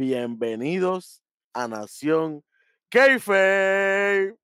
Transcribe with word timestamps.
Bienvenidos 0.00 1.22
a 1.52 1.68
Nación 1.68 2.42
Keife. 2.88 4.34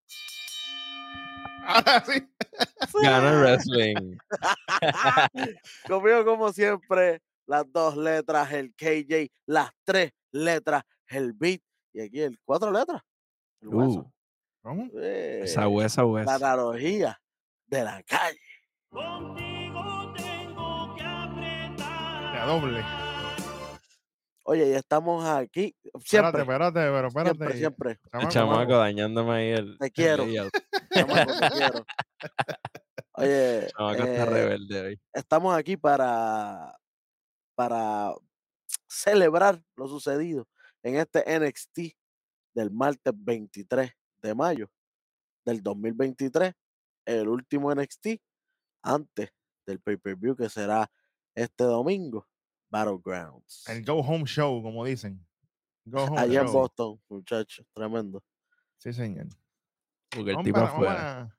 Ahora 1.64 2.04
sí. 2.04 2.28
Gana 3.02 3.32
Wrestling. 3.40 4.18
Conmigo, 5.88 6.26
como 6.26 6.52
siempre, 6.52 7.22
las 7.46 7.64
dos 7.72 7.96
letras, 7.96 8.52
el 8.52 8.74
KJ, 8.74 9.32
las 9.46 9.70
tres 9.82 10.12
letras, 10.30 10.82
el 11.08 11.32
beat, 11.32 11.62
y 11.94 12.02
aquí 12.02 12.20
el 12.20 12.38
cuatro 12.44 12.70
letras. 12.70 13.00
El 13.62 13.68
hueso. 13.68 14.00
Uh, 14.00 14.12
¿Cómo? 14.60 14.90
Eh, 15.00 15.40
esa 15.44 15.66
huesa, 15.68 16.02
la 16.02 16.34
analogía 16.34 17.18
de 17.64 17.82
la 17.82 18.02
calle. 18.02 18.38
Contigo 18.90 20.12
tengo 20.14 20.94
que 20.96 21.02
apretar. 21.02 22.32
De 22.34 22.38
a 22.40 22.44
doble. 22.44 23.05
Oye, 24.48 24.68
y 24.68 24.72
estamos 24.74 25.24
aquí. 25.24 25.74
Espérate, 25.82 26.06
Siempre, 26.08 26.42
espérate, 26.42 26.72
pero 26.74 27.08
espérate. 27.08 27.36
siempre, 27.36 27.58
siempre. 27.58 28.00
Chamaco, 28.12 28.30
Chamaco 28.30 28.76
dañándome 28.78 29.32
ahí 29.32 29.48
el. 29.50 29.76
Te 29.76 29.90
quiero. 29.90 30.22
el. 30.22 30.50
Chamaco, 30.92 31.32
te 31.32 31.50
quiero. 31.50 31.86
Oye, 33.14 33.66
Chamaco 33.76 34.02
está 34.04 34.22
eh, 34.22 34.26
rebelde 34.26 34.80
hoy. 34.80 35.00
estamos 35.12 35.56
aquí 35.56 35.76
para, 35.76 36.78
para 37.56 38.14
celebrar 38.88 39.60
lo 39.74 39.88
sucedido 39.88 40.46
en 40.84 40.94
este 40.94 41.24
NXT 41.40 41.96
del 42.54 42.70
martes 42.70 43.12
23 43.16 43.90
de 44.22 44.34
mayo 44.36 44.70
del 45.44 45.60
2023, 45.60 46.52
el 47.06 47.28
último 47.28 47.74
NXT 47.74 48.20
antes 48.82 49.30
del 49.66 49.80
pay-per-view 49.80 50.36
que 50.36 50.48
será 50.48 50.88
este 51.34 51.64
domingo, 51.64 52.28
Battlegrounds. 52.70 53.68
El 53.68 53.84
Go 53.84 53.94
Home 54.00 54.24
Show, 54.26 54.62
como 54.62 54.84
dicen. 54.84 55.24
Go 55.84 56.04
Home 56.04 56.20
Allá 56.20 56.40
en 56.40 56.46
Show. 56.46 56.54
Boston, 56.54 57.00
muchachos, 57.08 57.66
tremendo. 57.72 58.22
Sí, 58.78 58.92
señor. 58.92 59.26
Porque 60.10 60.30
el 60.30 60.36
Vamos, 60.36 60.44
tipo 60.44 60.54
para- 60.54 60.66
vamos 60.72 60.86
afuera. 60.88 61.20
a, 61.20 61.36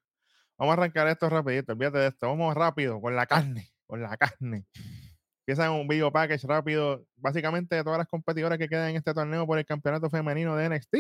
vamos 0.58 0.72
a 0.72 0.74
arrancar 0.74 1.08
esto 1.08 1.30
rapidito, 1.30 1.72
olvídate 1.74 1.98
de 2.00 2.08
esto. 2.08 2.28
Vamos 2.28 2.56
rápido, 2.56 3.00
con 3.02 3.16
la 3.16 3.26
carne, 3.26 3.70
con 3.86 4.02
la 4.02 4.16
carne. 4.18 4.66
Empiezan 5.46 5.72
un 5.72 5.88
video 5.88 6.12
package 6.12 6.46
rápido, 6.46 7.06
básicamente 7.16 7.76
de 7.76 7.84
todas 7.84 7.98
las 8.00 8.08
competidoras 8.08 8.58
que 8.58 8.68
quedan 8.68 8.90
en 8.90 8.96
este 8.98 9.14
torneo 9.14 9.46
por 9.48 9.58
el 9.58 9.66
campeonato 9.66 10.10
femenino 10.10 10.56
de 10.58 10.66
NXT. 10.70 10.96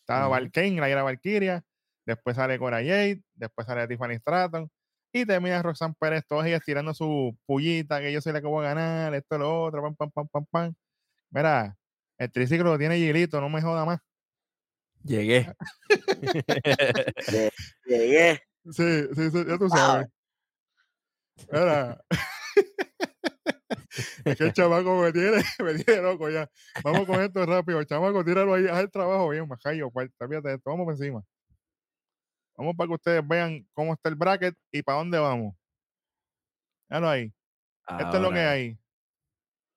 Está 0.00 0.22
Ujú. 0.22 0.30
Valkyrie, 0.30 0.80
la 0.80 0.88
era 0.88 1.02
Valkyria, 1.02 1.64
después 2.06 2.36
sale 2.36 2.58
Cora 2.58 2.78
Jade, 2.78 3.22
después 3.34 3.66
sale 3.66 3.86
Tiffany 3.88 4.16
Stratton, 4.18 4.70
y 5.12 5.26
termina 5.26 5.62
Roxanne 5.62 5.94
Pérez, 5.98 6.24
todas 6.26 6.46
ellas 6.46 6.62
tirando 6.64 6.94
su 6.94 7.36
pullita, 7.46 8.00
que 8.00 8.12
yo 8.12 8.20
soy 8.20 8.32
la 8.32 8.40
que 8.40 8.46
voy 8.46 8.64
a 8.64 8.74
ganar, 8.74 9.14
esto, 9.14 9.38
lo 9.38 9.64
otro, 9.64 9.82
pam, 9.82 9.96
pam, 9.96 10.10
pam, 10.10 10.28
pam, 10.28 10.46
pam. 10.50 10.74
Mira, 11.30 11.76
el 12.18 12.30
triciclo 12.30 12.70
lo 12.70 12.78
tiene 12.78 12.96
Gilito, 12.96 13.40
no 13.40 13.48
me 13.48 13.62
joda 13.62 13.84
más. 13.84 14.00
Llegué. 15.04 15.52
Llegué. 17.86 18.40
Sí, 18.72 19.06
sí, 19.16 19.30
sí, 19.30 19.44
ya 19.48 19.56
tú 19.56 19.68
Wow. 19.68 19.70
sabes. 19.70 20.06
Mira. 21.50 21.98
es 24.26 24.36
que 24.36 24.44
el 24.44 24.52
chamaco 24.52 25.00
me 25.02 25.12
tiene, 25.12 25.42
me 25.64 25.82
tiene 25.82 26.02
loco 26.02 26.28
ya. 26.28 26.46
Vamos 26.84 27.06
con 27.06 27.22
esto 27.22 27.44
rápido. 27.46 27.82
Chamaco, 27.84 28.22
tíralo 28.22 28.52
ahí, 28.54 28.66
haz 28.68 28.80
el 28.80 28.90
trabajo 28.90 29.30
bien, 29.30 29.48
majayo. 29.48 29.90
Fíjate 29.90 30.52
esto, 30.54 30.70
vamos 30.70 30.84
por 30.84 30.92
encima. 30.92 31.22
Vamos 32.60 32.76
para 32.76 32.88
que 32.88 32.94
ustedes 32.94 33.26
vean 33.26 33.66
cómo 33.72 33.94
está 33.94 34.10
el 34.10 34.16
bracket 34.16 34.54
y 34.70 34.82
para 34.82 34.98
dónde 34.98 35.18
vamos. 35.18 35.54
Míralo 36.90 37.08
ahí. 37.08 37.32
Esto 37.88 38.16
es 38.18 38.22
lo 38.22 38.30
que 38.30 38.40
Ahora, 38.40 38.50
hay. 38.50 38.78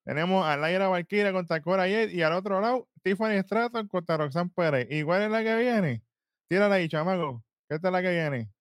Tenemos 0.04 0.44
a 0.44 0.54
Laira 0.58 0.88
Valkyria 0.88 1.32
contra 1.32 1.62
Cora 1.62 1.84
Jade 1.84 2.12
y 2.12 2.20
al 2.20 2.34
otro 2.34 2.60
lado, 2.60 2.86
Tiffany 3.02 3.40
Stratton 3.40 3.88
contra 3.88 4.18
Roxanne 4.18 4.50
Pérez. 4.54 4.86
¿Y 4.90 5.02
cuál 5.02 5.22
es 5.22 5.30
la 5.30 5.42
que 5.42 5.56
viene? 5.56 6.02
Tírala 6.46 6.74
ahí, 6.74 6.86
chamaco. 6.86 7.42
Esta 7.70 7.88
es 7.88 7.92
la 7.92 8.02
que 8.02 8.10
viene. 8.10 8.52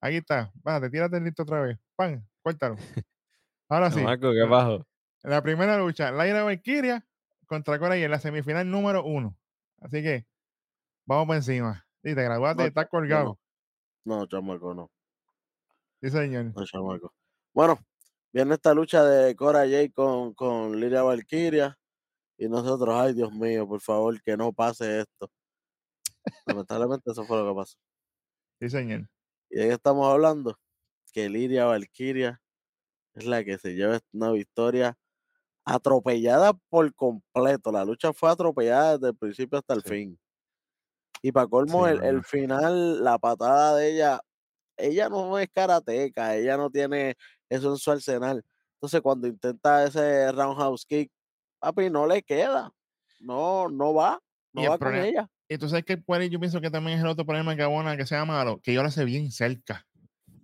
Aquí 0.00 0.18
está. 0.18 0.52
Bájate, 0.62 0.90
tírate 0.90 1.20
listo 1.20 1.42
otra 1.42 1.60
vez. 1.60 1.76
Pan, 1.96 2.24
cuéntalo. 2.42 2.76
Ahora 3.68 3.90
sí. 3.90 3.98
Chamaco, 3.98 4.30
¿qué 4.34 4.44
bajo? 4.48 4.86
La 5.24 5.42
primera 5.42 5.76
lucha, 5.78 6.12
Laira 6.12 6.44
Valkyria 6.44 7.04
contra 7.46 7.76
Cora 7.80 7.96
en 7.96 8.08
la 8.08 8.20
semifinal 8.20 8.70
número 8.70 9.02
uno. 9.02 9.36
Así 9.80 10.00
que, 10.00 10.28
vamos 11.06 11.26
por 11.26 11.34
encima. 11.34 11.84
Sí, 12.04 12.14
te 12.14 12.22
graduaste, 12.22 12.62
No, 12.62 12.68
estás 12.68 12.86
colgado. 12.88 13.36
No, 14.08 14.18
chamaco, 14.26 14.74
no. 14.74 14.90
Sí, 16.02 16.10
señor. 16.10 16.54
No, 16.54 16.64
chamaco. 16.64 17.14
Bueno, 17.54 17.78
viene 18.32 18.54
esta 18.54 18.74
lucha 18.74 19.04
de 19.04 19.34
Cora 19.36 19.60
Jade 19.60 19.92
con, 19.92 20.34
con 20.34 20.78
Liria 20.80 21.02
Valkyria. 21.02 21.78
Y 22.38 22.48
nosotros, 22.48 22.94
ay 22.96 23.14
Dios 23.14 23.32
mío, 23.32 23.68
por 23.68 23.80
favor, 23.80 24.20
que 24.22 24.36
no 24.36 24.52
pase 24.52 25.00
esto. 25.00 25.30
Lamentablemente 26.46 27.10
eso 27.12 27.24
fue 27.24 27.38
lo 27.38 27.48
que 27.48 27.54
pasó. 27.60 27.76
Sí, 28.60 28.68
señor. 28.70 29.08
¿Y 29.50 29.56
de 29.58 29.68
qué 29.68 29.72
estamos 29.74 30.06
hablando? 30.12 30.58
Que 31.12 31.28
Liria 31.30 31.66
Valkyria 31.66 32.42
es 33.14 33.26
la 33.26 33.44
que 33.44 33.58
se 33.58 33.74
lleva 33.74 34.00
una 34.12 34.32
victoria 34.32 34.98
atropellada 35.64 36.54
por 36.70 36.94
completo. 36.94 37.72
La 37.72 37.84
lucha 37.84 38.12
fue 38.12 38.30
atropellada 38.30 38.94
desde 38.98 39.08
el 39.10 39.16
principio 39.16 39.58
hasta 39.58 39.74
el 39.74 39.84
Sí. 39.84 39.90
fin. 39.90 40.18
Y 41.22 41.32
para 41.32 41.46
colmo, 41.46 41.86
Sí, 41.86 41.98
el, 42.02 42.22
final, 42.24 43.02
la 43.02 43.18
patada 43.18 43.76
de 43.76 43.92
ella, 43.92 44.20
ella 44.76 45.08
no 45.08 45.38
es 45.38 45.48
karateca, 45.52 46.36
ella 46.36 46.56
no 46.56 46.70
tiene 46.70 47.16
eso 47.48 47.70
en 47.70 47.76
su 47.76 47.90
arsenal. 47.90 48.44
Entonces, 48.74 49.00
cuando 49.00 49.26
intenta 49.26 49.84
ese 49.84 50.30
roundhouse 50.32 50.86
kick, 50.86 51.10
papi, 51.58 51.90
no 51.90 52.06
le 52.06 52.22
queda. 52.22 52.72
No, 53.20 53.68
no 53.68 53.94
va. 53.94 54.20
No 54.52 54.62
va 54.62 54.68
con 54.70 54.78
problema- 54.78 55.06
ella. 55.06 55.30
Y 55.48 55.56
tú 55.56 55.68
sabes 55.68 55.84
que 55.84 55.98
yo 56.30 56.40
pienso 56.40 56.60
que 56.60 56.70
también 56.70 56.98
es 56.98 57.04
el 57.04 57.10
otro 57.10 57.24
problema 57.24 57.56
que 57.56 57.62
abona 57.62 57.96
que 57.96 58.06
sea 58.06 58.24
malo, 58.24 58.60
que 58.62 58.72
yo 58.74 58.82
la 58.82 58.90
sé 58.90 59.04
bien 59.04 59.32
cerca. 59.32 59.86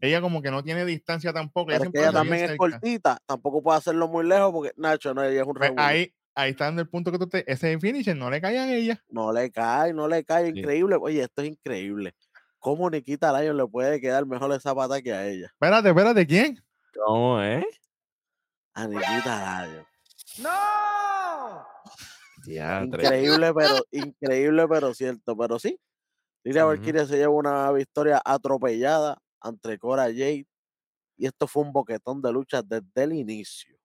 Ella 0.00 0.20
como 0.20 0.42
que 0.42 0.50
no 0.50 0.62
tiene 0.62 0.84
distancia 0.84 1.32
tampoco. 1.32 1.68
Pero 1.68 1.90
que 1.92 1.98
ella 1.98 2.12
la 2.12 2.20
hace 2.20 2.28
bien 2.28 2.30
también 2.30 2.44
es 2.44 2.50
cerca. 2.50 2.56
cortita. 2.56 3.18
Tampoco 3.26 3.62
puede 3.62 3.78
hacerlo 3.78 4.08
muy 4.08 4.26
lejos 4.26 4.50
porque 4.52 4.72
Nacho, 4.76 5.14
no, 5.14 5.22
ella 5.22 5.42
es 5.42 5.46
un 5.46 5.54
Pues 5.54 5.72
ahí, 5.76 6.12
ahí 6.34 6.50
está 6.52 6.66
dando 6.66 6.82
el 6.82 6.88
punto 6.88 7.10
que 7.12 7.18
tú 7.18 7.28
te. 7.28 7.50
Ese 7.50 7.78
finisher 7.78 8.16
no 8.16 8.30
le 8.30 8.40
cae 8.40 8.58
a 8.58 8.74
ella. 8.74 9.02
No 9.08 9.32
le 9.32 9.50
cae, 9.50 9.92
no 9.92 10.08
le 10.08 10.24
cae. 10.24 10.52
Sí. 10.52 10.58
Increíble. 10.58 10.96
Oye, 11.00 11.22
esto 11.22 11.42
es 11.42 11.48
increíble. 11.48 12.14
¿Cómo 12.58 12.88
Nikita 12.88 13.38
Lyon 13.38 13.56
le 13.56 13.66
puede 13.66 14.00
quedar 14.00 14.24
mejor 14.26 14.52
esa 14.52 14.74
pata 14.74 15.00
que 15.02 15.12
a 15.12 15.26
ella? 15.26 15.46
Espérate, 15.46 15.88
espérate, 15.90 16.26
¿quién? 16.26 16.64
¿Cómo 17.04 17.40
es? 17.40 17.64
A 18.74 18.86
Nikita 18.88 19.66
Lyon. 19.66 19.86
Diatre. 22.44 23.02
Increíble, 23.02 23.54
pero 23.54 23.74
increíble, 23.90 24.68
pero 24.68 24.94
cierto. 24.94 25.36
Pero 25.36 25.58
sí, 25.58 25.78
Lilia 26.42 26.66
Ujú. 26.66 26.74
Valkyria 26.74 27.06
se 27.06 27.16
lleva 27.16 27.32
una 27.32 27.70
victoria 27.72 28.20
atropellada 28.24 29.18
ante 29.40 29.78
Cora 29.78 30.04
Jade. 30.04 30.46
Y 31.16 31.26
esto 31.26 31.46
fue 31.46 31.62
un 31.62 31.72
boquetón 31.72 32.20
de 32.20 32.32
lucha 32.32 32.60
desde 32.62 33.04
el 33.04 33.12
inicio. 33.12 33.76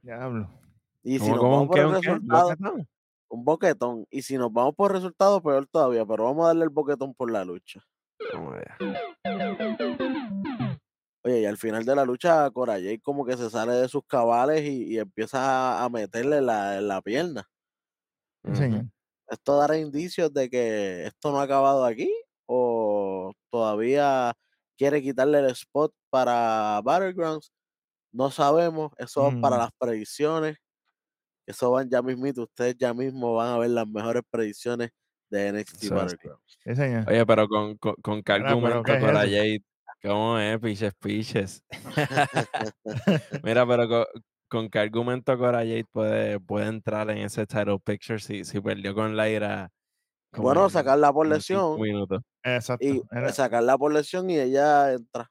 Diablo. 0.00 0.61
Y 1.02 1.18
si 1.18 1.30
¿Cómo, 1.30 1.36
nos 1.36 1.42
vamos 1.42 1.68
por 1.68 1.78
el 1.78 1.90
resultado, 1.92 2.48
¿Boquetón? 2.50 2.88
un 3.28 3.44
boquetón. 3.44 4.06
Y 4.10 4.22
si 4.22 4.36
nos 4.38 4.52
vamos 4.52 4.74
por 4.74 4.92
resultado, 4.92 5.42
peor 5.42 5.66
todavía. 5.66 6.04
Pero 6.06 6.24
vamos 6.24 6.44
a 6.44 6.48
darle 6.48 6.64
el 6.64 6.70
boquetón 6.70 7.14
por 7.14 7.30
la 7.30 7.44
lucha. 7.44 7.82
Oye, 11.24 11.40
y 11.42 11.44
al 11.44 11.56
final 11.56 11.84
de 11.84 11.94
la 11.94 12.04
lucha, 12.04 12.50
Cora 12.50 12.74
Jade 12.74 13.00
como 13.00 13.24
que 13.24 13.36
se 13.36 13.48
sale 13.48 13.72
de 13.74 13.88
sus 13.88 14.02
cabales 14.06 14.62
y, 14.64 14.94
y 14.94 14.98
empieza 14.98 15.82
a, 15.84 15.88
meterle 15.88 16.40
la, 16.40 16.78
en 16.78 16.88
la 16.88 17.00
pierna. 17.00 17.48
Sí. 18.54 18.64
¿Esto 19.28 19.56
dará 19.56 19.78
indicios 19.78 20.32
de 20.34 20.50
que 20.50 21.06
esto 21.06 21.30
no 21.30 21.38
ha 21.38 21.44
acabado 21.44 21.84
aquí? 21.84 22.12
¿O 22.46 23.32
todavía 23.50 24.34
quiere 24.76 25.00
quitarle 25.00 25.38
el 25.38 25.46
spot 25.50 25.92
para 26.10 26.80
Battlegrounds? 26.82 27.52
No 28.12 28.30
sabemos. 28.30 28.90
Eso 28.98 29.22
va 29.22 29.40
para 29.40 29.56
Mm. 29.56 29.60
las 29.60 29.70
predicciones. 29.78 30.56
Eso 31.46 31.70
van 31.72 31.88
ya 31.90 32.02
mismito. 32.02 32.42
Ustedes 32.42 32.76
ya 32.78 32.94
mismo 32.94 33.34
van 33.34 33.48
a 33.48 33.58
ver 33.58 33.70
las 33.70 33.86
mejores 33.88 34.22
predicciones 34.30 34.90
de 35.30 35.48
NXT. 35.52 35.76
Sí, 35.80 36.74
señor. 36.76 37.08
Oye, 37.08 37.26
pero 37.26 37.48
con, 37.48 37.76
con, 37.78 37.94
con 38.02 38.22
qué 38.22 38.32
pero 38.34 38.48
argumento 38.48 38.82
¿qué 38.84 38.92
es 38.92 39.00
Cora 39.00 39.24
eso? 39.24 39.32
Jade. 39.32 39.62
¿Cómo 40.02 40.38
es? 40.38 40.58
Piches, 40.58 40.94
piches. 40.94 41.62
Mira, 43.42 43.66
pero 43.66 43.88
con, 43.88 44.04
con 44.48 44.68
qué 44.70 44.78
argumento 44.78 45.36
Cora 45.38 45.58
Jade 45.58 45.84
puede, 45.90 46.40
puede 46.40 46.66
entrar 46.66 47.10
en 47.10 47.18
ese 47.18 47.46
title 47.46 47.78
picture 47.82 48.18
si, 48.18 48.44
si 48.44 48.60
perdió 48.60 48.94
con 48.94 49.16
Laira. 49.16 49.70
bueno, 50.36 50.64
en- 50.64 50.70
sacarla 50.70 51.12
por 51.12 51.26
lesión. 51.26 51.78
Exacto. 52.42 52.84
Y 52.84 53.02
Era- 53.10 53.32
sacarla 53.32 53.78
por 53.78 53.92
lesión 53.92 54.28
y 54.30 54.38
ella 54.38 54.92
entra. 54.92 55.30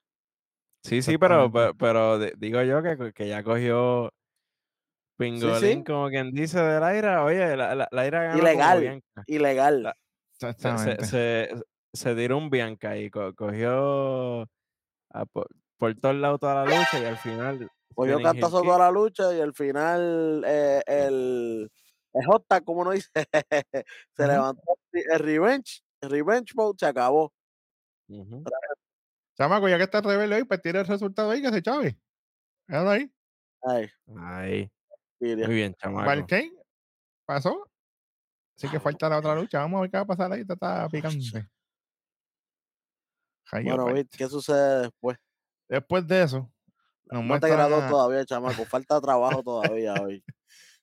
Sí, 0.84 1.02
sí, 1.04 1.18
pero, 1.18 1.52
pero, 1.78 2.18
de- 2.18 2.34
digo 2.38 2.62
yo 2.64 2.82
que, 2.82 3.14
que 3.14 3.28
ya 3.28 3.44
cogió 3.44 4.12
Pingolín, 5.22 5.84
como 5.84 6.10
quien 6.10 6.32
dice, 6.32 6.60
de 6.60 6.80
Laira. 6.80 7.24
Oye, 7.24 7.56
la, 7.56 7.76
la, 7.76 7.88
Laira 7.92 8.24
ganó 8.24 8.40
como 8.40 8.50
Ilegal. 8.50 9.04
Ilegal. 9.28 9.84
La- 9.84 9.98
Se, 10.34 10.54
se, 10.54 11.06
se, 11.06 11.50
se 11.94 12.16
tiró 12.16 12.38
un 12.38 12.50
Bianca 12.50 12.98
y 12.98 13.10
co- 13.12 13.34
cogió 13.36 14.42
a 15.14 15.26
por, 15.32 15.48
por 15.78 15.94
todos 15.96 16.16
lados 16.16 16.40
toda 16.40 16.66
la 16.66 16.66
lucha 16.66 17.00
y 17.00 17.06
al 17.06 17.18
final. 17.18 17.70
Cogió 17.94 18.22
cantazo 18.22 18.62
toda 18.64 18.80
la 18.80 18.92
lucha 18.92 19.36
y 19.36 19.42
al 19.42 19.54
final 19.54 20.44
eh, 20.48 20.82
el, 20.88 21.72
hot 22.26 22.46
tag, 22.48 22.64
como 22.64 22.82
uno 22.82 22.92
dice. 22.92 23.10
se 24.16 24.28
levantó 24.28 24.62
el 24.94 25.20
revenge, 25.20 25.82
el 26.02 26.10
revenge 26.10 26.54
mode 26.56 26.78
se 26.80 26.86
acabó. 26.88 27.32
Ujú. 28.10 28.44
Chamaco, 29.38 29.70
ya 29.70 29.78
que 29.78 29.84
está 29.84 30.02
rebelde 30.02 30.36
hoy, 30.36 30.44
pues 30.44 30.62
tira 30.62 30.82
el 30.82 30.88
resultado 30.88 31.32
ahí 31.32 31.42
que 31.42 31.50
se 31.52 31.62
chave. 31.62 31.98
Ahí. 32.68 33.12
Ay, 33.64 33.90
Ahí. 34.18 34.72
Muy 35.22 35.56
bien, 35.56 35.74
chamaco. 35.76 36.06
Pasó. 37.26 37.70
Así 38.58 38.68
que 38.70 38.80
falta 38.80 39.08
la 39.10 39.20
otra 39.20 39.36
lucha. 39.36 39.60
Vamos 39.60 39.78
a 39.78 39.82
ver 39.82 39.92
qué 39.92 39.98
va 39.98 40.04
a 40.04 40.08
pasar 40.08 40.32
ahí. 40.32 40.42
Está 40.42 40.88
picante. 40.92 41.48
Bueno, 43.52 43.86
Fight. 43.86 43.96
Vic, 43.96 44.10
¿qué 44.18 44.28
sucede 44.28 44.84
después? 44.84 45.18
Después 45.68 46.08
de 46.08 46.24
eso, 46.24 46.52
nos 47.06 47.24
No 47.26 47.40
te 47.40 47.52
a- 47.52 47.90
todavía, 47.90 48.26
chamaco. 48.26 48.66
Falta 48.66 49.00
trabajo 49.02 49.44
todavía 49.44 49.94
hoy. 50.02 50.24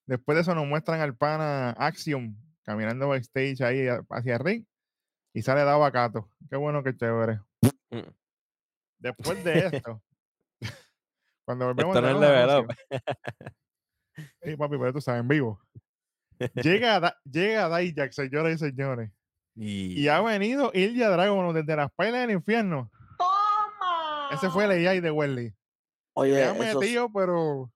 después 0.07 0.37
de 0.37 0.43
eso 0.43 0.55
nos 0.55 0.67
muestran 0.67 1.01
al 1.01 1.17
pana 1.17 1.71
Axiom 1.73 2.37
caminando 2.63 3.09
backstage 3.09 3.61
ahí 3.63 3.89
a- 3.89 4.03
hacia 4.11 4.35
el 4.37 4.41
ring 4.41 4.65
y 5.33 5.43
sale 5.43 5.65
Davo 5.65 5.85
Acato. 5.85 6.31
Qué 6.51 6.57
bueno 6.57 6.83
que 6.83 6.97
chévere. 6.97 7.41
Mm. 7.91 8.11
Después 8.99 9.43
de 9.45 9.59
esto, 9.67 10.03
cuando 11.45 11.67
volvemos 11.67 11.97
Esto 11.97 12.09
no 12.13 12.21
de 12.21 12.27
es 12.27 12.99
Sí, 14.43 14.57
papi, 14.57 14.77
pero 14.79 14.93
tú 14.93 15.01
sabes, 15.01 15.21
en 15.21 15.29
vivo. 15.29 15.61
Llega, 16.55 17.01
Da- 17.01 17.19
llega 17.25 17.77
Dijak, 17.79 18.13
señoras 18.13 18.55
y 18.55 18.59
señores. 18.59 19.11
Y, 19.55 20.01
Y 20.03 20.09
ha 20.09 20.21
venido 20.21 20.71
Ilya 20.73 21.09
Dragon 21.11 21.53
desde 21.55 21.75
las 21.77 21.91
pelas 21.93 22.21
del 22.23 22.31
infierno. 22.37 22.91
¡Toma! 23.19 24.29
Ese 24.31 24.49
fue 24.51 24.65
el 24.65 24.87
AI 24.87 25.01
de 25.01 25.11
Welly. 25.11 25.55
Oye, 26.15 26.45
ha 26.45 26.53
eso, 26.53 26.63
es- 26.63 26.75
metido, 26.77 27.13
pero 27.13 27.71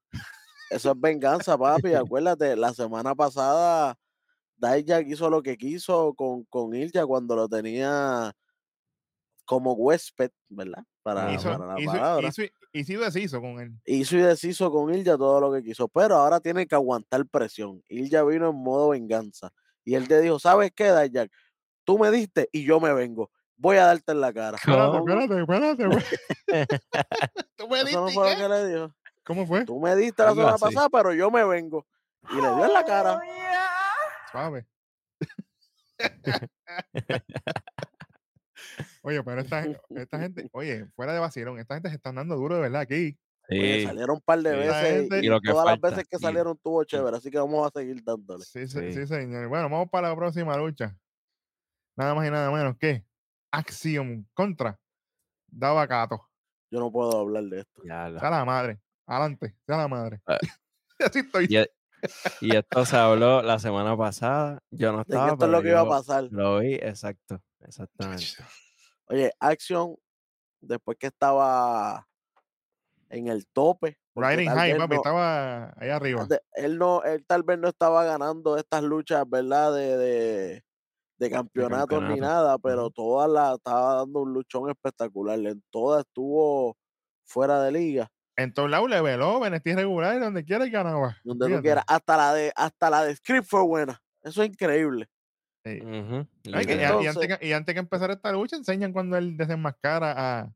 eso 0.70 0.92
es 0.92 1.00
venganza, 1.00 1.58
papi. 1.58 1.92
Acuérdate, 1.94 2.54
la 2.56 2.72
semana 2.72 3.14
pasada 3.14 3.96
Dijak 4.56 5.08
hizo 5.08 5.28
lo 5.28 5.42
que 5.42 5.56
quiso 5.56 6.14
con, 6.14 6.44
con 6.44 6.72
Ilja 6.74 7.04
cuando 7.04 7.34
lo 7.34 7.48
tenía 7.48 8.32
como 9.44 9.72
huésped, 9.72 10.30
¿verdad? 10.48 10.84
Para, 11.02 11.32
hizo, 11.32 11.50
para 11.50 11.66
la 11.74 11.80
hizo, 11.80 11.90
palabra. 11.92 12.28
hizo, 12.28 12.42
y 12.72 12.82
deshizo 12.96 13.40
con 13.40 13.60
él. 13.60 13.72
hizo 13.84 14.16
y 14.16 14.20
deshizo 14.20 14.70
con 14.70 14.94
Ilja 14.94 15.16
todo 15.16 15.40
lo 15.40 15.52
que 15.52 15.62
quiso, 15.62 15.88
pero 15.88 16.16
ahora 16.16 16.40
tiene 16.40 16.66
que 16.66 16.74
aguantar 16.74 17.26
presión. 17.26 17.82
Ilja 17.88 18.22
vino 18.24 18.50
en 18.50 18.56
modo 18.56 18.90
venganza 18.90 19.52
y 19.84 19.94
él 19.94 20.08
te 20.08 20.20
dijo, 20.20 20.38
¿sabes 20.38 20.72
qué, 20.74 20.92
Dijak? 20.92 21.30
Tú 21.84 21.98
me 21.98 22.10
diste 22.10 22.48
y 22.52 22.64
yo 22.64 22.80
me 22.80 22.92
vengo. 22.94 23.30
Voy 23.56 23.76
a 23.76 23.86
darte 23.86 24.12
en 24.12 24.20
la 24.20 24.32
cara. 24.32 24.56
Espérate, 24.56 24.98
¿Cómo? 24.98 25.10
espérate, 25.10 25.40
espérate. 25.82 25.86
¿Tú 27.56 27.68
me 27.68 27.80
Eso 27.82 28.00
no 28.00 28.06
diste 28.06 28.14
fue 28.14 28.30
lo 28.30 28.36
qué? 28.36 28.42
que 28.42 28.48
le 28.48 28.68
dijo. 28.68 28.94
¿Cómo 29.24 29.46
fue? 29.46 29.64
Tú 29.64 29.78
me 29.80 29.94
diste 29.94 30.22
la 30.22 30.30
semana 30.30 30.58
pasada, 30.58 30.88
pero 30.88 31.12
yo 31.12 31.30
me 31.30 31.44
vengo. 31.44 31.86
Y 32.30 32.34
le 32.36 32.40
dio 32.40 32.64
en 32.64 32.72
la 32.72 32.84
cara. 32.84 33.20
Suave. 34.30 34.66
oye, 39.02 39.22
pero 39.22 39.40
esta, 39.40 39.64
esta 39.90 40.18
gente, 40.18 40.48
oye, 40.52 40.86
fuera 40.96 41.12
de 41.12 41.18
vacilón, 41.20 41.58
esta 41.58 41.74
gente 41.74 41.88
se 41.90 41.96
están 41.96 42.14
dando 42.16 42.36
duro 42.36 42.56
de 42.56 42.60
verdad 42.62 42.80
aquí. 42.82 43.18
Oye, 43.50 43.84
salieron 43.84 44.16
un 44.16 44.20
par 44.22 44.38
de 44.40 44.50
sí. 44.52 44.56
veces 44.58 45.00
gente- 45.00 45.20
y, 45.20 45.26
Y 45.26 45.28
lo 45.28 45.40
que 45.40 45.50
todas 45.50 45.66
las 45.66 45.80
veces 45.80 46.06
que 46.08 46.18
salieron 46.18 46.56
tuvo 46.58 46.84
chévere, 46.84 47.16
así 47.16 47.30
que 47.30 47.38
vamos 47.38 47.66
a 47.66 47.78
seguir 47.78 48.02
dándole. 48.04 48.44
Sí, 48.44 48.66
sí, 48.68 48.92
Sí. 48.92 49.06
señor. 49.06 49.48
Bueno, 49.48 49.68
vamos 49.68 49.88
para 49.90 50.08
la 50.08 50.16
próxima 50.16 50.56
lucha. 50.56 50.96
Nada 51.96 52.14
más 52.14 52.26
y 52.26 52.30
nada 52.30 52.50
menos 52.50 52.76
que 52.78 53.04
Axiom 53.50 54.24
contra 54.32 54.78
Davacato. 55.48 56.28
Yo 56.70 56.80
no 56.80 56.90
puedo 56.90 57.18
hablar 57.20 57.44
de 57.44 57.60
esto. 57.60 57.82
ya 57.84 58.08
lo- 58.08 58.18
Sea 58.20 58.30
la 58.30 58.44
madre. 58.44 58.80
Adelante, 59.06 59.54
sea 59.66 59.76
la 59.76 59.88
madre. 59.88 60.20
Ah. 60.26 60.38
Así 61.00 61.18
estoy. 61.18 61.46
Y, 61.50 61.56
e- 61.56 61.70
y 62.40 62.56
esto 62.56 62.86
se 62.86 62.96
habló 62.96 63.42
la 63.42 63.58
semana 63.58 63.96
pasada. 63.96 64.62
Yo 64.70 64.92
no 64.92 64.98
De 64.98 65.04
que 65.04 65.12
estaba, 65.12 65.32
esto 65.32 65.44
es 65.44 65.50
lo 65.50 65.62
que 65.62 65.68
iba 65.68 65.80
a 65.80 65.88
pasar. 65.88 66.28
Lo 66.30 66.60
vi, 66.60 66.74
exacto. 66.74 67.42
Exactamente. 67.60 68.24
Oye, 69.12 69.30
Action, 69.40 69.94
después 70.62 70.96
que 70.98 71.08
estaba 71.08 72.08
en 73.10 73.28
el 73.28 73.46
tope. 73.48 73.98
Riding 74.14 74.48
high, 74.50 74.76
papi, 74.76 74.88
no- 74.90 74.96
estaba 74.96 75.74
ahí 75.76 75.88
arriba. 75.90 76.26
él 76.54 76.78
no, 76.78 77.02
él 77.02 77.24
tal 77.26 77.42
vez 77.42 77.58
no 77.58 77.68
estaba 77.68 78.04
ganando 78.04 78.56
estas 78.56 78.82
luchas, 78.82 79.28
¿verdad? 79.28 79.74
De, 79.74 79.96
de, 79.96 80.64
de 81.18 81.30
campeonatos 81.30 82.02
ni 82.02 82.20
nada, 82.20 82.58
pero 82.58 82.90
todas 82.90 83.30
las 83.30 83.54
estaba 83.56 83.96
dando 83.96 84.20
un 84.20 84.32
luchón 84.32 84.70
espectacular. 84.70 85.38
En 85.38 85.62
todas 85.70 86.04
estuvo 86.06 86.76
fuera 87.24 87.62
de 87.62 87.72
liga, 87.72 88.08
En 88.36 88.52
todos 88.52 88.70
lados 88.70 88.90
le 88.90 89.00
veló, 89.00 89.40
Benestí 89.40 89.74
regular, 89.74 90.20
donde 90.20 90.44
quiera 90.44 90.66
y 90.66 90.70
ganaba. 90.70 91.16
donde 91.24 91.48
tú 91.48 91.60
quieras. 91.62 91.84
Hasta 91.86 92.16
la 92.16 92.34
de, 92.34 92.52
hasta 92.56 92.90
la 92.90 93.04
de 93.04 93.16
Script 93.16 93.46
fue 93.48 93.62
buena. 93.62 94.02
Eso 94.22 94.42
es 94.42 94.48
increíble. 94.50 95.08
Sí. 95.64 95.80
Ujú, 95.80 96.26
Ay, 96.54 96.66
que- 96.66 96.74
y, 96.76 97.06
antes 97.06 97.38
que, 97.38 97.46
y 97.46 97.52
antes 97.52 97.72
que 97.74 97.78
empezar 97.78 98.10
esta 98.10 98.32
lucha, 98.32 98.56
enseñan 98.56 98.92
cuando 98.92 99.16
él 99.16 99.36
desenmascara 99.36 100.12
a, 100.40 100.52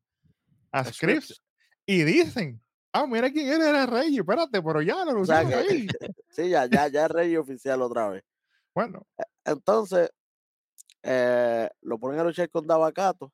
a 0.73 0.85
Scripps 0.85 1.27
Scripps. 1.27 1.43
y 1.87 2.03
dicen, 2.03 2.61
ah, 2.93 3.07
mira 3.07 3.31
quién 3.31 3.47
era, 3.49 3.69
era 3.69 3.87
Rey, 3.87 4.17
espérate, 4.19 4.61
pero 4.61 4.83
ya 4.83 5.05
lo 5.05 5.21
O 5.21 5.25
sea 5.25 5.45
que- 5.47 5.55
ahí. 5.55 5.87
Sí, 6.29 6.49
ya, 6.51 6.67
ya, 6.67 6.89
ya 6.89 7.05
es 7.07 7.11
rey 7.11 7.37
oficial 7.37 7.81
otra 7.83 8.09
vez. 8.11 8.25
Bueno, 8.75 9.07
Entonces, 9.45 10.11
eh, 11.03 11.71
lo 11.83 11.99
ponen 11.99 12.19
a 12.21 12.25
luchar 12.25 12.51
con 12.51 12.67
Davacato 12.67 13.33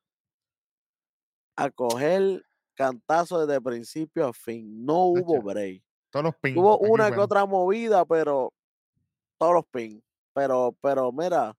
a 1.55 1.69
coger 1.71 2.43
cantazos 2.75 3.47
desde 3.47 3.59
principio 3.61 4.27
a 4.27 4.33
fin. 4.33 4.85
No 4.85 5.05
hubo 5.07 5.41
break. 5.41 5.83
todos 6.11 6.23
los 6.25 6.35
pins. 6.35 6.55
Aquí 6.57 6.59
una 6.89 7.05
que 7.05 7.09
fueron. 7.09 7.19
otra 7.25 7.45
movida, 7.45 8.05
pero 8.05 8.53
todos 9.39 9.53
los 9.55 9.65
pin. 9.65 10.03
Pero, 10.33 10.75
pero 10.81 11.11
mira, 11.11 11.55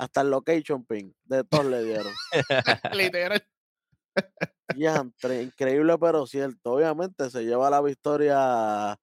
hasta 0.00 0.22
el 0.22 0.30
location 0.30 0.82
pin 0.84 1.14
de 1.24 1.44
todos 1.44 1.66
le 1.66 1.84
dieron. 1.84 2.12
Literal. 2.94 3.42
Increíble, 5.42 5.98
pero 5.98 6.26
cierto. 6.26 6.72
Obviamente 6.72 7.28
se 7.28 7.44
lleva 7.44 7.68
la 7.68 7.82
victoria 7.82 8.98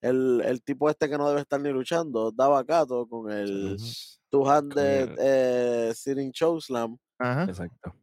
el, 0.00 0.40
el 0.44 0.62
tipo 0.62 0.88
este 0.88 1.08
que 1.08 1.18
no 1.18 1.28
debe 1.28 1.40
estar 1.40 1.60
ni 1.60 1.70
luchando, 1.70 2.30
Davacato, 2.30 3.08
con 3.08 3.30
el 3.32 3.74
Ujú, 3.74 3.84
two-handed 4.30 5.10
el- 5.10 5.16
eh, 5.18 5.92
sitting 5.94 6.30
chokeslam. 6.32 6.96
Ajá. 7.18 7.44
Exacto. 7.44 7.94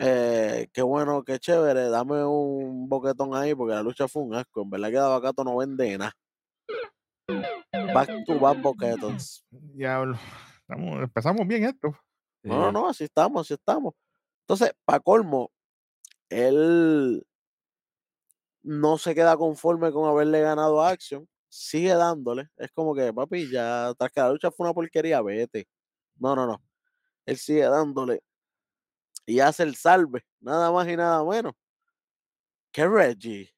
Eh, 0.00 0.68
qué 0.72 0.82
bueno, 0.82 1.22
qué 1.22 1.38
chévere. 1.38 1.88
Dame 1.90 2.24
un 2.24 2.88
boquetón 2.88 3.34
ahí 3.36 3.54
porque 3.54 3.74
la 3.74 3.82
lucha 3.82 4.08
fue 4.08 4.22
un 4.22 4.34
asco. 4.34 4.62
En 4.62 4.70
verdad 4.70 4.88
que 4.88 4.94
Davacato 4.96 5.44
no 5.44 5.56
vende 5.56 5.96
nada. 5.96 6.12
Back 7.94 8.24
to 8.26 8.38
back 8.40 8.60
boquetons. 8.60 9.44
Diablo. 9.50 10.18
Estamos- 10.68 11.02
empezamos 11.02 11.46
bien 11.46 11.64
esto. 11.64 11.96
No, 12.42 12.58
no, 12.60 12.66
Sí. 12.68 12.72
no, 12.74 12.88
así 12.88 13.04
estamos, 13.04 13.40
así 13.46 13.54
estamos. 13.54 13.94
Entonces, 14.42 14.72
para 14.84 15.00
colmo, 15.00 15.50
él 16.28 17.24
no 18.62 18.98
se 18.98 19.14
queda 19.14 19.36
conforme 19.36 19.92
con 19.92 20.08
haberle 20.08 20.40
ganado 20.40 20.80
a 20.82 20.90
Action. 20.90 21.26
Sigue 21.48 21.94
dándole. 21.94 22.48
Es 22.56 22.70
como 22.72 22.94
que, 22.94 23.12
papi, 23.12 23.50
ya 23.50 23.94
tras 23.98 24.12
que 24.12 24.20
la 24.20 24.30
lucha 24.30 24.50
fue 24.50 24.66
una 24.66 24.74
porquería, 24.74 25.22
vete. 25.22 25.66
No, 26.16 26.36
no, 26.36 26.46
no. 26.46 26.62
Él 27.26 27.38
sigue 27.38 27.62
dándole. 27.62 28.22
Y 29.26 29.40
hace 29.40 29.62
el 29.62 29.76
salve, 29.76 30.24
nada 30.40 30.70
más 30.72 30.88
y 30.88 30.96
nada 30.96 31.24
menos. 31.24 31.54
Que 32.72 32.86
Reggie. 32.86 33.54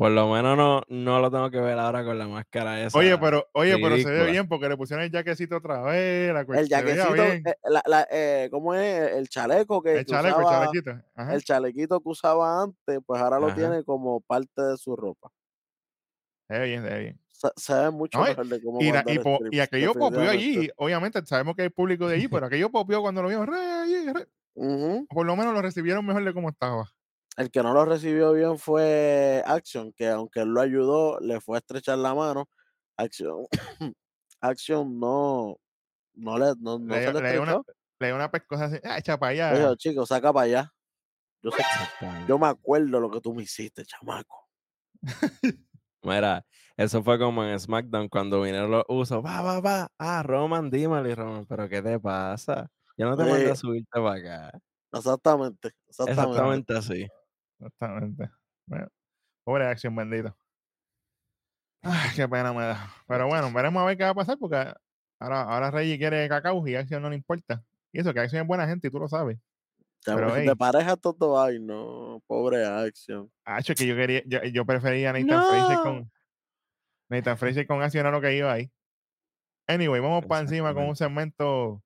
Por 0.00 0.12
lo 0.12 0.28
menos 0.30 0.56
no, 0.56 0.80
no 0.88 1.20
lo 1.20 1.30
tengo 1.30 1.50
que 1.50 1.60
ver 1.60 1.78
ahora 1.78 2.02
con 2.02 2.18
la 2.18 2.26
máscara 2.26 2.82
esa. 2.82 2.96
Oye, 2.96 3.18
pero, 3.18 3.46
oye, 3.52 3.76
pero 3.82 3.98
se 3.98 4.08
ve 4.10 4.30
bien 4.30 4.48
porque 4.48 4.66
le 4.66 4.78
pusieron 4.78 5.04
el 5.04 5.10
jaquecito 5.10 5.58
otra 5.58 5.82
vez. 5.82 6.32
La 6.32 6.40
El 6.40 6.68
jaquecito, 6.70 7.22
eh, 7.22 7.42
la, 7.64 7.82
la, 7.84 8.08
eh, 8.10 8.48
¿cómo 8.50 8.74
es? 8.74 9.12
El 9.12 9.28
chaleco 9.28 9.82
que, 9.82 9.92
El 9.98 9.98
que 9.98 10.04
chaleco, 10.06 10.38
el 10.40 10.44
usaba- 10.46 10.64
chalequito. 10.68 10.90
Ajá. 11.14 11.34
el 11.34 11.44
chalequito 11.44 12.00
que 12.00 12.08
usaba 12.08 12.62
antes, 12.62 12.98
pues 13.04 13.20
ahora 13.20 13.38
lo 13.38 13.54
tiene 13.54 13.84
como 13.84 14.22
parte 14.22 14.62
de 14.62 14.78
su 14.78 14.96
ropa. 14.96 15.30
Se 16.48 16.58
ve 16.58 16.66
bien, 16.66 16.82
se 16.82 16.88
ve 16.88 16.98
bien. 17.00 17.20
Se, 17.32 17.48
se 17.56 17.74
ve 17.74 17.90
mucho 17.90 18.18
No, 18.18 18.24
mejor 18.24 18.46
de 18.46 18.62
cómo 18.62 18.80
Y, 18.80 18.92
la- 18.92 19.04
y, 19.06 19.18
po- 19.18 19.38
y 19.50 19.60
aquello 19.60 19.92
popió 19.92 20.30
allí. 20.30 20.70
Obviamente 20.76 21.24
sabemos 21.26 21.54
que 21.56 21.62
hay 21.64 21.68
público 21.68 22.08
de 22.08 22.14
allí, 22.16 22.26
pero 22.26 22.46
aquello 22.46 22.70
popió 22.70 23.02
cuando 23.02 23.20
lo 23.20 23.28
vieron. 23.28 23.46
Rey, 23.46 24.06
Rey. 24.14 24.24
Ujú. 24.54 25.06
Por 25.10 25.26
lo 25.26 25.36
menos 25.36 25.52
lo 25.52 25.60
recibieron 25.60 26.06
mejor 26.06 26.24
de 26.24 26.32
cómo 26.32 26.48
estaba. 26.48 26.90
El 27.36 27.50
que 27.50 27.62
no 27.62 27.72
lo 27.74 27.84
recibió 27.84 28.32
bien 28.32 28.58
fue 28.58 29.42
Action, 29.46 29.92
que 29.92 30.08
aunque 30.08 30.40
él 30.40 30.48
lo 30.48 30.60
ayudó, 30.60 31.18
le 31.20 31.40
fue 31.40 31.56
a 31.56 31.60
estrechar 31.60 31.98
la 31.98 32.14
mano. 32.14 32.48
Action, 32.96 33.46
Action 34.40 34.98
no, 35.00 35.56
no, 36.14 36.38
le, 36.38 36.54
no, 36.60 36.78
no 36.78 36.94
Le, 36.94 37.00
se 37.02 37.12
le 37.12 37.18
le 37.20 37.32
dio 37.32 37.42
una, 37.42 37.52
estrechó. 37.54 37.64
le 38.00 38.06
dio 38.08 38.16
una 38.16 38.30
pescosa 38.30 38.64
así. 38.66 38.78
Ah, 38.84 38.98
echa 38.98 39.18
para 39.18 39.30
allá. 39.32 39.54
dijo, 39.56 39.74
chico, 39.76 40.06
saca 40.06 40.32
para 40.32 40.44
allá. 40.46 40.74
Yo, 41.42 41.52
sé- 41.52 41.62
Exactamente. 41.62 42.28
yo 42.28 42.38
me 42.38 42.48
acuerdo 42.48 43.00
lo 43.00 43.10
que 43.10 43.20
tú 43.20 43.34
me 43.34 43.44
hiciste, 43.44 43.84
chamaco. 43.86 44.48
Mira, 46.02 46.46
eso 46.76 47.02
fue 47.02 47.18
como 47.18 47.44
en 47.44 47.58
SmackDown 47.60 48.08
cuando 48.08 48.40
vinieron 48.42 48.70
los 48.70 48.84
usos. 48.88 49.24
Va, 49.24 49.42
va, 49.42 49.60
va. 49.60 49.88
Ah, 49.98 50.22
Roman, 50.22 50.70
dímelo, 50.70 51.08
y 51.08 51.14
Roman, 51.14 51.46
pero 51.46 51.68
¿qué 51.68 51.82
te 51.82 51.98
pasa? 52.00 52.70
Yo 52.96 53.06
no 53.08 53.16
te 53.16 53.24
mandé 53.26 53.50
Oye, 53.50 53.50
a 53.50 53.54
subirte 53.56 53.88
para 53.92 54.14
acá. 54.48 54.60
Exactamente, 54.92 55.72
exactamente. 55.88 56.62
Exactamente 56.62 56.76
así. 56.76 57.06
Exactamente. 57.60 58.30
Bueno, 58.66 58.88
pobre 59.44 59.66
acción 59.66 59.94
bendito. 59.94 60.34
Ay, 61.82 62.10
qué 62.14 62.28
pena 62.28 62.52
me 62.52 62.62
da. 62.62 62.92
Pero 63.06 63.26
bueno, 63.26 63.52
veremos 63.52 63.82
a 63.82 63.86
ver 63.86 63.96
qué 63.96 64.04
va 64.04 64.10
a 64.10 64.14
pasar 64.14 64.38
porque 64.38 64.56
ahora, 65.18 65.42
ahora 65.42 65.70
Reggie 65.70 65.98
quiere 65.98 66.28
cacao 66.28 66.66
y 66.66 66.74
Action 66.74 67.02
no 67.02 67.10
le 67.10 67.16
importa. 67.16 67.62
Y 67.92 68.00
eso, 68.00 68.12
que 68.14 68.20
Action 68.20 68.42
es 68.42 68.46
buena 68.46 68.66
gente 68.66 68.88
y 68.88 68.90
tú 68.90 68.98
lo 68.98 69.08
sabes. 69.08 69.38
Pero, 70.04 70.32
de 70.34 70.56
pareja 70.56 70.96
todo 70.96 71.40
ay 71.42 71.58
no, 71.60 72.22
pobre 72.26 72.64
Action. 72.64 73.30
Ah, 73.44 73.60
que 73.62 73.86
yo 73.86 73.94
quería, 73.94 74.22
yo, 74.24 74.42
yo 74.44 74.64
prefería 74.64 75.10
a 75.10 75.12
Nathan 75.12 75.44
Fraser 75.44 75.76
No. 75.76 75.82
con 75.82 76.12
Nathan 77.10 77.38
Fraser 77.38 77.66
con 77.66 77.82
Action 77.82 78.00
era 78.00 78.10
lo 78.10 78.20
que 78.20 78.34
iba 78.34 78.52
ahí. 78.52 78.70
Anyway, 79.66 80.00
vamos 80.00 80.24
para 80.26 80.40
encima 80.40 80.72
con 80.72 80.84
un 80.84 80.96
segmento 80.96 81.82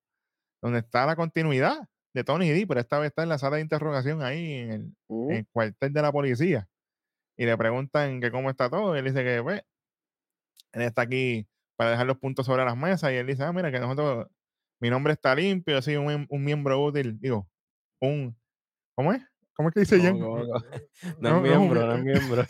donde 0.61 0.79
está 0.79 1.05
la 1.05 1.15
continuidad 1.15 1.87
de 2.15 2.23
Tony 2.23 2.49
D, 2.49 2.65
pero 2.65 2.79
esta 2.79 2.97
vez 2.97 3.09
está 3.09 3.23
en 3.23 3.29
la 3.29 3.37
sala 3.37 3.57
de 3.57 3.61
interrogación 3.63 4.23
ahí 4.23 4.53
en 4.53 4.71
el, 4.71 4.81
Mm, 5.09 5.31
en 5.31 5.37
el 5.37 5.47
cuartel 5.51 5.93
de 5.93 6.01
la 6.01 6.11
policía. 6.11 6.67
Y 7.37 7.45
le 7.45 7.57
preguntan 7.57 8.21
que 8.21 8.31
cómo 8.31 8.49
está 8.49 8.69
todo. 8.69 8.95
Y 8.95 8.99
él 8.99 9.05
dice 9.05 9.23
que, 9.23 9.43
pues, 9.43 9.61
él 10.73 10.81
está 10.83 11.03
aquí 11.03 11.45
para 11.77 11.91
dejar 11.91 12.07
los 12.07 12.17
puntos 12.17 12.45
sobre 12.45 12.63
las 12.65 12.77
mesas. 12.77 13.11
Y 13.11 13.15
él 13.15 13.27
dice, 13.27 13.43
ah, 13.43 13.51
mira, 13.53 13.71
que 13.71 13.79
nosotros, 13.79 14.27
mi 14.81 14.89
nombre 14.89 15.13
está 15.13 15.35
limpio, 15.35 15.81
soy 15.81 15.97
un, 15.97 16.25
un 16.29 16.43
miembro 16.43 16.81
útil. 16.83 17.19
Digo, 17.19 17.47
un, 18.01 18.35
¿cómo 18.95 19.11
es? 19.13 19.21
¿Cómo 19.57 19.69
es 19.69 19.73
que 19.73 19.79
dice 19.81 19.97
cómo? 20.11 20.37
No, 20.39 20.45
No 21.19 21.29
no, 21.31 21.35
es 21.37 21.41
miembro, 21.43 21.85
no 21.85 21.95
es 21.95 22.03
miembro. 22.03 22.45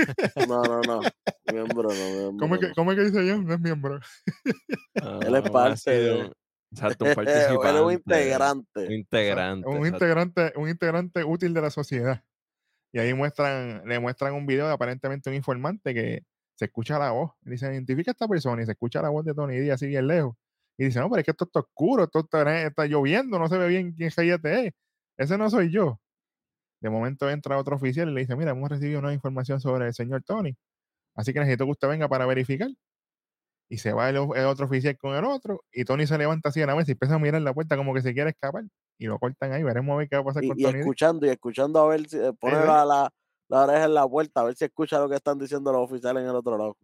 No, 0.47 0.63
no, 0.63 0.81
no. 0.81 1.01
Miembro, 1.51 1.89
no, 1.89 1.95
miembro. 1.95 2.37
¿Cómo 2.39 2.55
es 2.55 2.61
que, 2.61 2.67
no. 2.69 2.73
cómo 2.75 2.91
es 2.91 2.97
que 2.97 3.03
dice 3.05 3.23
Jen? 3.23 3.45
No 3.45 3.53
es 3.55 3.59
miembro. 3.59 3.99
Él 5.21 5.35
es 5.35 5.43
Ah, 5.45 5.51
parte 5.51 5.91
de 5.91 6.31
Exacto, 6.75 7.05
un 7.85 7.93
integrante. 7.93 8.85
Un 8.85 8.93
integrante. 8.93 9.67
un 9.67 9.87
integrante, 9.87 10.53
un 10.57 10.69
integrante 10.69 11.23
útil 11.23 11.53
de 11.53 11.61
la 11.61 11.69
sociedad. 11.69 12.23
Y 12.91 12.99
ahí 12.99 13.13
muestran, 13.13 13.83
le 13.85 13.99
muestran 13.99 14.33
un 14.33 14.45
video 14.45 14.67
de 14.67 14.73
aparentemente 14.73 15.29
un 15.29 15.35
informante 15.35 15.93
que 15.93 16.23
se 16.55 16.65
escucha 16.65 16.99
la 16.99 17.11
voz. 17.11 17.31
Y 17.45 17.51
dice, 17.51 17.71
identifica 17.71 18.11
a 18.11 18.13
esta 18.13 18.27
persona 18.27 18.61
y 18.61 18.65
se 18.65 18.73
escucha 18.73 19.01
la 19.01 19.09
voz 19.09 19.25
de 19.25 19.33
Tony 19.33 19.57
D 19.57 19.71
así 19.71 19.87
bien 19.87 20.07
lejos. 20.07 20.35
Y 20.77 20.85
dice, 20.85 20.99
no, 20.99 21.09
pero 21.09 21.19
es 21.21 21.25
que 21.25 21.31
esto 21.31 21.45
está 21.45 21.61
oscuro, 21.61 22.03
esto 22.03 22.19
está, 22.19 22.65
está 22.65 22.85
lloviendo, 22.85 23.39
no 23.39 23.47
se 23.47 23.57
ve 23.57 23.67
bien 23.67 23.93
quién 23.93 24.09
es. 24.09 24.73
Ese 25.17 25.37
no 25.37 25.49
soy 25.49 25.71
yo. 25.71 26.01
De 26.81 26.89
momento 26.89 27.29
entra 27.29 27.57
otro 27.57 27.77
oficial 27.77 28.09
y 28.09 28.13
le 28.13 28.21
dice, 28.21 28.35
mira, 28.35 28.51
hemos 28.51 28.69
recibido 28.69 28.99
una 28.99 29.13
información 29.13 29.61
sobre 29.61 29.87
el 29.87 29.93
señor 29.93 30.23
Tony. 30.23 30.57
Así 31.15 31.31
que 31.33 31.39
necesito 31.39 31.65
que 31.65 31.71
usted 31.71 31.87
venga 31.87 32.09
para 32.09 32.25
verificar. 32.25 32.69
Y 33.67 33.77
se 33.77 33.93
va 33.93 34.09
el, 34.09 34.17
otro 34.17 34.65
oficial 34.65 34.95
con 34.97 35.15
el 35.15 35.25
otro. 35.25 35.63
Y 35.71 35.85
Tony 35.85 36.05
se 36.05 36.17
levanta 36.17 36.49
así 36.49 36.61
a 36.61 36.67
la 36.67 36.75
mesa 36.75 36.91
y 36.91 36.93
empieza 36.93 37.15
a 37.15 37.19
mirar 37.19 37.41
la 37.41 37.53
puerta 37.53 37.75
como 37.77 37.93
que 37.93 38.01
se 38.01 38.13
quiere 38.13 38.29
escapar. 38.29 38.63
Y 38.97 39.05
lo 39.07 39.17
cortan 39.19 39.51
ahí. 39.53 39.63
Veremos 39.63 39.93
a 39.93 39.97
ver 39.97 40.07
qué 40.09 40.15
va 40.17 40.21
a 40.21 40.25
pasar 40.25 40.43
Y, 40.43 40.49
con 40.49 40.59
y 40.59 40.63
Tony. 40.63 40.79
Escuchando, 40.79 41.25
y 41.25 41.29
escuchando 41.29 41.79
a 41.81 41.87
ver 41.87 42.07
si 42.07 42.17
eh, 42.17 42.31
pone 42.39 42.55
la, 42.63 42.85
la, 42.85 43.09
la 43.49 43.63
oreja 43.63 43.85
en 43.85 43.93
la 43.95 44.07
puerta, 44.07 44.41
a 44.41 44.43
ver 44.43 44.55
si 44.55 44.65
escucha 44.65 44.99
lo 44.99 45.09
que 45.09 45.15
están 45.15 45.39
diciendo 45.39 45.71
los 45.71 45.81
oficiales 45.89 46.23
en 46.23 46.29
el 46.29 46.35
otro 46.35 46.57
lado. 46.57 46.77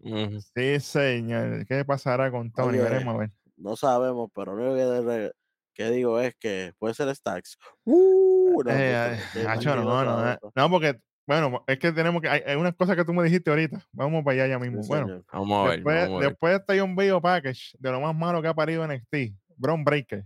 Sí, 0.56 0.80
señor. 0.80 1.66
¿Qué 1.68 1.86
pasará 1.86 2.32
con 2.32 2.52
Tony? 2.52 2.80
Oye, 2.80 2.82
Veremos 2.90 3.16
a 3.16 3.18
ver. 3.20 3.32
No 3.58 3.76
sabemos, 3.76 4.30
pero 4.34 4.56
lo 4.56 4.74
único 4.74 4.76
que, 4.76 5.02
re- 5.02 5.32
que 5.74 5.92
digo 5.92 6.20
es 6.20 6.36
que 6.36 6.74
puede 6.80 6.96
ser 6.96 7.16
Stacks. 7.16 7.58
Uh, 7.86 8.64
no, 8.64 8.72
Eh, 8.72 9.06
pues, 9.10 9.34
te- 9.34 9.40
te 9.42 9.48
Hacho, 9.48 9.70
imagino 9.74 9.84
no, 9.86 10.04
no, 10.04 10.32
eh. 10.32 10.38
cosa. 10.42 10.54
no, 10.56 10.70
porque, 10.72 11.00
bueno, 11.28 11.64
es 11.68 11.80
que 11.80 11.92
tenemos 11.92 12.22
que, 12.22 12.28
hay, 12.30 12.42
hay 12.46 12.56
unas 12.56 12.76
cosas 12.76 12.96
que 12.96 13.06
tú 13.06 13.14
me 13.14 13.24
dijiste 13.24 13.50
ahorita. 13.50 13.86
Vamos 13.92 14.24
para 14.24 14.44
allá 14.44 14.58
ya 14.58 14.64
Sí, 14.64 14.70
mismo. 14.70 14.86
bueno. 14.88 15.24
Vamos 15.32 15.60
a 15.66 15.70
ver, 15.70 15.78
después, 15.78 15.96
vamos 16.02 16.16
a 16.18 16.20
ver. 16.20 16.30
después 16.30 16.60
está 16.60 16.74
John 16.78 16.96
Video 16.96 17.22
Package, 17.22 17.78
de 17.80 17.92
lo 17.92 18.02
más 18.02 18.16
malo 18.16 18.42
que 18.42 18.48
ha 18.48 18.54
parido 18.54 18.84
en 18.84 18.92
NXT, 18.92 19.36
Bron 19.58 19.84
Breaker. 19.84 20.26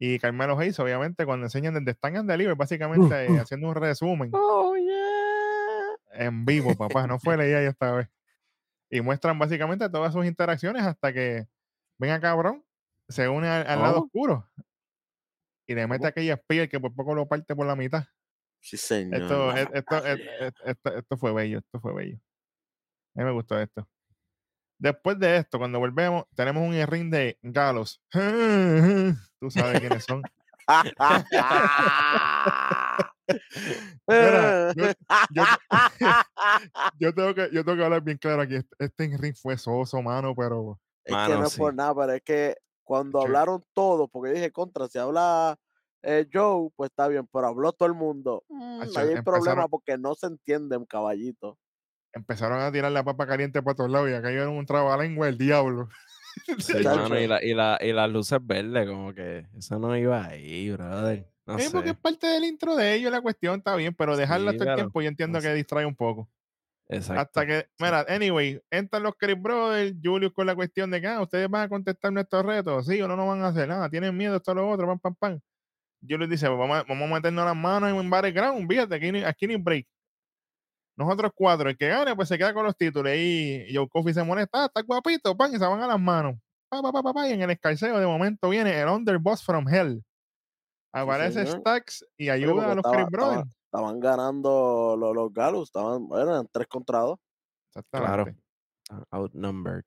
Y 0.00 0.18
Carmelo 0.20 0.56
Hayes, 0.56 0.78
obviamente, 0.78 1.24
cuando 1.26 1.46
enseñan 1.46 1.74
desde 1.74 1.90
Stand 1.92 2.18
and 2.18 2.30
Deliver, 2.30 2.54
básicamente 2.54 3.24
eh, 3.26 3.28
haciendo 3.40 3.68
un 3.68 3.74
resumen 3.74 4.30
Oh, 4.32 4.76
yeah. 4.76 6.26
en 6.26 6.44
vivo, 6.44 6.74
papá. 6.76 7.06
No 7.06 7.18
fue 7.18 7.36
leía 7.36 7.60
esta 7.62 7.92
vez. 7.92 8.08
Y 8.90 9.00
muestran 9.00 9.38
básicamente 9.38 9.88
todas 9.90 10.12
sus 10.12 10.24
interacciones 10.24 10.82
hasta 10.84 11.12
que 11.12 11.46
venga 11.98 12.20
cabrón, 12.20 12.64
se 13.08 13.28
une 13.28 13.48
al, 13.48 13.66
al 13.66 13.80
lado 13.82 13.94
¿Cómo? 13.94 14.06
oscuro. 14.06 14.48
Y 15.66 15.74
le 15.74 15.86
mete 15.86 15.98
¿Cómo? 15.98 16.08
aquella 16.08 16.36
spear 16.36 16.68
que 16.68 16.78
por 16.80 16.94
poco 16.94 17.14
lo 17.14 17.26
parte 17.26 17.54
por 17.56 17.66
la 17.66 17.76
mitad. 17.76 18.04
Sí, 18.60 18.76
señor. 18.76 19.22
Esto, 19.22 19.52
esto, 19.52 19.96
esto, 20.64 20.94
esto 20.96 21.16
fue 21.16 21.32
bello, 21.32 21.58
esto 21.58 21.80
fue 21.80 21.94
bello. 21.94 22.18
A 23.16 23.20
mí 23.20 23.24
me 23.24 23.32
gustó 23.32 23.58
esto. 23.58 23.88
Después 24.78 25.18
de 25.18 25.38
esto, 25.38 25.58
cuando 25.58 25.80
volvemos, 25.80 26.24
tenemos 26.36 26.62
un 26.62 26.74
ring 26.86 27.10
de 27.10 27.36
galos. 27.42 28.00
Tú 29.40 29.50
sabes 29.50 29.80
quiénes 29.80 30.04
son. 30.04 30.22
Mira, 34.06 34.72
yo, 34.74 34.86
yo- 35.30 35.44
yo 36.98 37.14
tengo 37.14 37.34
que, 37.34 37.50
yo 37.52 37.64
tengo 37.64 37.76
que 37.76 37.84
hablar 37.84 38.02
bien 38.02 38.18
claro 38.18 38.42
aquí. 38.42 38.56
Este, 38.56 38.84
este 38.84 39.16
ring 39.18 39.34
fue 39.34 39.56
soso, 39.58 40.00
mano, 40.02 40.34
pero 40.34 40.80
Es 41.04 41.12
que 41.12 41.14
Mano, 41.14 41.40
no 41.40 41.46
es 41.46 41.56
por 41.56 41.72
sí. 41.72 41.76
nada, 41.76 41.94
pero 41.94 42.12
es 42.12 42.22
que 42.22 42.56
cuando 42.84 43.20
Che. 43.20 43.26
hablaron 43.26 43.64
todos, 43.72 44.08
porque 44.10 44.30
yo 44.30 44.34
dije 44.36 44.52
contra, 44.52 44.88
si 44.88 44.98
habla 44.98 45.58
eh, 46.02 46.26
Joe, 46.32 46.70
pues 46.76 46.90
está 46.90 47.08
bien, 47.08 47.26
pero 47.32 47.46
habló 47.48 47.72
todo 47.72 47.88
el 47.88 47.94
mundo. 47.94 48.44
Mm, 48.48 48.82
Acho, 48.82 49.00
hay 49.00 49.22
problema 49.22 49.68
porque 49.68 49.98
no 49.98 50.14
se 50.14 50.26
entienden, 50.26 50.84
caballito. 50.86 51.58
empezaron 52.12 52.60
a 52.60 52.72
tirar 52.72 52.90
la 52.92 53.04
papa 53.04 53.26
caliente 53.26 53.62
para 53.62 53.74
todos 53.76 53.90
lados 53.90 54.10
y 54.10 54.14
acá 54.14 54.30
era 54.30 54.48
un 54.48 54.66
trabalengua 54.66 55.26
del 55.26 55.38
diablo. 55.38 55.88
Sí, 56.58 56.72
Chacho. 56.84 57.08
mano, 57.08 57.18
y, 57.18 57.26
la, 57.26 57.42
y, 57.42 57.52
la, 57.52 57.78
y 57.80 57.92
las 57.92 58.08
luces 58.10 58.38
verdes, 58.42 58.86
como 58.88 59.12
que 59.12 59.46
eso 59.58 59.78
no 59.80 59.96
iba 59.96 60.24
ahí, 60.24 60.70
brother. 60.70 61.28
No 61.46 61.58
Sí, 61.58 61.68
porque 61.72 61.90
es 61.90 61.96
parte 61.98 62.26
del 62.28 62.44
intro 62.44 62.76
de 62.76 62.94
ellos, 62.94 63.10
la 63.10 63.20
cuestión 63.22 63.56
está 63.58 63.74
bien, 63.74 63.94
pero 63.94 64.16
dejarla 64.16 64.52
Sí, 64.52 64.58
todo 64.58 64.68
el 64.68 64.74
tiempo 64.76 65.02
yo 65.02 65.08
entiendo 65.08 65.38
no 65.38 65.42
que 65.42 65.48
sé. 65.48 65.54
distrae 65.54 65.84
un 65.86 65.96
poco. 65.96 66.30
Exacto. 66.88 67.20
Hasta 67.20 67.46
que, 67.46 67.68
mira, 67.78 68.06
anyway, 68.08 68.62
entran 68.70 69.02
los 69.02 69.14
Chris 69.18 69.40
Brothers, 69.40 69.96
Julius 70.02 70.32
con 70.32 70.46
la 70.46 70.54
cuestión 70.54 70.90
de 70.90 71.00
que 71.00 71.08
ah, 71.08 71.20
ustedes 71.22 71.48
van 71.50 71.62
a 71.64 71.68
contestar 71.68 72.12
nuestros 72.12 72.44
retos, 72.46 72.86
sí 72.86 73.00
o 73.02 73.08
no, 73.08 73.16
no 73.16 73.26
van 73.26 73.42
a 73.42 73.48
hacer 73.48 73.68
nada, 73.68 73.90
tienen 73.90 74.16
miedo, 74.16 74.36
esto, 74.36 74.54
lo 74.54 74.68
otro, 74.70 74.86
pam, 74.86 74.98
pam, 75.00 75.14
pam. 75.16 75.40
Julius 76.06 76.30
dice, 76.30 76.46
pues 76.46 76.58
vamos 76.58 76.76
a, 76.78 76.82
vamos 76.84 77.10
a 77.10 77.14
meternos 77.14 77.44
las 77.44 77.56
manos 77.56 77.90
en 77.90 77.96
un 77.96 78.08
battleground, 78.10 78.68
fíjate, 78.68 78.94
aquí, 78.94 79.12
ni- 79.12 79.24
aquí 79.24 79.46
ni 79.46 79.56
break. 79.56 79.86
Nosotros 80.96 81.30
cuatro, 81.34 81.68
el 81.70 81.76
que 81.76 81.88
gane, 81.88 82.14
pues 82.16 82.28
se 82.28 82.36
queda 82.36 82.52
con 82.52 82.64
los 82.64 82.76
títulos. 82.76 83.12
Y 83.14 83.66
Joe 83.72 83.88
Coffey 83.88 84.12
se 84.12 84.22
molesta, 84.24 84.64
ah, 84.64 84.66
está 84.66 84.82
guapito, 84.82 85.36
pan, 85.36 85.54
y 85.54 85.58
se 85.58 85.64
van 85.66 85.80
a 85.80 85.86
las 85.86 86.00
manos. 86.00 86.34
Pa, 86.68 86.82
pa, 86.82 86.90
pa, 86.92 87.02
pa, 87.02 87.12
pa, 87.14 87.28
y 87.28 87.32
en 87.32 87.42
el 87.42 87.50
escarceo 87.50 87.98
de 87.98 88.06
momento 88.06 88.48
viene 88.48 88.78
el 88.80 88.88
Underboss 88.88 89.44
from 89.44 89.68
Hell. 89.68 90.02
Aparece. 90.92 91.46
Stacks 91.46 92.04
y 92.16 92.28
ayuda 92.30 92.72
a 92.72 92.74
los 92.74 92.78
estaba- 92.78 92.94
Chris 92.96 93.06
estaba- 93.12 93.26
Brothers. 93.32 93.54
Estaban 93.66 94.00
ganando 94.00 94.96
los, 94.98 95.14
los 95.14 95.32
Galos, 95.32 95.64
estaban, 95.68 96.08
eran 96.12 96.48
tres 96.50 96.66
contra 96.68 97.00
dos. 97.00 97.18
Exactamente. 97.74 98.40
Ah, 98.90 99.04
Outnumbered. 99.10 99.84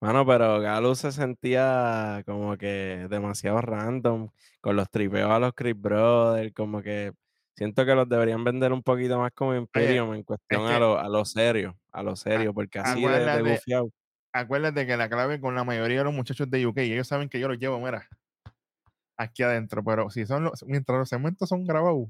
Bueno, 0.00 0.26
pero 0.26 0.60
Galo 0.60 0.94
se 0.94 1.12
sentía 1.12 2.22
como 2.26 2.56
que 2.58 3.06
demasiado 3.08 3.60
random 3.60 4.28
con 4.60 4.76
los 4.76 4.90
tripeos 4.90 5.30
a 5.30 5.38
los 5.38 5.54
Chris 5.54 5.74
Brothers, 5.80 6.52
como 6.52 6.82
que 6.82 7.12
siento 7.56 7.86
que 7.86 7.94
los 7.94 8.08
deberían 8.08 8.44
vender 8.44 8.72
un 8.72 8.82
poquito 8.82 9.18
más 9.18 9.32
como 9.32 9.54
Imperium 9.54 10.14
en 10.14 10.22
cuestión 10.24 10.62
a, 10.66 10.78
lo, 10.78 10.98
a 10.98 11.08
lo 11.08 11.24
serio, 11.24 11.78
a 11.92 12.02
lo 12.02 12.16
serio, 12.16 12.52
porque 12.52 12.80
así 12.80 13.00
de, 13.00 13.08
de 13.08 13.58
acuérdate- 14.32 14.86
que 14.86 14.96
la 14.96 15.08
clave 15.08 15.40
con 15.40 15.54
la 15.54 15.64
mayoría 15.64 15.98
de 15.98 16.04
los 16.04 16.14
muchachos 16.14 16.50
de 16.50 16.66
UK, 16.66 16.78
ellos 16.78 17.08
saben 17.08 17.28
que 17.28 17.40
yo 17.40 17.48
los 17.48 17.58
llevo, 17.58 17.78
mira, 17.80 18.08
aquí 19.16 19.42
adentro, 19.42 19.82
pero 19.84 20.10
si 20.10 20.26
son 20.26 20.44
los, 20.44 20.62
mientras 20.66 20.98
los 20.98 21.08
segmentos 21.08 21.48
son 21.48 21.64
grabados, 21.64 22.08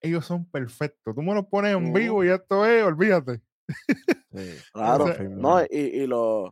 ellos 0.00 0.24
son 0.24 0.44
perfectos. 0.50 1.14
Tú 1.14 1.22
me 1.22 1.34
los 1.34 1.46
pones 1.46 1.74
en 1.74 1.92
vivo 1.92 2.24
y 2.24 2.28
esto 2.28 2.64
es, 2.64 2.84
olvídate. 2.84 3.40
Sí, 4.32 4.62
Claro, 4.72 5.04
no, 5.36 5.60
y, 5.62 5.66
y 5.78 6.06
los, 6.06 6.50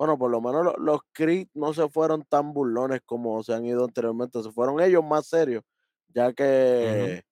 bueno, 0.00 0.18
por 0.18 0.32
lo 0.32 0.42
menos 0.42 0.64
los, 0.64 0.74
los 0.78 1.00
Creed 1.12 1.48
no 1.54 1.74
se 1.74 1.88
fueron 1.90 2.24
tan 2.28 2.54
burlones 2.54 3.02
como 3.06 3.42
se 3.44 3.54
han 3.54 3.66
ido 3.66 3.84
anteriormente, 3.84 4.42
se 4.42 4.52
fueron 4.52 4.80
ellos 4.80 5.04
más 5.04 5.26
serios, 5.28 5.62
ya 6.08 6.32
que, 6.32 7.22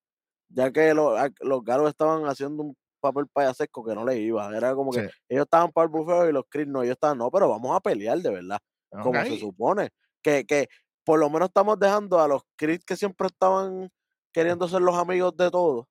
ya 0.49 0.73
que 0.73 0.95
los, 0.95 1.19
a- 1.19 1.31
los 1.41 1.65
galos 1.65 1.89
estaban 1.91 2.25
haciendo 2.27 2.63
un 2.65 2.77
papel 3.01 3.27
payasesco 3.33 3.85
que 3.85 3.95
no 3.95 4.05
les 4.05 4.19
iba, 4.19 4.55
era 4.57 4.75
como 4.75 4.93
que 4.95 5.01
Sí. 5.01 5.09
ellos 5.29 5.45
estaban 5.45 5.73
para 5.73 5.85
el 5.87 5.91
bufeo 5.93 6.29
y 6.29 6.33
los 6.33 6.45
Creed 6.51 6.69
no, 6.69 6.83
ellos 6.83 6.95
estaban, 6.95 7.19
no, 7.19 7.31
pero 7.31 7.49
vamos 7.49 7.75
a 7.77 7.81
pelear 7.81 8.19
de 8.21 8.31
verdad, 8.31 8.59
como 9.01 9.25
se 9.25 9.37
supone, 9.39 9.91
que, 10.23 10.45
que 10.47 10.69
por 11.05 11.19
lo 11.21 11.31
menos 11.31 11.49
estamos 11.49 11.79
dejando 11.79 12.21
a 12.21 12.29
los 12.29 12.43
Creed 12.57 12.81
que 12.87 12.97
siempre 12.97 13.29
estaban 13.29 13.91
queriendo 14.33 14.69
ser 14.69 14.83
los 14.83 14.97
amigos 14.97 15.37
de 15.37 15.51
todos, 15.51 15.87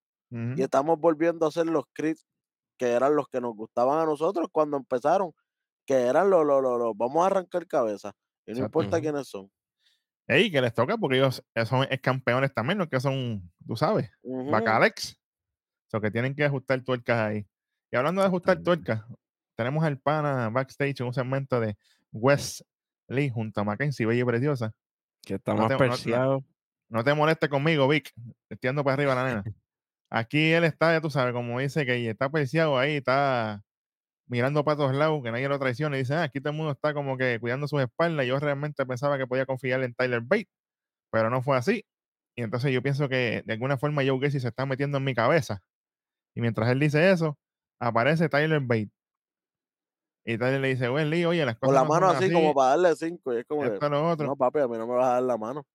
y 0.55 0.63
estamos 0.63 0.99
volviendo 0.99 1.45
a 1.47 1.51
ser 1.51 1.67
los 1.67 1.85
Creed 1.93 2.17
que 2.77 2.91
eran 2.91 3.15
los 3.15 3.27
que 3.29 3.41
nos 3.41 3.55
gustaban 3.55 3.99
a 3.99 4.05
nosotros 4.05 4.47
cuando 4.51 4.77
empezaron, 4.77 5.33
que 5.87 5.95
eran 5.95 6.29
los, 6.29 6.45
los, 6.45 6.61
los, 6.61 6.77
los- 6.77 6.95
vamos 6.97 7.23
a 7.23 7.27
arrancar 7.27 7.65
cabeza, 7.65 8.09
y 8.45 8.51
no 8.51 8.57
Exacto. 8.57 8.65
importa 8.65 9.01
quiénes 9.01 9.27
son. 9.27 9.49
Ey, 10.27 10.51
que 10.51 10.61
les 10.61 10.73
toca 10.73 10.97
porque 10.97 11.17
ellos 11.17 11.41
eh, 11.55 11.65
son 11.65 11.87
campeones 12.01 12.53
también, 12.53 12.77
los 12.77 12.89
que 12.89 12.99
son, 12.99 13.49
tú 13.65 13.75
sabes, 13.77 14.11
Ujú. 14.21 14.51
Bacalex. 14.51 15.17
O 15.93 16.01
que 16.01 16.11
tienen 16.11 16.35
que 16.35 16.43
ajustar 16.43 16.81
tuercas 16.83 17.17
ahí. 17.17 17.47
Y 17.89 17.95
hablando 17.95 18.19
de 18.21 18.27
ajustar 18.27 18.61
tuercas, 18.61 19.03
tenemos 19.55 19.85
al 19.85 19.97
pana 19.97 20.49
backstage 20.49 20.99
en 20.99 21.07
un 21.07 21.13
segmento 21.13 21.61
de 21.61 21.77
Wes 22.11 22.61
Lee 23.07 23.29
junto 23.29 23.61
a 23.61 23.63
Mackenzie, 23.63 24.05
bella 24.05 24.21
y 24.21 24.25
preciosa. 24.25 24.73
que 25.23 25.35
está 25.35 25.53
No 25.53 25.59
más 25.61 25.67
te- 25.69 25.73
no- 25.75 25.79
perseado. 25.79 26.43
Te 27.05 27.13
molestes 27.13 27.49
conmigo, 27.49 27.87
Vic. 27.87 28.11
Estoy 28.49 28.69
ando 28.69 28.83
para 28.83 28.95
arriba 28.95 29.15
la 29.15 29.25
nena. 29.25 29.43
Aquí 30.09 30.51
él 30.51 30.65
está, 30.65 30.91
ya 30.93 30.99
tú 31.01 31.09
sabes, 31.09 31.33
como 31.33 31.57
dice 31.59 31.85
que 31.85 32.09
está 32.09 32.29
preciado 32.29 32.77
ahí, 32.77 32.97
está 32.97 33.63
mirando 34.27 34.63
para 34.63 34.77
todos 34.77 34.95
lados, 34.95 35.21
que 35.23 35.31
nadie 35.31 35.49
lo 35.49 35.59
traicione, 35.59 35.97
y 35.97 36.01
dice, 36.01 36.15
ah, 36.15 36.23
aquí 36.23 36.39
todo 36.39 36.51
el 36.51 36.57
mundo 36.57 36.71
está 36.73 36.93
como 36.93 37.17
que 37.17 37.39
cuidando 37.39 37.67
sus 37.67 37.81
espaldas. 37.81 38.25
Yo 38.25 38.39
realmente 38.39 38.85
pensaba 38.85 39.17
que 39.17 39.27
podía 39.27 39.45
confiar 39.45 39.83
en 39.83 39.93
Tyler 39.93 40.21
Bate, 40.21 40.49
pero 41.11 41.29
no 41.29 41.41
fue 41.41 41.57
así. 41.57 41.85
Y 42.35 42.43
entonces 42.43 42.71
yo 42.71 42.83
pienso 42.83 43.09
que 43.09 43.43
de 43.45 43.53
alguna 43.53 43.77
forma 43.77 44.03
Joe 44.05 44.19
Gacy 44.19 44.39
se 44.39 44.49
está 44.49 44.65
metiendo 44.65 44.99
en 44.99 45.03
mi 45.03 45.15
cabeza. 45.15 45.63
Y 46.35 46.41
mientras 46.41 46.69
él 46.69 46.79
dice 46.79 47.11
eso, 47.11 47.37
aparece 47.79 48.29
Tyler 48.29 48.59
Bate. 48.61 48.91
Y 50.23 50.37
Tyler 50.37 50.59
le 50.59 50.67
dice, 50.67 50.89
Wesley, 50.89 51.25
oye, 51.25 51.45
las 51.45 51.55
Con 51.57 51.69
cosas 51.69 51.81
la 51.81 51.87
no 51.87 51.93
mano 51.93 52.07
así, 52.09 52.31
como 52.31 52.53
para 52.53 52.71
darle 52.71 52.95
cinco. 52.95 53.33
Y 53.33 53.37
es 53.37 53.45
como, 53.45 53.63
lo 53.63 54.09
otro. 54.09 54.27
no, 54.27 54.35
papi, 54.35 54.59
a 54.59 54.67
mí 54.67 54.77
no 54.77 54.85
me 54.85 54.93
vas 54.93 55.07
a 55.07 55.13
dar 55.13 55.23
la 55.23 55.37
mano. 55.37 55.65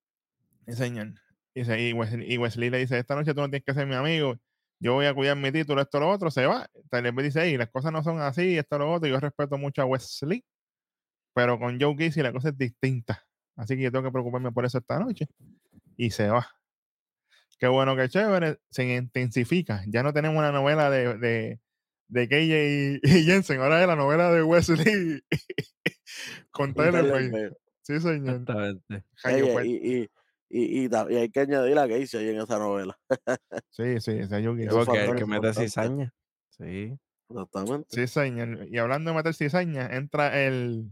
Señor. 0.68 1.14
Dice, 1.54 1.80
y, 1.80 1.92
Wesley, 1.92 2.32
y 2.32 2.38
Wesley 2.38 2.70
le 2.70 2.78
dice, 2.78 2.98
esta 2.98 3.14
noche 3.14 3.34
tú 3.34 3.40
no 3.40 3.48
tienes 3.48 3.64
que 3.64 3.74
ser 3.74 3.86
mi 3.86 3.94
amigo, 3.94 4.36
yo 4.82 4.94
voy 4.94 5.06
a 5.06 5.14
cuidar 5.14 5.36
mi 5.36 5.52
título, 5.52 5.80
esto, 5.80 6.00
lo 6.00 6.10
otro, 6.10 6.28
se 6.30 6.44
va. 6.44 6.68
Tyler 6.90 7.12
Bate 7.12 7.26
dice, 7.26 7.42
hey, 7.44 7.56
las 7.56 7.70
cosas 7.70 7.92
no 7.92 8.02
son 8.02 8.20
así, 8.20 8.58
esto, 8.58 8.78
lo 8.78 8.92
otro, 8.92 9.08
yo 9.08 9.20
respeto 9.20 9.56
mucho 9.56 9.80
a 9.80 9.84
Wesley, 9.84 10.44
pero 11.32 11.56
con 11.56 11.80
Joe 11.80 11.94
Gacy 11.96 12.20
la 12.20 12.32
cosa 12.32 12.48
es 12.48 12.58
distinta. 12.58 13.24
Así 13.54 13.76
que 13.76 13.82
yo 13.84 13.92
tengo 13.92 14.04
que 14.04 14.10
preocuparme 14.10 14.50
por 14.50 14.64
eso 14.64 14.78
esta 14.78 14.98
noche. 14.98 15.28
Y 15.96 16.10
se 16.10 16.28
va. 16.28 16.48
Qué 17.60 17.68
bueno, 17.68 17.94
qué 17.94 18.08
chévere. 18.08 18.58
Se 18.70 18.96
intensifica. 18.96 19.84
Ya 19.86 20.02
no 20.02 20.12
tenemos 20.12 20.36
una 20.36 20.50
novela 20.50 20.90
de, 20.90 21.16
de, 21.16 21.60
de 22.08 22.28
KJ 22.28 22.40
y, 22.40 23.00
y 23.20 23.24
Jensen. 23.24 23.60
Ahora 23.60 23.80
es 23.80 23.86
la 23.86 23.94
novela 23.94 24.32
de 24.32 24.42
Wesley 24.42 25.22
con 26.50 26.74
Tyler. 26.74 27.56
Sí, 27.82 28.00
señor. 28.00 28.40
Exactamente. 28.40 29.04
Y, 29.24 30.10
y, 30.54 30.84
y, 30.84 30.90
y 31.10 31.16
hay 31.16 31.30
que 31.30 31.40
añadir 31.40 31.78
a 31.78 31.86
Gacy 31.86 32.18
ahí 32.18 32.28
en 32.28 32.40
esa 32.40 32.58
novela. 32.58 32.98
Sí, 33.70 34.00
sí, 34.00 34.10
ese. 34.12 34.20
Eso 34.20 34.50
Porque 34.84 34.98
factor 34.98 35.16
que 35.16 35.24
mete 35.24 35.36
importante. 35.48 35.54
cizaña. 35.64 36.14
Sí. 36.50 36.98
Exactamente. 37.30 38.06
Señor. 38.06 38.66
Y 38.68 38.78
hablando 38.78 39.10
de 39.10 39.16
meter 39.16 39.34
cizaña, 39.34 39.86
entra 39.96 40.38
el 40.44 40.90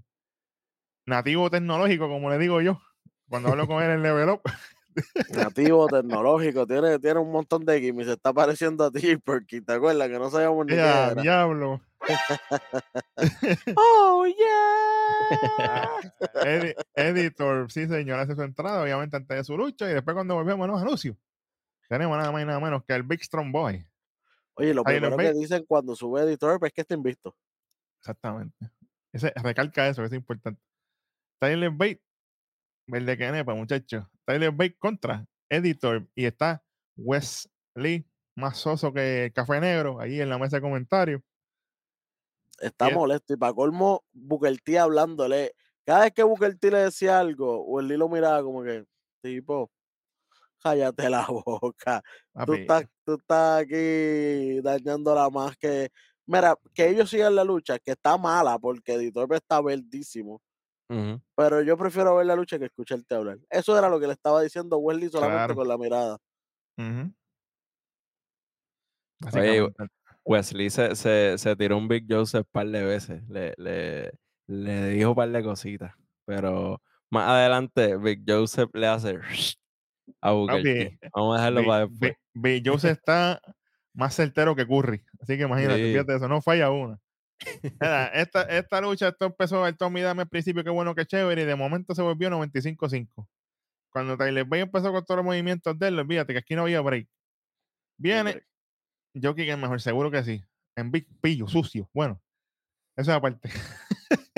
nativo 1.07 1.51
tecnológico, 1.51 2.09
como 2.09 2.31
le 2.31 2.39
digo 2.39 2.63
yo, 2.63 2.81
cuando 3.29 3.51
hablo 3.51 3.67
con 3.67 3.83
él 3.83 3.91
en 3.91 4.03
Level 4.03 4.31
Up. 4.31 4.41
Nativo, 5.55 5.87
tecnológico, 5.87 6.67
tiene, 6.67 6.99
tiene 6.99 7.21
un 7.21 7.31
montón 7.31 7.65
de 7.65 7.81
gimmicks. 7.81 8.07
Se 8.09 8.13
está 8.15 8.33
pareciendo 8.33 8.85
a 8.85 8.91
ti, 8.91 9.17
porque 9.25 9.61
te 9.61 9.73
acuerdas 9.75 10.09
que 10.09 10.19
no 10.19 10.31
sabíamos 10.31 10.65
ni 10.67 10.71
qué 10.73 10.77
¡Ya, 10.77 11.11
era. 11.11 11.23
diablo! 11.23 11.81
¡Oh, 13.77 14.27
yeah! 14.27 16.13
Edi- 16.45 16.75
editor, 16.95 17.71
sí, 17.71 17.87
señor, 17.87 18.19
hace 18.19 18.35
su 18.35 18.43
entrada, 18.43 18.83
obviamente, 18.83 19.17
antes 19.17 19.37
de 19.37 19.45
su 19.45 19.57
lucha. 19.57 19.91
Y 19.91 19.95
después, 19.95 20.15
cuando 20.15 20.35
volvemos 20.35 20.65
a 20.65 20.73
los 20.73 20.83
anuncios, 20.83 21.17
tenemos 21.89 22.17
nada 22.17 22.33
más 22.33 22.43
y 22.43 22.47
nada 22.47 22.61
menos 22.61 22.85
que 22.85 22.95
el 22.95 23.03
Big 23.03 23.23
Strong 23.23 23.53
Boy. 23.53 23.87
Oye, 24.55 24.75
lo 24.75 24.85
primero 24.85 25.17
que 25.17 25.33
dicen 25.33 25.65
cuando 25.67 25.95
sube 25.97 26.23
editor 26.23 26.59
pues, 26.59 26.71
es 26.71 26.75
que 26.75 26.81
está 26.83 26.95
invicto. 26.95 27.37
Exactamente. 28.01 28.71
Ese, 29.13 29.33
recalca 29.43 29.89
eso, 29.89 30.03
que 30.03 30.07
es 30.07 30.13
importante. 30.13 30.61
Tyler 31.41 31.71
Bate, 31.71 32.03
verde 32.87 33.17
que 33.17 33.33
nepa, 33.33 33.55
muchachos. 33.55 34.05
Tyler 34.25 34.53
Bate 34.53 34.77
contra 34.79 35.27
Editor 35.49 36.07
y 36.15 36.27
está 36.27 36.63
Wesley, 36.97 38.07
más 38.37 38.59
soso 38.59 38.93
que 38.93 39.33
café 39.35 39.61
negro, 39.61 40.01
ahí 40.01 40.21
en 40.21 40.29
la 40.29 40.39
mesa 40.39 40.57
de 40.57 40.63
comentarios. 40.63 41.23
Está 42.61 42.91
molesto. 42.91 43.33
Y 43.35 43.37
para 43.37 43.53
colmo, 43.55 44.05
Booker 44.13 44.57
T 44.61 44.79
hablándole. 44.79 45.55
Cada 45.85 46.03
vez 46.03 46.13
que 46.13 46.23
Booker 46.23 46.57
T 46.59 46.71
le 46.71 46.79
decía 46.79 47.19
algo, 47.19 47.65
o 47.65 47.81
el 47.81 47.89
lo 47.89 48.09
miraba 48.09 48.43
como 48.43 48.63
que, 48.63 48.85
tipo, 49.23 49.71
cállate 50.63 51.09
la 51.11 51.27
boca. 51.45 52.03
Tú 52.47 52.53
estás, 52.55 52.85
tú 53.05 53.15
estás 53.15 53.63
aquí 53.63 54.61
dañándola 54.61 55.31
más 55.31 55.57
que. 55.57 55.91
Mira, 56.27 56.55
que 56.75 56.89
ellos 56.89 57.11
sigan 57.11 57.35
la 57.35 57.43
lucha, 57.45 57.79
que 57.81 57.93
está 57.93 58.17
mala, 58.17 58.59
porque 58.59 58.93
Editor 58.95 59.33
está 59.35 59.61
verdísimo. 59.61 60.41
Pero 61.37 61.63
yo 61.63 61.77
prefiero 61.79 62.17
ver 62.17 62.27
la 62.27 62.35
lucha 62.37 62.59
que 62.59 62.65
escucharte 62.67 63.15
hablar. 63.15 63.39
Eso 63.49 63.79
era 63.79 63.89
lo 63.89 64.01
que 64.01 64.09
le 64.09 64.13
estaba 64.13 64.43
diciendo 64.43 64.77
Wesley 64.79 65.09
solamente 65.09 65.37
Claro. 65.39 65.55
con 65.55 65.69
la 65.69 65.79
mirada. 65.79 66.19
Oye, 66.79 67.15
Básicamente. 69.21 70.00
Wesley 70.25 70.71
se, 70.71 70.95
se, 70.97 71.37
se 71.39 71.57
tiró 71.57 71.77
un 71.79 71.89
Big 71.89 72.07
Joseph 72.09 72.47
par 72.51 72.67
de 72.69 72.83
veces. 72.85 73.23
Le, 73.29 73.55
le, 73.57 74.13
le 74.47 74.89
dijo 74.91 75.11
un 75.11 75.17
par 75.17 75.31
de 75.31 75.43
cositas. 75.43 75.93
Pero 76.25 76.81
más 77.11 77.29
adelante, 77.29 77.97
Big 77.97 78.23
Joseph 78.27 78.71
le 78.75 78.87
hace 78.87 79.19
a 80.21 80.31
Booker. 80.33 80.99
Vamos 81.15 81.35
a 81.35 81.39
dejarlo 81.39 81.61
Bi- 81.63 81.67
para 81.67 81.87
después. 81.87 82.13
Bi- 82.35 82.61
Bi- 82.61 82.63
Jose 82.69 82.91
está 82.91 83.41
más 83.95 84.15
certero 84.15 84.55
que 84.55 84.67
Curry. 84.67 85.03
Así 85.21 85.37
que 85.37 85.43
imagínate, 85.45 85.83
Sí. 85.85 85.93
fíjate 85.93 86.17
eso, 86.17 86.29
no 86.29 86.41
falla 86.43 86.71
una. 86.71 86.99
Esta, 88.15 88.43
esta 88.43 88.81
lucha, 88.83 89.09
esto 89.09 89.25
empezó 89.25 89.67
el 89.67 89.75
Tommy 89.77 90.03
Dame 90.03 90.23
al 90.23 90.29
principio, 90.29 90.63
qué 90.63 90.69
bueno, 90.71 90.95
qué 90.95 91.07
chévere, 91.07 91.43
y 91.43 91.45
de 91.47 91.57
momento 91.57 91.95
se 91.95 92.03
volvió 92.03 92.29
95-5. 92.29 93.27
Cuando 93.91 94.17
Tyler 94.19 94.45
Bay 94.45 94.61
empezó 94.61 94.93
con 94.93 95.05
todos 95.05 95.17
los 95.17 95.25
movimientos 95.25 95.77
de 95.79 95.89
él, 95.89 95.99
olvídate 95.99 96.35
que 96.35 96.39
aquí 96.41 96.55
no 96.55 96.63
había 96.63 96.81
break. 96.83 97.09
Viene, 97.97 98.43
que 99.13 99.51
es 99.51 99.59
mejor, 99.59 99.81
seguro 99.81 100.11
que 100.11 100.23
sí. 100.23 100.45
En 100.77 100.91
Big 100.91 101.07
Pillo, 101.21 101.49
sucio. 101.49 101.89
Bueno, 101.93 102.21
eso 102.97 103.11
es 103.11 103.17
aparte. 103.17 103.51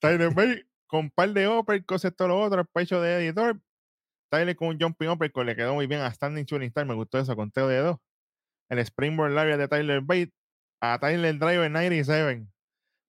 Tyler 0.00 0.34
Bay 0.34 0.64
con 0.86 1.00
un 1.06 1.10
par 1.10 1.30
de 1.30 1.48
uppercuts, 1.48 2.04
esto 2.04 2.28
lo 2.28 2.40
otro, 2.40 2.60
el 2.60 2.66
pecho 2.66 3.00
de 3.00 3.24
editor. 3.24 3.60
Tyler 4.30 4.56
con 4.56 4.68
un 4.68 4.80
jumping 4.80 5.08
uppercut 5.08 5.44
le 5.44 5.56
quedó 5.56 5.74
muy 5.74 5.86
bien 5.86 6.00
a 6.00 6.12
Standing 6.12 6.44
Shooting 6.44 6.68
Star, 6.68 6.86
me 6.86 6.94
gustó 6.94 7.18
eso, 7.18 7.36
conteo 7.36 7.68
de 7.68 7.78
dos. 7.78 7.98
El 8.68 8.78
Springboard 8.78 9.32
Lariat 9.32 9.58
de 9.58 9.68
Tyler 9.68 10.00
Bate 10.00 10.32
a 10.80 10.98
Tyler 10.98 11.38
Driver 11.38 11.70
97. 11.70 12.46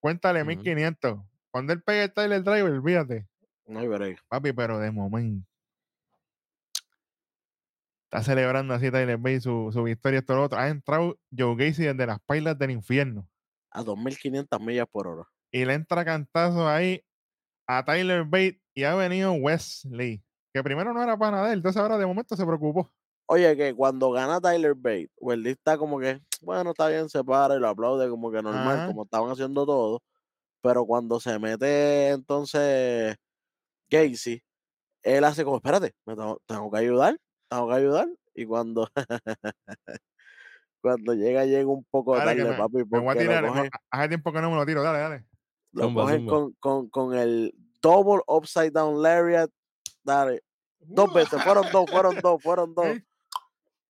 Cuéntale 0.02 0.42
Ujú. 0.42 0.50
1500. 0.50 1.20
Cuando 1.52 1.74
él 1.74 1.82
pegue 1.82 2.04
el 2.04 2.14
Tyler 2.14 2.44
Driver, 2.44 2.72
olvídate. 2.72 3.28
No 3.66 3.80
hay. 3.80 4.16
Papi, 4.28 4.52
pero 4.52 4.80
de 4.80 4.92
momento. 4.92 5.48
Está 8.14 8.22
celebrando 8.22 8.76
así 8.76 8.92
Tyler 8.92 9.18
Bate 9.18 9.42
su, 9.42 9.72
su 9.74 9.82
victoria, 9.82 10.20
esto 10.20 10.36
lo 10.36 10.44
otro. 10.44 10.60
Ha 10.60 10.68
entrado 10.70 11.18
Joe 11.36 11.56
Gacy 11.56 11.82
desde 11.82 12.06
las 12.06 12.20
pailas 12.20 12.56
del 12.60 12.70
infierno. 12.70 13.28
A 13.72 13.82
2500 13.82 14.62
millas 14.62 14.86
por 14.86 15.08
hora. 15.08 15.24
Y 15.52 15.66
le 15.66 15.74
entra 15.74 16.06
cantazo 16.06 16.70
ahí 16.70 17.04
a 17.66 17.84
Tyler 17.84 18.24
Bate 18.24 18.62
y 18.76 18.84
ha 18.84 18.94
venido 18.94 19.32
Wesley. 19.34 20.24
Que 20.54 20.62
primero 20.62 20.94
no 20.94 21.02
era 21.02 21.18
pana 21.18 21.42
de 21.42 21.54
él, 21.54 21.58
entonces 21.58 21.82
ahora 21.82 21.98
de 21.98 22.06
momento 22.06 22.36
se 22.36 22.46
preocupó. 22.46 22.94
Oye, 23.26 23.58
que 23.58 23.74
cuando 23.74 24.12
gana 24.12 24.40
Tyler 24.40 24.76
Bate, 24.76 25.10
Wesley 25.20 25.54
está 25.54 25.80
como 25.80 26.00
que, 26.00 26.22
bueno, 26.44 26.70
está 26.70 26.90
bien, 26.90 27.10
se 27.10 27.24
para 27.24 27.56
y 27.56 27.60
lo 27.60 27.68
aplaude 27.68 28.08
como 28.12 28.32
que 28.32 28.44
normal, 28.44 28.78
Ajá. 28.78 28.86
como 28.86 29.06
estaban 29.06 29.32
haciendo 29.32 29.66
todos. 29.66 30.02
Pero 30.62 30.86
cuando 30.86 31.20
se 31.20 31.40
mete 31.40 32.10
entonces 32.10 33.16
Gacy, 33.90 34.44
él 35.02 35.24
hace 35.24 35.44
como, 35.44 35.56
espérate, 35.58 35.96
me 36.06 36.16
tengo, 36.16 36.40
tengo 36.46 36.70
que 36.70 36.78
ayudar, 36.78 37.18
tengo 37.56 37.68
que 37.70 37.74
ayudar. 37.76 38.08
Y 38.36 38.46
cuando, 38.46 38.90
cuando 40.82 41.14
llega, 41.14 41.46
llega 41.46 41.68
un 41.70 41.84
poco 41.86 42.16
Dale, 42.18 42.36
tarde, 42.36 42.52
me, 42.52 42.58
papi, 42.58 42.78
me 42.90 43.00
voy 43.00 43.16
a 43.16 43.18
tirar. 43.20 43.48
cogen, 43.48 43.70
Hace 43.92 44.08
tiempo 44.10 44.32
que 44.34 44.42
no 44.42 44.50
me 44.52 44.58
lo 44.58 44.66
tiro, 44.66 44.84
dale, 44.84 45.00
dale. 45.00 45.26
lo 45.72 45.84
Zumba, 45.86 46.02
cogen 46.04 46.18
zumba. 46.20 46.32
con, 46.32 46.52
con, 46.60 46.90
con 46.90 47.16
el 47.18 47.54
double 47.82 48.22
upside 48.28 48.72
down 48.72 49.02
lariat. 49.02 49.50
Dale, 50.04 50.44
dos 50.80 51.14
veces, 51.14 51.42
fueron 51.44 51.66
dos, 51.72 51.90
fueron 51.90 52.16
dos, 52.22 52.42
fueron 52.42 52.74
dos. 52.76 52.86
Ey, 52.86 53.04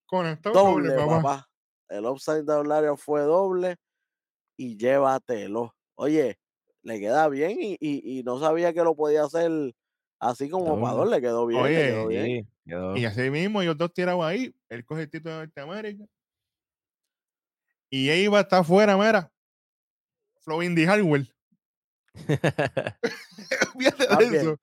Conectado 0.06 0.54
doble, 0.54 0.90
doble, 0.90 1.04
papá. 1.06 1.22
papá. 1.22 1.48
El 1.88 2.06
upside 2.06 2.44
down 2.44 2.68
Lariat 2.68 2.96
fue 2.96 3.22
doble 3.22 3.76
y 4.56 4.76
llévatelo. 4.76 5.74
Oye, 5.96 6.38
le 6.82 7.00
queda 7.00 7.28
bien 7.28 7.56
y, 7.60 7.72
y, 7.80 8.18
y 8.18 8.22
no 8.22 8.38
sabía 8.38 8.72
que 8.72 8.82
lo 8.84 8.94
podía 8.94 9.24
hacer 9.24 9.50
así 10.18 10.48
como 10.48 10.80
para 10.80 10.94
Doble. 10.94 11.04
dos, 11.04 11.10
le 11.10 11.20
quedó 11.20 11.46
bien, 11.46 11.62
le 11.62 11.68
Oye, 11.68 11.86
quedó 11.88 12.06
bien. 12.08 12.24
Sí, 12.24 12.46
quedó. 12.66 12.96
Y 12.96 13.04
así 13.04 13.30
mismo, 13.30 13.62
ellos 13.62 13.76
dos 13.76 13.92
tirados 13.92 14.24
ahí. 14.24 14.54
Él 14.68 14.84
coge 14.84 15.02
el 15.02 15.10
título 15.10 15.34
de 15.34 15.46
Norteamérica. 15.46 16.04
Y 17.90 18.10
Eva 18.10 18.40
está 18.40 18.58
afuera, 18.58 18.96
mira. 18.96 19.30
Flow 20.40 20.62
Indy 20.62 20.84
Hardware. 20.84 21.26
Fíjate 23.78 24.36
eso. 24.36 24.60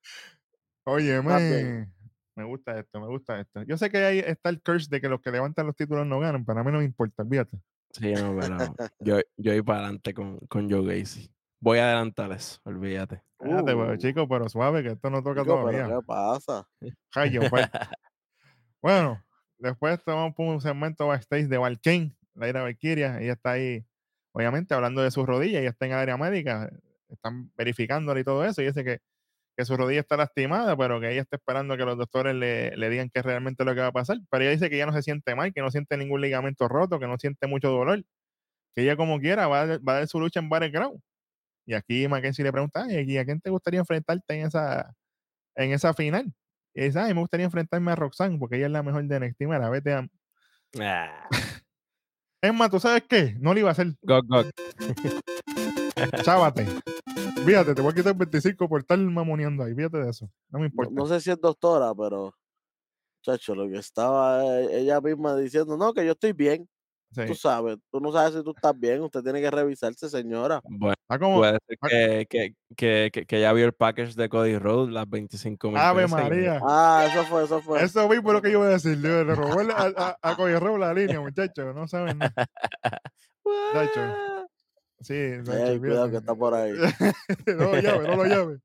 Oye, 0.84 1.20
bien. 1.20 1.92
me, 2.34 2.44
gusta 2.44 2.78
esto, 2.78 3.00
me 3.00 3.06
gusta 3.06 3.40
esto. 3.40 3.62
Yo 3.62 3.76
sé 3.78 3.90
que 3.90 3.98
ahí 3.98 4.18
está 4.18 4.48
el 4.48 4.60
curse 4.60 4.88
de 4.90 5.00
que 5.00 5.08
los 5.08 5.20
que 5.20 5.30
levantan 5.30 5.66
los 5.66 5.76
títulos 5.76 6.06
no 6.06 6.18
ganan, 6.18 6.44
pero 6.44 6.60
a 6.60 6.64
mí 6.64 6.72
no 6.72 6.78
me 6.78 6.84
importa, 6.84 7.22
olvídate. 7.22 7.58
Sí, 7.92 8.12
no, 8.14 8.36
pero 8.38 8.56
yo, 9.00 9.20
yo 9.36 9.52
voy 9.52 9.62
para 9.62 9.80
adelante 9.80 10.14
con, 10.14 10.38
con 10.48 10.70
Joe 10.70 10.98
Gacy. 10.98 11.30
Voy 11.62 11.78
a 11.78 11.84
adelantar 11.86 12.32
eso, 12.32 12.60
olvídate. 12.64 13.22
Espérate, 13.38 13.64
pero, 13.64 13.92
Uh, 13.92 13.96
chico, 13.96 14.28
pero 14.28 14.48
suave, 14.48 14.82
que 14.82 14.88
esto 14.90 15.10
no 15.10 15.22
toca 15.22 15.42
chico, 15.42 15.54
todavía. 15.60 15.86
¿qué 15.86 16.06
pasa? 16.06 16.66
Pues. 17.48 17.68
Bueno, 18.82 19.22
después 19.58 20.02
tomamos 20.02 20.34
un 20.38 20.60
segmento 20.60 21.06
backstage 21.06 21.46
de 21.46 21.56
Valkane, 21.56 22.16
la 22.34 22.48
ira 22.48 22.62
Valkyria. 22.62 23.20
Ella 23.20 23.34
está 23.34 23.52
ahí, 23.52 23.84
obviamente, 24.32 24.74
hablando 24.74 25.02
de 25.02 25.10
sus 25.12 25.24
rodillas. 25.24 25.60
Ella 25.60 25.70
está 25.70 25.86
en 25.86 25.92
el 25.92 25.98
área 25.98 26.16
médica. 26.16 26.68
Están 27.08 27.52
verificándola 27.56 28.18
y 28.18 28.24
todo 28.24 28.44
eso. 28.44 28.60
Y 28.60 28.66
dice 28.66 28.82
que, 28.82 28.98
que 29.56 29.64
su 29.64 29.76
rodilla 29.76 30.00
está 30.00 30.16
lastimada, 30.16 30.76
pero 30.76 30.98
que 31.00 31.12
ella 31.12 31.20
está 31.22 31.36
esperando 31.36 31.76
que 31.76 31.84
los 31.84 31.96
doctores 31.96 32.34
le, 32.34 32.76
le 32.76 32.90
digan 32.90 33.08
qué 33.08 33.20
es 33.20 33.24
realmente 33.24 33.64
lo 33.64 33.72
que 33.74 33.82
va 33.82 33.88
a 33.88 33.92
pasar. 33.92 34.18
Pero 34.30 34.42
ella 34.42 34.50
dice 34.52 34.68
que 34.68 34.78
ya 34.78 34.86
no 34.86 34.92
se 34.92 35.02
siente 35.02 35.36
mal, 35.36 35.52
que 35.52 35.60
no 35.60 35.70
siente 35.70 35.96
ningún 35.96 36.20
ligamento 36.20 36.66
roto, 36.66 36.98
que 36.98 37.06
no 37.06 37.16
siente 37.18 37.46
mucho 37.46 37.68
dolor. 37.70 38.02
que 38.74 38.82
ella 38.82 38.96
como 38.96 39.20
quiera 39.20 39.46
va 39.46 39.60
a, 39.60 39.66
dar- 39.66 39.80
va 39.88 39.92
a 39.92 39.96
dar 39.98 40.08
su 40.08 40.18
lucha 40.18 40.40
en 40.40 40.48
Battleground. 40.48 41.00
Y 41.66 41.74
aquí 41.74 42.08
Mackenzie 42.08 42.44
le 42.44 42.52
pregunta, 42.52 42.84
"Ay, 42.84 43.04
¿y 43.10 43.18
a 43.18 43.24
quién 43.24 43.40
te 43.40 43.50
gustaría 43.50 43.80
enfrentarte 43.80 44.34
en 44.34 44.46
esa, 44.46 44.94
en 45.56 45.72
esa 45.72 45.94
final? 45.94 46.32
Y 46.74 46.82
dice, 46.84 46.98
ay, 47.00 47.14
me 47.14 47.20
gustaría 47.20 47.44
enfrentarme 47.46 47.92
a 47.92 47.96
Roxanne 47.96 48.38
porque 48.38 48.56
ella 48.56 48.66
es 48.66 48.72
la 48.72 48.82
mejor 48.82 49.04
de 49.04 49.16
NXT. 49.20 49.40
Mira, 49.42 49.68
vete 49.70 49.92
a... 49.92 50.08
Ah, 50.80 51.28
Es 52.42 52.52
más, 52.54 52.70
¿tú 52.70 52.80
sabes 52.80 53.04
qué? 53.08 53.36
No 53.38 53.54
le 53.54 53.60
iba 53.60 53.68
a 53.68 53.72
hacer. 53.72 53.94
gok, 54.02 54.24
gok. 54.26 54.46
Chávate. 56.24 56.66
Fíjate, 57.44 57.74
te 57.74 57.82
voy 57.82 57.92
a 57.92 57.94
quitar 57.94 58.16
25 58.16 58.68
por 58.68 58.80
estar 58.80 58.98
mamoneando 58.98 59.62
ahí. 59.64 59.74
Fíjate 59.74 59.98
de 59.98 60.10
eso. 60.10 60.30
No 60.50 60.58
me 60.58 60.64
No, 60.64 60.70
importa. 60.70 60.92
no 60.94 61.06
sé 61.06 61.20
si 61.20 61.30
es 61.30 61.40
doctora, 61.40 61.94
pero. 61.94 62.34
Chacho, 63.24 63.54
lo 63.54 63.68
que 63.68 63.78
estaba 63.78 64.44
eh, 64.44 64.80
ella 64.80 65.00
misma 65.00 65.36
diciendo, 65.36 65.76
no, 65.76 65.92
que 65.94 66.04
yo 66.04 66.12
estoy 66.12 66.32
bien. 66.32 66.68
Sí. 67.12 67.22
Tú 67.26 67.34
sabes, 67.34 67.78
tú 67.90 68.00
no 68.00 68.10
sabes 68.10 68.34
si 68.34 68.42
tú 68.42 68.52
estás 68.56 68.78
bien, 68.78 69.02
usted 69.02 69.22
tiene 69.22 69.40
que 69.40 69.50
revisarse, 69.50 70.08
señora. 70.08 70.60
Bueno, 70.64 70.94
Está 71.02 71.18
como 71.18 71.36
puede 71.38 71.58
ser 71.66 71.78
ah. 71.82 71.88
que, 71.88 72.26
que, 72.28 72.54
que, 72.74 73.10
que, 73.12 73.26
que 73.26 73.40
ya 73.40 73.52
vio 73.52 73.66
el 73.66 73.74
package 73.74 74.14
de 74.14 74.28
Cody 74.30 74.56
Rhodes 74.56 74.94
las 74.94 75.08
25 75.08 75.68
mil 75.68 75.76
Ave 75.76 76.06
María. 76.06 76.58
Ah, 76.62 77.06
eso 77.10 77.24
fue, 77.24 77.44
eso 77.44 77.60
fue. 77.60 77.82
Eso 77.82 78.08
mismo 78.08 78.30
es 78.30 78.34
lo 78.34 78.42
que 78.42 78.50
yo 78.50 78.60
iba 78.60 78.68
a 78.68 78.70
decir. 78.70 78.96
Le 78.96 79.24
le 79.24 79.34
robó 79.34 79.60
a, 79.60 79.92
a, 79.94 80.18
a 80.22 80.36
Cody 80.36 80.54
Rhodes 80.54 80.80
la 80.80 80.94
línea, 80.94 81.20
muchachos. 81.20 81.74
No 81.74 81.86
saben 81.86 82.16
nada. 82.18 82.32
Chacho. 83.72 84.48
Sí, 85.00 85.14
Ey, 85.14 85.78
cuidado 85.78 86.10
que 86.10 86.16
está 86.16 86.34
por 86.34 86.54
ahí. 86.54 86.72
no 87.46 87.72
lo 87.72 87.80
llame, 87.80 88.08
no 88.08 88.16
lo 88.16 88.24
llame. 88.24 88.58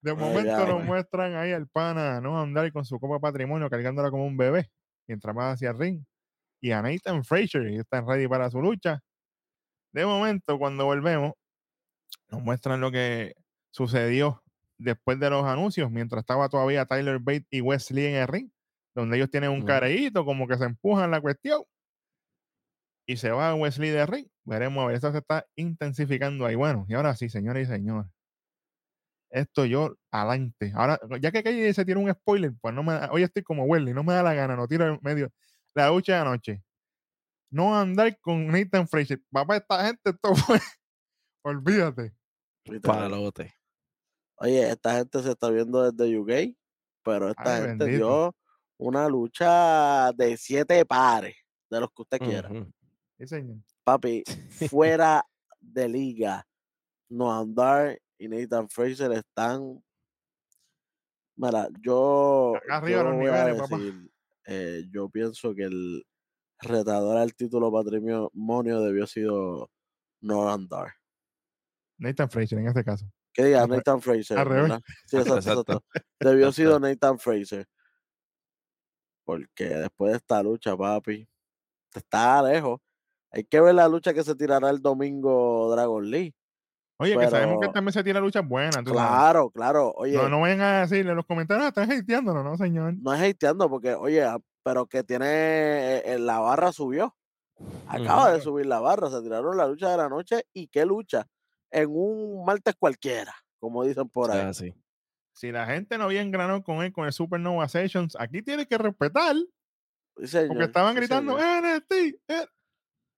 De 0.00 0.12
No 0.14 0.16
momento 0.16 0.66
nos 0.66 0.84
muestran 0.84 1.34
ahí 1.34 1.52
al 1.52 1.66
pana, 1.66 2.20
¿no? 2.20 2.40
Andar 2.40 2.70
con 2.72 2.84
su 2.84 3.00
copa 3.00 3.18
patrimonio 3.18 3.68
cargándola 3.68 4.10
como 4.10 4.26
un 4.26 4.36
bebé 4.36 4.70
mientras 5.06 5.36
va 5.36 5.52
hacia 5.52 5.70
el 5.70 5.78
ring. 5.78 6.04
Y 6.64 6.72
a 6.72 6.80
Nathan 6.80 7.22
Frazier, 7.24 7.68
y 7.70 7.76
están 7.76 8.06
ready 8.08 8.26
para 8.26 8.48
su 8.50 8.58
lucha. 8.62 9.00
De 9.92 10.06
momento, 10.06 10.58
cuando 10.58 10.86
volvemos, 10.86 11.32
nos 12.30 12.42
muestran 12.42 12.80
lo 12.80 12.90
que 12.90 13.34
sucedió 13.70 14.42
después 14.78 15.20
de 15.20 15.30
los 15.30 15.44
anuncios, 15.44 15.90
mientras 15.90 16.20
estaba 16.22 16.48
todavía 16.48 16.86
Tyler 16.86 17.18
Bate 17.18 17.46
y 17.50 17.60
Wesley 17.60 18.06
en 18.06 18.14
el 18.16 18.28
ring, 18.28 18.50
donde 18.94 19.18
ellos 19.18 19.30
tienen 19.30 19.50
un 19.50 19.62
careíto, 19.62 20.24
como 20.24 20.48
que 20.48 20.56
se 20.56 20.64
empujan 20.64 21.10
la 21.10 21.20
cuestión. 21.20 21.64
Y 23.06 23.16
se 23.16 23.30
va 23.30 23.54
Wesley 23.54 23.88
de 23.90 24.04
ring. 24.06 24.28
Veremos, 24.44 24.82
a 24.84 24.86
ver, 24.86 24.96
esto 24.96 25.10
se 25.12 25.18
está 25.18 25.46
intensificando 25.56 26.44
ahí. 26.46 26.54
Bueno, 26.54 26.84
y 26.88 26.94
ahora 26.94 27.14
sí, 27.16 27.28
señores 27.30 27.68
y 27.68 27.72
señores. 27.72 28.10
Esto 29.30 29.64
yo 29.64 29.96
adelante. 30.12 30.72
Ahora, 30.76 30.98
ya 31.20 31.32
que 31.32 31.38
aquí 31.38 31.72
se 31.72 31.84
tiene 31.84 32.00
un 32.00 32.10
spoiler, 32.12 32.52
pues 32.60 32.72
no 32.74 32.82
me 32.84 32.92
da- 32.94 33.10
hoy 33.12 33.22
estoy 33.24 33.42
como 33.42 33.64
Wesley, 33.64 33.92
no 33.92 34.04
me 34.04 34.12
da 34.14 34.22
la 34.22 34.34
gana, 34.34 34.54
no 34.56 34.68
tiro 34.68 34.86
en 34.86 34.98
medio. 35.02 35.32
La 35.74 35.90
lucha 35.90 36.14
de 36.14 36.18
anoche. 36.20 36.64
No 37.50 37.76
andar 37.76 38.18
con 38.20 38.46
Nathan 38.46 38.88
Frazier. 38.88 39.20
Papá, 39.30 39.56
esta 39.56 39.86
gente, 39.86 40.10
esto 40.10 40.34
fue. 40.34 40.58
Olvídate. 41.44 42.14
Palote. 42.82 43.54
Oye, 44.36 44.70
esta 44.70 44.96
gente 44.96 45.22
se 45.22 45.30
está 45.30 45.50
viendo 45.50 45.90
desde 45.90 46.18
UK, 46.18 46.56
pero 47.04 47.28
esta 47.28 47.56
Ay, 47.56 47.62
gente 47.62 47.84
bendito. 47.84 48.06
dio 48.06 48.36
una 48.78 49.08
lucha 49.08 50.10
de 50.12 50.36
siete 50.36 50.84
pares, 50.84 51.36
de 51.70 51.80
los 51.80 51.90
que 51.90 52.02
usted 52.02 52.18
quiera. 52.18 52.48
Sí, 53.18 53.26
señor. 53.26 53.58
Papi, 53.84 54.24
fuera 54.74 55.24
de 55.60 55.88
liga, 55.88 56.46
Noam 57.08 57.54
Dar 57.54 58.00
y 58.18 58.28
Nathan 58.28 58.68
Fraser 58.68 59.12
están. 59.12 59.82
Mira, 61.36 61.68
yo, 61.80 62.54
Acá 62.56 62.76
arriba 62.76 62.98
yo 62.98 63.04
los 63.04 63.14
voy 63.16 63.26
a 63.26 63.44
niveles, 63.44 63.60
papá. 63.60 63.78
Eh, 64.46 64.84
yo 64.90 65.08
pienso 65.08 65.54
que 65.54 65.64
el 65.64 66.04
retador 66.60 67.16
al 67.18 67.34
título 67.34 67.72
patrimonio 67.72 68.80
debió 68.80 69.06
sido 69.06 69.70
Noam 70.20 70.68
Dar. 70.68 70.92
Nathan 71.98 72.30
Frazier 72.30 72.60
en 72.60 72.68
este 72.68 72.84
caso. 72.84 73.06
Que 73.32 73.46
diga 73.46 73.66
Nathan 73.66 74.00
Fraser. 74.00 74.38
Sí, 75.06 75.16
exacto, 75.18 75.36
Exacto. 75.36 75.84
Debió 76.20 76.52
sido 76.52 76.78
Nathan 76.78 77.18
Fraser. 77.18 77.66
Porque 79.24 79.64
después 79.64 80.12
de 80.12 80.16
esta 80.18 80.42
lucha, 80.42 80.76
papi, 80.76 81.26
está 81.94 82.42
lejos. 82.42 82.80
Hay 83.30 83.44
que 83.44 83.60
ver 83.60 83.74
la 83.74 83.88
lucha 83.88 84.14
que 84.14 84.22
se 84.22 84.36
tirará 84.36 84.70
el 84.70 84.80
domingo 84.80 85.68
Dragon 85.72 86.08
Lee. 86.08 86.34
Oye, 86.98 87.18
que 87.18 87.28
sabemos 87.28 87.60
que 87.60 87.68
también 87.68 87.92
se 87.92 88.04
tira 88.04 88.20
luchas 88.20 88.46
buenas. 88.46 88.74
sabes. 88.74 88.92
Claro, 88.92 89.50
claro. 89.50 89.92
Oye, 89.96 90.14
No, 90.14 90.22
no, 90.24 90.28
no 90.30 90.40
vayan 90.42 90.60
a 90.60 90.80
decirle 90.80 91.10
en 91.10 91.16
los 91.16 91.26
comentarios, 91.26 91.64
"Ah, 91.64 91.68
están 91.68 91.90
hateándonos, 91.90 92.44
no, 92.44 92.56
señor. 92.56 92.94
es 92.94 93.34
hateando 93.34 93.68
porque, 93.68 93.94
oye, 93.94 94.22
ah, 94.22 94.38
pero 94.62 94.86
que 94.86 95.02
tiene 95.02 95.26
eh, 95.26 96.02
eh, 96.14 96.18
la 96.18 96.38
barra 96.38 96.72
subió. 96.72 97.14
Acaba 97.86 98.32
de 98.32 98.40
subir 98.40 98.66
la 98.66 98.80
barra, 98.80 99.10
se 99.10 99.20
tiraron 99.22 99.56
la 99.56 99.66
lucha 99.66 99.90
de 99.90 99.96
la 99.98 100.08
noche 100.08 100.44
y 100.52 100.68
qué 100.68 100.86
lucha. 100.86 101.26
En 101.70 101.90
un 101.90 102.44
martes 102.44 102.74
cualquiera, 102.78 103.34
como 103.60 103.84
dicen 103.84 104.08
por 104.08 104.30
ahí. 104.30 104.38
sea, 104.40 104.54
sí. 104.54 104.74
Si 105.34 105.50
la 105.52 105.66
gente 105.66 105.98
no 105.98 106.04
había 106.04 106.22
engranado 106.22 106.62
con 106.62 106.82
él 106.84 106.92
con 106.92 107.06
el 107.06 107.12
Supernova 107.12 107.68
Sessions, 107.68 108.16
aquí 108.18 108.42
tiene 108.42 108.66
que 108.66 108.78
respetar, 108.78 109.34
Sí, 110.16 110.26
señor, 110.28 110.48
porque 110.48 110.64
estaban 110.64 110.94
sí, 110.94 111.00
gritando, 111.00 111.38
NXT, 111.38 111.92
eh, 112.28 112.46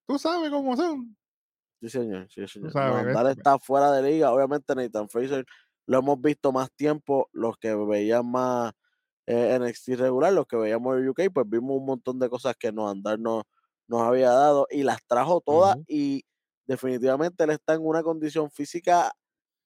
tú 0.08 0.18
sabes 0.18 0.50
cómo 0.50 0.76
son. 0.76 1.16
Sí, 1.80 1.90
señor, 1.90 2.26
sí, 2.30 2.46
señor. 2.48 2.72
sabes, 2.72 3.36
está 3.36 3.58
fuera 3.58 3.92
de 3.92 4.02
liga. 4.10 4.32
Obviamente, 4.32 4.74
Nathan 4.74 5.08
Fraser 5.08 5.44
lo 5.86 5.98
hemos 5.98 6.20
visto 6.20 6.52
más 6.52 6.70
tiempo. 6.72 7.28
Los 7.32 7.56
que 7.58 7.74
veían 7.74 8.30
más 8.30 8.72
eh, 9.26 9.58
NXT 9.60 9.88
regular, 9.98 10.32
los 10.32 10.46
que 10.46 10.56
veíamos 10.56 10.96
en 10.96 11.08
UK, 11.08 11.22
pues 11.32 11.46
vimos 11.48 11.76
un 11.76 11.86
montón 11.86 12.18
de 12.18 12.28
cosas 12.28 12.56
que 12.58 12.72
Noam 12.72 13.02
Dar 13.02 13.18
nos, 13.18 13.44
nos 13.88 14.02
había 14.02 14.30
dado 14.30 14.66
y 14.70 14.82
las 14.82 15.04
trajo 15.06 15.40
todas. 15.40 15.76
Y 15.86 16.24
definitivamente 16.66 17.44
él 17.44 17.50
está 17.50 17.74
en 17.74 17.86
una 17.86 18.02
condición 18.02 18.50
física 18.50 19.12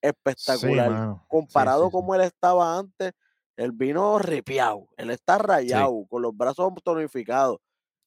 espectacular. 0.03 1.15
Sí, 1.15 1.21
Comparado 1.29 1.85
sí, 1.85 1.89
sí. 1.89 1.93
como 1.93 2.15
él 2.15 2.23
estaba 2.23 2.79
antes, 2.79 3.13
él 3.57 3.73
vino 3.73 4.19
ripiado. 4.19 4.89
Él 4.97 5.11
está 5.11 5.39
rayado, 5.39 6.07
con 6.09 6.23
los 6.23 6.37
brazos 6.37 6.73
tonificados. 6.83 7.59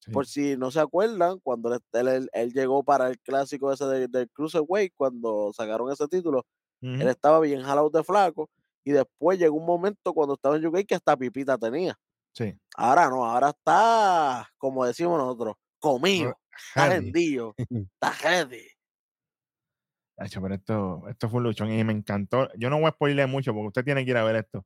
Sí. 0.05 0.11
Por 0.11 0.25
si 0.27 0.57
no 0.57 0.69
se 0.69 0.81
acuerdan, 0.81 1.39
cuando 1.39 1.73
él, 1.73 1.79
él- 1.93 2.07
él- 2.09 2.29
él 2.33 2.51
llegó 2.51 2.83
para 2.83 3.07
el 3.09 3.17
clásico 3.19 3.71
ese 3.71 3.85
de- 3.85 4.07
del 4.09 4.29
Cruiserweight, 4.31 4.93
cuando 4.97 5.51
sacaron 5.53 5.89
ese 5.91 6.07
título, 6.09 6.45
él 6.81 7.07
estaba 7.07 7.39
bien 7.39 7.61
jalado 7.63 7.89
de 7.89 8.03
flaco. 8.03 8.49
Y 8.83 8.91
después 8.91 9.39
llegó 9.39 9.55
un 9.55 9.65
momento 9.65 10.13
cuando 10.13 10.33
estaba 10.33 10.57
en 10.57 10.65
UK 10.65 10.83
que 10.85 10.95
hasta 10.95 11.15
pipita 11.15 11.57
tenía. 11.57 11.97
Sí. 12.33 12.53
Ahora 12.75 13.09
no, 13.09 13.23
ahora 13.23 13.51
está, 13.51 14.49
como 14.57 14.83
decimos 14.85 15.17
nosotros, 15.17 15.55
comido, 15.79 16.35
está 16.67 16.87
Heavy. 16.91 17.07
hendido, 17.07 17.53
está 17.93 18.11
heavy. 18.11 18.67
Hacho, 20.17 20.41
pero 20.41 20.55
esto, 20.55 21.03
esto 21.09 21.29
fue 21.29 21.37
un 21.37 21.43
luchón 21.45 21.71
y 21.71 21.83
me 21.83 21.93
encantó. 21.93 22.49
Yo 22.57 22.69
no 22.69 22.77
voy 22.77 22.87
a 22.87 22.91
spoiler 22.91 23.27
mucho 23.27 23.53
porque 23.53 23.67
usted 23.67 23.83
tiene 23.85 24.03
que 24.03 24.11
ir 24.11 24.17
a 24.17 24.23
ver 24.23 24.35
esto. 24.35 24.65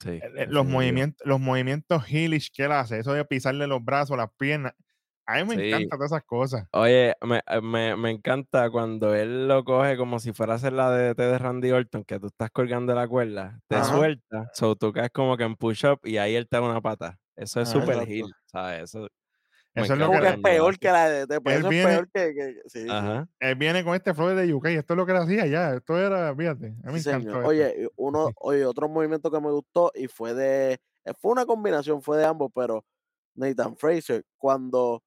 Sí, 0.00 0.22
Eh, 0.22 0.28
eh, 0.36 0.46
Los 0.48 0.66
movimientos, 0.66 1.26
los 1.26 1.40
movimientos 1.40 2.04
heelish 2.10 2.50
que 2.52 2.64
él 2.64 2.72
hace, 2.72 2.98
eso 3.00 3.12
de 3.12 3.24
pisarle 3.24 3.66
los 3.66 3.84
brazos, 3.84 4.16
las 4.16 4.30
piernas. 4.38 4.74
A 5.26 5.36
mí 5.38 5.44
me 5.44 5.54
Sí. 5.54 5.56
encantan 5.56 5.98
todas 5.98 6.12
esas 6.12 6.24
cosas. 6.24 6.68
Oye, 6.72 7.14
me, 7.22 7.38
eh, 7.46 7.60
me, 7.62 7.96
me 7.96 8.10
encanta 8.10 8.70
cuando 8.70 9.14
él 9.14 9.48
lo 9.48 9.64
coge 9.64 9.96
como 9.96 10.20
si 10.20 10.32
fuera 10.32 10.54
a 10.54 10.56
hacer 10.56 10.72
la 10.74 10.90
DDT 10.90 11.22
de 11.24 11.38
Randy 11.38 11.70
Orton, 11.72 12.04
que 12.04 12.20
tú 12.20 12.28
estás 12.28 12.50
colgando 12.50 12.94
la 12.94 13.08
cuerda, 13.08 13.60
te 13.68 13.82
Ajá. 13.82 13.84
suelta, 13.84 14.46
so 14.54 14.76
tú 14.76 14.92
caes 14.92 15.10
como 15.12 15.36
que 15.36 15.44
en 15.44 15.56
push-up 15.56 16.00
y 16.04 16.18
ahí 16.18 16.34
él 16.36 16.48
te 16.48 16.56
da 16.58 16.62
una 16.62 16.82
pata. 16.82 17.18
Eso 17.36 17.60
es 17.62 17.68
Ajá. 17.68 17.70
súper 17.70 18.02
heel, 18.08 18.34
¿sabes? 18.46 18.84
Eso, 18.84 19.08
Eso 19.84 19.92
es 19.92 19.98
lo 19.98 20.10
que 20.10 20.16
que 20.16 20.22
le- 20.22 20.28
es 20.30 20.38
peor 20.38 20.78
que 20.78 20.88
la 20.90 21.08
de 21.10 21.22
eso 21.22 21.68
viene- 21.68 21.78
es 21.78 21.86
peor 21.86 22.10
que, 22.12 22.34
que- 22.34 22.62
sí, 22.66 22.82
sí. 22.82 22.88
Ajá. 22.90 23.28
Él 23.38 23.54
viene 23.56 23.84
con 23.84 23.94
este 23.94 24.14
flow 24.14 24.28
de 24.34 24.52
UK, 24.52 24.66
esto 24.76 24.94
es 24.94 24.96
lo 24.96 25.06
que 25.06 25.12
él 25.12 25.18
hacía 25.18 25.46
ya. 25.46 25.74
Esto 25.74 25.98
era, 25.98 26.34
fíjate, 26.34 26.66
a 26.82 26.86
mí 26.88 26.92
me 26.94 27.00
Sí, 27.00 27.08
encantó. 27.10 27.28
señor. 27.30 27.36
esto. 27.38 27.48
Oye, 27.48 27.88
uno, 27.96 28.30
oye, 28.40 28.64
otro 28.66 28.88
movimiento 28.88 29.30
que 29.30 29.40
me 29.40 29.50
gustó 29.50 29.92
y 29.94 30.08
fue 30.08 30.34
de, 30.34 30.72
eh, 30.72 31.12
fue 31.20 31.32
una 31.32 31.44
combinación, 31.46 32.00
fue 32.02 32.18
de 32.18 32.24
ambos, 32.24 32.50
pero 32.54 32.84
Nathan 33.34 33.76
Fraser, 33.76 34.24
cuando 34.38 35.02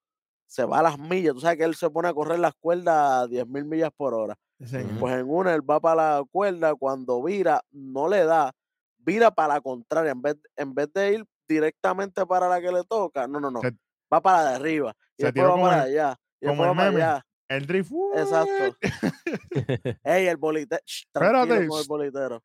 se 0.45 0.63
va 0.65 0.79
a 0.79 0.83
las 0.83 0.97
millas, 0.99 1.33
tú 1.33 1.41
sabes 1.41 1.57
que 1.57 1.63
él 1.63 1.75
se 1.75 1.89
pone 1.89 2.07
a 2.07 2.13
correr 2.13 2.39
las 2.39 2.53
cuerdas 2.59 3.23
a 3.23 3.27
10.000 3.27 3.65
millas 3.65 3.91
por 3.95 4.13
hora. 4.13 4.35
Sí. 4.63 4.77
Pues 4.99 5.15
en 5.15 5.29
una 5.29 5.53
él 5.55 5.67
va 5.67 5.79
para 5.79 6.17
la 6.19 6.23
cuerda, 6.31 6.75
cuando 6.75 7.23
vira, 7.23 7.61
no 7.71 8.07
le 8.09 8.25
da, 8.25 8.51
vira 8.97 9.31
para 9.31 9.55
la 9.55 9.61
contraria, 9.61 10.11
en 10.11 10.21
vez, 10.21 10.35
en 10.55 10.73
vez 10.75 10.91
de 10.93 11.13
ir 11.13 11.25
directamente 11.47 12.25
para 12.25 12.47
la 12.47 12.59
que 12.61 12.71
le 12.71 12.83
toca, 12.83 13.27
no, 13.27 13.39
no, 13.39 13.49
no, 13.49 13.61
Se- 13.61 13.73
va 14.13 14.21
para 14.21 14.49
de 14.49 14.55
arriba, 14.55 14.93
y 15.17 15.21
se 15.23 15.31
después 15.31 15.45
va 15.47 15.51
como 15.51 15.63
para 15.63 15.83
el- 15.85 15.89
allá, 15.91 16.19
y 16.41 16.45
como 16.47 16.63
después 16.63 16.65
el 16.65 16.71
va 16.71 16.75
para 16.75 16.91
meme. 16.91 17.03
allá. 17.03 17.25
El 17.49 17.65
drift. 17.65 17.91
Exacto. 18.15 18.77
Ey, 20.03 20.27
el 20.27 20.37
bolitero. 20.37 20.81
Tranquilo 21.11 21.67
con 21.67 21.79
el 21.81 21.87
bolitero. 21.87 22.43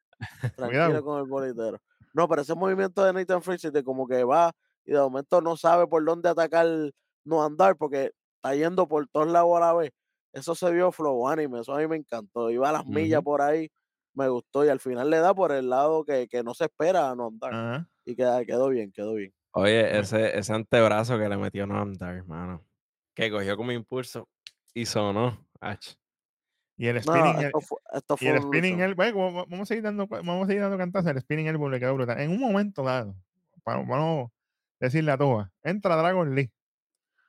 Tranquilo 0.56 0.68
Cuidado. 0.68 1.04
con 1.04 1.18
el 1.20 1.26
bolitero. 1.26 1.78
No, 2.14 2.28
pero 2.28 2.42
ese 2.42 2.54
movimiento 2.54 3.04
de 3.04 3.12
Nathan 3.12 3.42
Fraser 3.42 3.72
de 3.72 3.82
como 3.84 4.06
que 4.06 4.24
va 4.24 4.52
y 4.84 4.92
de 4.92 4.98
momento 4.98 5.40
no 5.40 5.56
sabe 5.56 5.86
por 5.86 6.04
dónde 6.04 6.28
atacar, 6.28 6.66
no 7.24 7.44
andar, 7.44 7.76
porque 7.76 8.12
está 8.36 8.54
yendo 8.54 8.86
por 8.86 9.06
todos 9.08 9.26
lados 9.28 9.56
a 9.56 9.60
la 9.60 9.72
vez. 9.74 9.90
Eso 10.32 10.54
se 10.54 10.70
vio 10.72 10.90
flow 10.92 11.28
anime, 11.28 11.60
eso 11.60 11.74
a 11.74 11.78
mí 11.78 11.86
me 11.86 11.96
encantó. 11.96 12.50
Iba 12.50 12.68
a 12.68 12.72
las 12.72 12.86
millas 12.86 13.22
por 13.22 13.40
ahí, 13.42 13.68
me 14.14 14.28
gustó 14.28 14.64
y 14.64 14.68
al 14.68 14.80
final 14.80 15.10
le 15.10 15.18
da 15.18 15.34
por 15.34 15.52
el 15.52 15.68
lado 15.68 16.04
que, 16.04 16.28
que 16.28 16.42
no 16.42 16.54
se 16.54 16.64
espera 16.64 17.10
a 17.10 17.14
no 17.14 17.26
andar. 17.28 17.86
Y 18.04 18.14
queda, 18.16 18.44
quedó 18.44 18.68
bien, 18.68 18.90
quedó 18.92 19.14
bien. 19.14 19.32
Oye, 19.56 19.98
ese, 19.98 20.36
ese 20.36 20.52
antebrazo 20.52 21.16
que 21.18 21.28
le 21.28 21.36
metió 21.36 21.66
Noam 21.66 21.94
Dar, 21.94 22.16
hermano, 22.16 22.64
que 23.14 23.30
cogió 23.30 23.56
como 23.56 23.70
impulso 23.72 24.28
y 24.74 24.84
sonó. 24.86 25.46
Ach. 25.60 25.94
Y 26.76 26.88
el 26.88 26.96
No, 26.96 27.02
spinning, 27.02 27.36
el- 27.38 27.44
esto 27.46 27.60
fue, 27.60 27.78
esto 27.92 28.14
y 28.20 28.24
fue 28.24 28.36
el 28.36 28.42
spinning 28.42 28.80
eh, 28.80 28.94
vamos 28.94 29.46
vamos 29.48 29.60
a 29.60 29.66
seguir 29.66 29.84
dando, 29.84 30.08
vamos 30.08 30.42
a 30.42 30.46
seguir 30.48 30.60
dando 30.62 30.76
el 31.10 31.20
spinning 31.20 31.46
elbow 31.46 31.68
le 31.68 31.78
quedó 31.78 31.94
brutal. 31.94 32.20
En 32.20 32.30
un 32.32 32.40
momento 32.40 32.82
dado, 32.82 33.14
para, 33.62 33.78
vamos 33.78 34.30
a 34.30 34.84
decirle 34.84 35.12
a 35.12 35.18
todas, 35.18 35.48
entra 35.62 35.94
Dragon 35.94 36.34
Lee. 36.34 36.50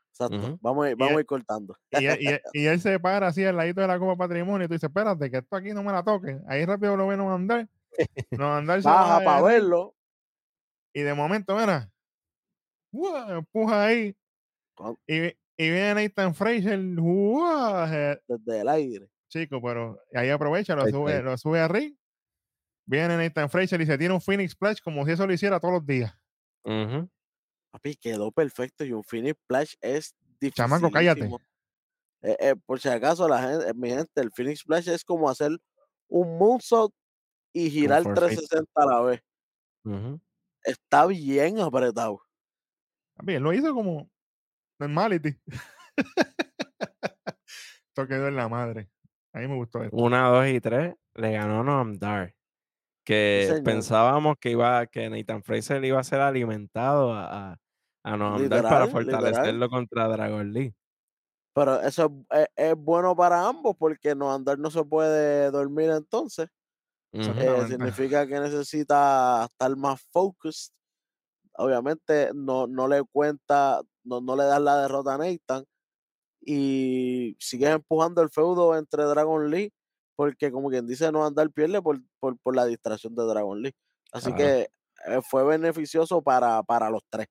Exacto. 0.10 0.58
Vamos, 0.62 0.88
a 0.88 0.90
vamos 0.96 1.12
él- 1.12 1.18
a 1.18 1.20
ir 1.20 1.26
cortando. 1.28 1.78
Y 1.92 2.06
él, 2.06 2.18
y 2.22 2.28
él- 2.28 2.42
y 2.54 2.66
él 2.66 2.82
se 2.82 3.00
para 3.00 3.28
así 3.28 3.46
al 3.46 3.56
ladito 3.58 3.82
de 3.82 3.88
la 3.88 4.00
Copa 4.00 4.16
Patrimonio 4.16 4.66
y 4.66 4.68
tú 4.68 4.74
dices, 4.74 4.90
espérate, 4.90 5.30
que 5.30 5.38
esto 5.38 5.56
aquí 5.56 5.74
no 5.74 5.84
me 5.84 5.92
la 5.92 6.04
toque. 6.04 6.40
Ahí 6.48 6.66
rápido 6.66 6.98
lo 6.98 7.06
ven 7.06 7.20
a 7.20 7.36
andar. 7.36 7.70
No 8.32 8.56
andar 8.56 8.82
Baja 8.82 9.24
para 9.24 9.42
verlo. 9.44 9.94
Y 10.92 11.02
de 11.02 11.14
momento, 11.14 11.56
mira, 11.56 11.92
¡guau! 12.96 13.38
empuja 13.38 13.86
ahí. 13.86 14.16
Y, 15.08 15.16
y 15.18 15.70
viene 15.70 15.96
Nathan 15.96 16.34
Fraser, 16.36 16.80
¡guau! 16.96 17.88
eh, 17.94 18.20
Desde 18.28 18.62
el 18.62 18.70
aire. 18.70 19.10
chico, 19.30 19.62
pero 19.62 20.00
ahí 20.14 20.30
aprovecha, 20.30 20.76
lo 20.76 20.88
sube, 20.88 21.22
lo 21.22 21.38
sube 21.38 21.60
a. 21.60 21.70
Viene 22.88 23.18
Nathan 23.18 23.50
Fraser 23.50 23.82
y 23.82 23.86
se 23.86 23.98
tiene 23.98 24.14
un 24.14 24.22
Phoenix 24.22 24.52
Splash 24.52 24.80
como 24.84 25.06
si 25.06 25.12
eso 25.12 25.26
lo 25.26 25.34
hiciera 25.34 25.60
todos 25.60 25.76
los 25.76 25.86
días. 25.86 26.14
Ujú. 26.64 27.10
Papi, 27.72 27.96
quedó 27.96 28.32
perfecto 28.32 28.86
y 28.86 28.94
un 28.94 29.04
finish 29.04 29.34
splash 29.44 29.74
es 29.82 30.16
difícil. 30.40 30.54
Chamaco, 30.54 30.90
cállate. 30.92 31.30
Eh, 32.22 32.56
por 32.66 32.80
si 32.80 32.90
acaso, 32.90 33.28
la 33.28 33.42
gente, 33.42 33.74
mi 33.74 33.90
gente, 33.90 34.22
el 34.22 34.32
Phoenix 34.32 34.62
Splash 34.62 34.88
es 34.90 35.04
como 35.04 35.30
hacer 35.30 35.52
un 36.08 36.38
moonsault 36.38 36.94
y 37.54 37.70
girar 37.70 38.04
450. 38.04 38.72
360 38.74 38.82
a 38.82 38.86
la 38.86 39.02
vez. 39.02 39.22
Está 40.64 41.06
bien 41.06 41.60
apretado. 41.60 42.22
Él 43.26 43.44
lo 43.44 43.54
hizo 43.54 43.74
como 43.74 44.10
normality. 44.80 45.38
esto 47.90 48.08
quedó 48.08 48.28
en 48.28 48.36
la 48.36 48.48
madre. 48.50 48.90
A 49.34 49.40
mí 49.40 49.48
me 49.48 49.56
gustó 49.56 49.84
esto. 49.84 49.96
Una, 49.96 50.28
dos 50.30 50.48
y 50.48 50.60
tres 50.62 50.96
le 51.16 51.32
ganó 51.34 51.64
Noam 51.64 51.98
Dar. 51.98 52.34
Que 53.06 53.62
pensábamos 53.64 54.36
que 54.40 54.50
iba, 54.52 54.88
que 54.88 55.10
Nathan 55.10 55.44
Fraser 55.44 55.84
iba 55.86 56.00
a 56.00 56.04
ser 56.04 56.22
alimentado 56.22 57.14
a, 57.14 57.52
a, 57.52 57.58
a 58.04 58.18
Noam 58.18 58.48
Dar 58.50 58.64
para 58.64 58.86
literal. 58.86 58.90
fortalecerlo 58.92 59.70
contra 59.70 60.08
Dragon 60.08 60.52
Lee. 60.52 60.74
Pero 61.54 61.80
eso 61.82 62.12
es, 62.32 62.48
es- 62.56 62.76
bueno 62.76 63.16
para 63.16 63.48
ambos 63.48 63.76
porque 63.78 64.14
no 64.16 64.34
andar 64.34 64.58
no 64.60 64.70
se 64.72 64.84
puede 64.84 65.52
dormir 65.52 65.90
entonces. 65.92 66.50
Eh, 67.14 67.66
significa 67.70 68.28
que 68.28 68.40
necesita 68.42 69.46
estar 69.46 69.74
más 69.78 70.02
focused. 70.12 70.74
Obviamente 71.58 72.32
no, 72.34 72.68
no 72.68 72.88
le 72.88 73.04
cuenta, 73.04 73.82
no, 74.04 74.22
no 74.22 74.36
le 74.36 74.44
das 74.44 74.62
la 74.62 74.82
derrota 74.82 75.16
a 75.16 75.18
Nathan 75.18 75.66
y 76.42 77.36
sigues 77.40 77.70
empujando 77.70 78.22
el 78.22 78.30
feudo 78.30 78.78
entre 78.78 79.04
Dragon 79.04 79.50
Lee 79.50 79.74
porque 80.16 80.52
como 80.52 80.70
quien 80.70 80.88
dice 80.88 81.12
no 81.12 81.26
andar 81.26 81.50
pierde 81.52 81.82
por, 81.82 82.00
por, 82.20 82.38
por 82.40 82.56
la 82.56 82.66
distracción 82.66 83.16
de 83.16 83.24
Dragon 83.24 83.62
Lee. 83.62 83.76
Así 84.12 84.34
que 84.34 84.70
eh, 85.08 85.22
fue 85.28 85.44
beneficioso 85.44 86.22
para, 86.22 86.64
para 86.64 86.90
los 86.90 87.04
tres. 87.10 87.28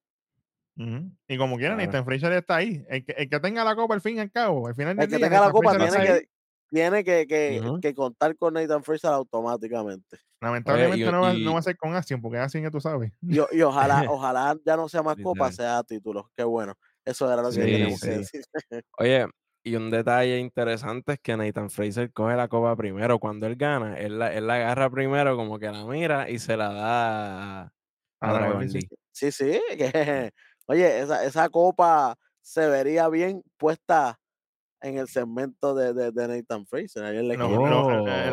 Y 0.77 1.39
como 1.39 1.57
quieran. 1.57 1.79
Nathan 1.79 2.05
Fraser 2.05 2.33
está 2.33 2.57
ahí. 2.57 2.85
El 2.89 3.05
que, 3.05 3.13
el 3.13 3.29
que 3.31 3.41
tenga 3.41 3.65
la 3.65 3.77
copa 3.77 3.95
al 3.95 4.01
fin 4.01 4.17
y 4.17 4.21
al 4.21 4.31
cabo, 4.31 4.67
al 4.67 4.75
final 4.75 4.99
El 4.99 5.09
que 5.09 5.17
día, 5.17 5.27
tenga 5.27 5.41
la 5.41 5.53
copa 5.53 5.77
tiene 5.77 5.91
que, 5.91 6.29
tiene 6.75 7.05
que, 7.05 7.27
que, 7.27 7.61
que 7.81 7.95
contar 7.95 8.37
con 8.37 8.55
Nathan 8.55 8.83
Fraser 8.85 9.11
automáticamente. 9.13 10.19
Lamentablemente 10.41 11.09
y- 11.09 11.13
no, 11.13 11.21
va, 11.23 11.33
no 11.33 11.53
va 11.55 11.59
a 11.61 11.63
ser 11.63 11.77
con 11.77 11.95
Action, 11.95 12.21
porque 12.21 12.39
Action 12.39 12.63
ya 12.63 12.71
tú 12.71 12.81
sabes. 12.81 13.13
Y, 13.23 13.39
y 13.57 13.63
ojalá, 13.63 14.05
ojalá 14.11 14.57
ya 14.65 14.77
no 14.77 14.89
sea 14.89 15.03
más 15.03 15.17
copa, 15.23 15.51
sea 15.51 15.83
título. 15.85 16.31
Qué 16.37 16.45
bueno. 16.45 16.75
Eso 17.05 17.33
era 17.33 17.43
lo 17.43 17.49
que 17.49 17.55
Sí, 17.55 17.61
teníamos 17.61 18.01
que 18.01 18.09
decir. 18.11 18.45
Oye, 18.99 19.27
y 19.63 19.77
un 19.77 19.91
detalle 19.91 20.39
interesante 20.39 21.15
es 21.15 21.21
que 21.21 21.37
Nathan 21.37 21.71
Fraser 21.71 22.13
coge 22.13 22.37
la 22.37 22.49
copa 22.49 22.77
primero. 22.77 23.19
Cuando 23.19 23.47
él 23.47 23.57
gana, 23.57 23.99
él 23.99 24.19
la, 24.19 24.33
él 24.35 24.47
la 24.47 24.55
agarra 24.57 24.91
primero, 24.91 25.37
como 25.37 25.59
que 25.59 25.71
la 25.71 25.85
mira 25.87 26.29
y 26.31 26.39
se 26.39 26.57
la 26.57 26.73
da 26.73 27.63
a, 27.63 27.73
a 28.21 28.33
Dragon 28.33 28.61
Lee, 28.61 28.69
sí. 28.69 28.79
Lee. 28.81 28.89
Sí, 29.13 29.33
sí, 29.33 29.61
que, 29.79 30.33
oye, 30.67 31.01
esa, 31.01 31.25
esa 31.25 31.49
copa 31.49 32.17
se 32.43 32.69
vería 32.69 33.09
bien 33.09 33.43
puesta 33.57 34.19
en 34.85 34.99
el 34.99 35.09
segmento 35.09 35.75
de, 35.75 35.92
de, 35.94 36.12
de 36.12 36.29
Nathan 36.29 36.66
Fraser. 36.66 37.05
en 37.05 37.29
los, 37.29 37.37
en 37.38 37.47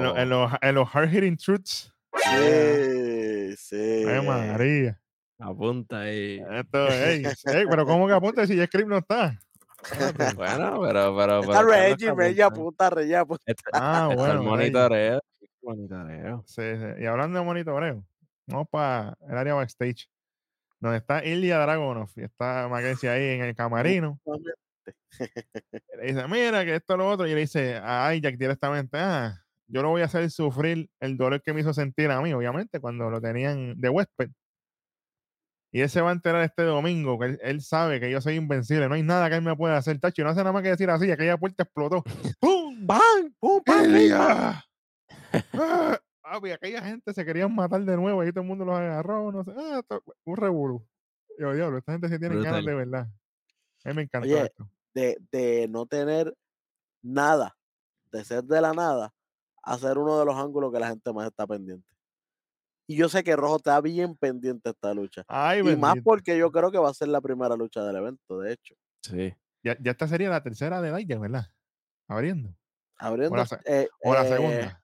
los- 0.04 0.18
en 0.18 0.30
los- 0.30 0.52
en 0.62 0.78
hard 0.78 1.10
hitting 1.10 1.38
truths. 1.38 1.94
Sí, 2.14 3.56
sí. 3.58 4.04
Ay, 4.08 4.26
María. 4.28 5.00
Apunta 5.40 6.02
ahí. 6.02 6.44
Esto, 6.52 6.88
ey, 6.90 7.24
ey, 7.26 7.66
pero 7.70 7.86
¿cómo 7.86 8.06
que 8.08 8.14
apunta 8.14 8.46
si 8.46 8.56
ya 8.56 8.66
Script 8.68 8.88
no 8.90 8.98
está? 8.98 9.40
Bueno, 10.36 10.80
pero, 10.82 11.18
pero, 11.18 11.42
pero 11.42 11.64
Reggie, 11.64 12.14
Reggie 12.14 12.44
apunta, 12.44 12.90
Reggie 12.92 13.16
apunta. 13.16 13.42
Está, 13.48 13.70
Ah, 13.74 14.10
está 14.12 14.12
el 14.12 14.18
bueno. 14.18 14.34
Reggie. 14.34 14.50
monitoreo. 14.50 15.22
Monitoreo. 15.64 16.44
Sí, 16.46 16.62
sí. 16.78 17.02
Y 17.02 17.06
hablando 17.08 17.40
de 17.40 17.46
monitoreo, 17.46 18.04
vamos 18.46 18.68
para 18.70 19.18
el 19.28 19.38
área 19.38 19.56
backstage, 19.56 20.08
donde 20.80 20.98
está 20.98 21.26
Ilya 21.26 21.58
Dragonov 21.60 22.10
y 22.16 22.22
está 22.24 22.68
Mackenzie 22.70 23.10
ahí 23.10 23.24
en 23.40 23.42
el 23.42 23.56
camarino. 23.56 24.20
Le 26.00 26.14
dice, 26.14 26.28
mira, 26.28 26.66
que 26.66 26.76
esto 26.76 26.98
lo 26.98 27.10
otro. 27.10 27.28
Y 27.28 27.34
le 27.34 27.42
dice 27.42 27.76
a 27.76 28.14
Jack 28.16 28.38
directamente, 28.38 28.98
ah, 28.98 29.42
yo 29.68 29.82
lo 29.82 29.90
voy 29.90 30.02
a 30.02 30.06
hacer 30.06 30.30
sufrir 30.30 30.90
el 31.00 31.18
dolor 31.18 31.42
que 31.42 31.54
me 31.54 31.62
hizo 31.62 31.74
sentir 31.74 32.12
a 32.12 32.22
mí, 32.22 32.34
obviamente, 32.34 32.80
cuando 32.80 33.10
lo 33.10 33.22
tenían 33.22 33.80
de 33.80 33.90
huésped. 33.90 34.30
Y 35.74 35.80
él 35.80 35.90
se 35.90 36.02
va 36.02 36.10
a 36.10 36.14
enterar 36.14 36.44
este 36.44 36.64
domingo, 36.64 37.18
que 37.18 37.28
él, 37.28 37.40
él 37.42 37.62
sabe 37.62 38.02
que 38.02 38.12
yo 38.12 38.20
soy 38.20 38.36
invencible, 38.36 38.90
no 38.90 38.96
hay 38.96 39.04
nada 39.04 39.30
que 39.30 39.38
él 39.38 39.42
me 39.42 39.56
pueda 39.56 39.78
hacer, 39.78 39.98
tacho, 40.00 40.22
y 40.22 40.26
no 40.26 40.32
hace 40.32 40.42
nada 40.42 40.52
más 40.52 40.64
que 40.64 40.70
decir 40.70 40.90
así, 40.90 41.10
aquella 41.10 41.38
puerta 41.38 41.64
explotó. 41.64 42.04
¡Pum! 42.42 42.86
¡Bang! 42.86 43.34
¡Pum! 43.40 43.62
¡Bang! 43.66 43.86
¡Ilya! 43.86 44.66
Ah, 45.54 45.98
papi, 46.22 46.52
aquella 46.52 46.82
gente 46.82 47.14
se 47.14 47.26
querían 47.26 47.56
matar 47.56 47.82
de 47.86 47.96
nuevo, 47.96 48.20
ahí 48.20 48.32
todo 48.32 48.42
el 48.42 48.48
mundo 48.48 48.66
los 48.66 48.76
agarró, 48.76 49.32
no 49.32 49.46
sé, 49.46 49.52
ah, 49.56 49.82
un 50.26 50.36
revolú. 50.36 50.86
Yo, 51.40 51.54
diablo, 51.54 51.78
esta 51.78 51.94
gente 51.94 52.10
sí 52.10 52.20
tiene 52.20 52.42
ganas 52.42 52.66
de 52.66 52.74
verdad. 52.74 53.08
A 53.84 53.90
mí 53.90 53.96
me 53.96 54.02
encantó 54.04 54.28
Oye, 54.28 54.44
esto. 54.44 54.70
de, 54.94 55.18
de 55.32 55.68
no 55.70 55.86
tener 55.86 56.36
nada, 57.02 57.56
de 58.12 58.24
ser 58.24 58.44
de 58.44 58.62
la 58.62 58.74
nada, 58.74 59.14
a 59.64 59.78
ser 59.78 59.98
uno 59.98 60.20
de 60.20 60.26
los 60.26 60.36
ángulos 60.36 60.72
que 60.72 60.80
la 60.80 60.88
gente 60.90 61.12
más 61.14 61.28
está 61.28 61.48
pendiente. 61.48 61.88
Y 62.88 62.96
yo 62.98 63.08
sé 63.10 63.24
que 63.24 63.36
Rojo 63.36 63.58
está 63.58 63.80
bien 63.80 64.16
pendiente 64.18 64.70
de 64.70 64.72
esta 64.72 64.94
lucha. 64.94 65.24
Ay, 65.28 65.60
Y 65.60 65.76
más 65.78 65.96
porque 66.04 66.38
yo 66.38 66.52
creo 66.52 66.72
que 66.72 66.78
va 66.78 66.90
a 66.90 66.94
ser 66.94 67.08
la 67.08 67.22
primera 67.22 67.56
lucha 67.56 67.84
del 67.84 67.96
evento, 67.96 68.40
de 68.40 68.54
hecho. 68.54 68.76
Sí. 69.02 69.34
Ya, 69.64 69.78
ya 69.80 69.92
esta 69.92 70.08
sería 70.08 70.30
la 70.30 70.44
tercera 70.44 70.82
de 70.82 70.90
Daya, 70.90 71.20
¿verdad? 71.20 71.46
Abriendo. 72.08 72.54
Abriendo. 72.98 73.36
la 73.38 73.48
eh, 73.66 73.88
O 74.04 74.14
la 74.14 74.26
eh, 74.26 74.30
segunda. 74.30 74.84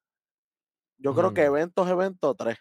Yo 0.99 1.13
creo 1.13 1.33
que 1.33 1.43
eventos, 1.43 1.87
eventos, 1.89 2.35
tres. 2.37 2.57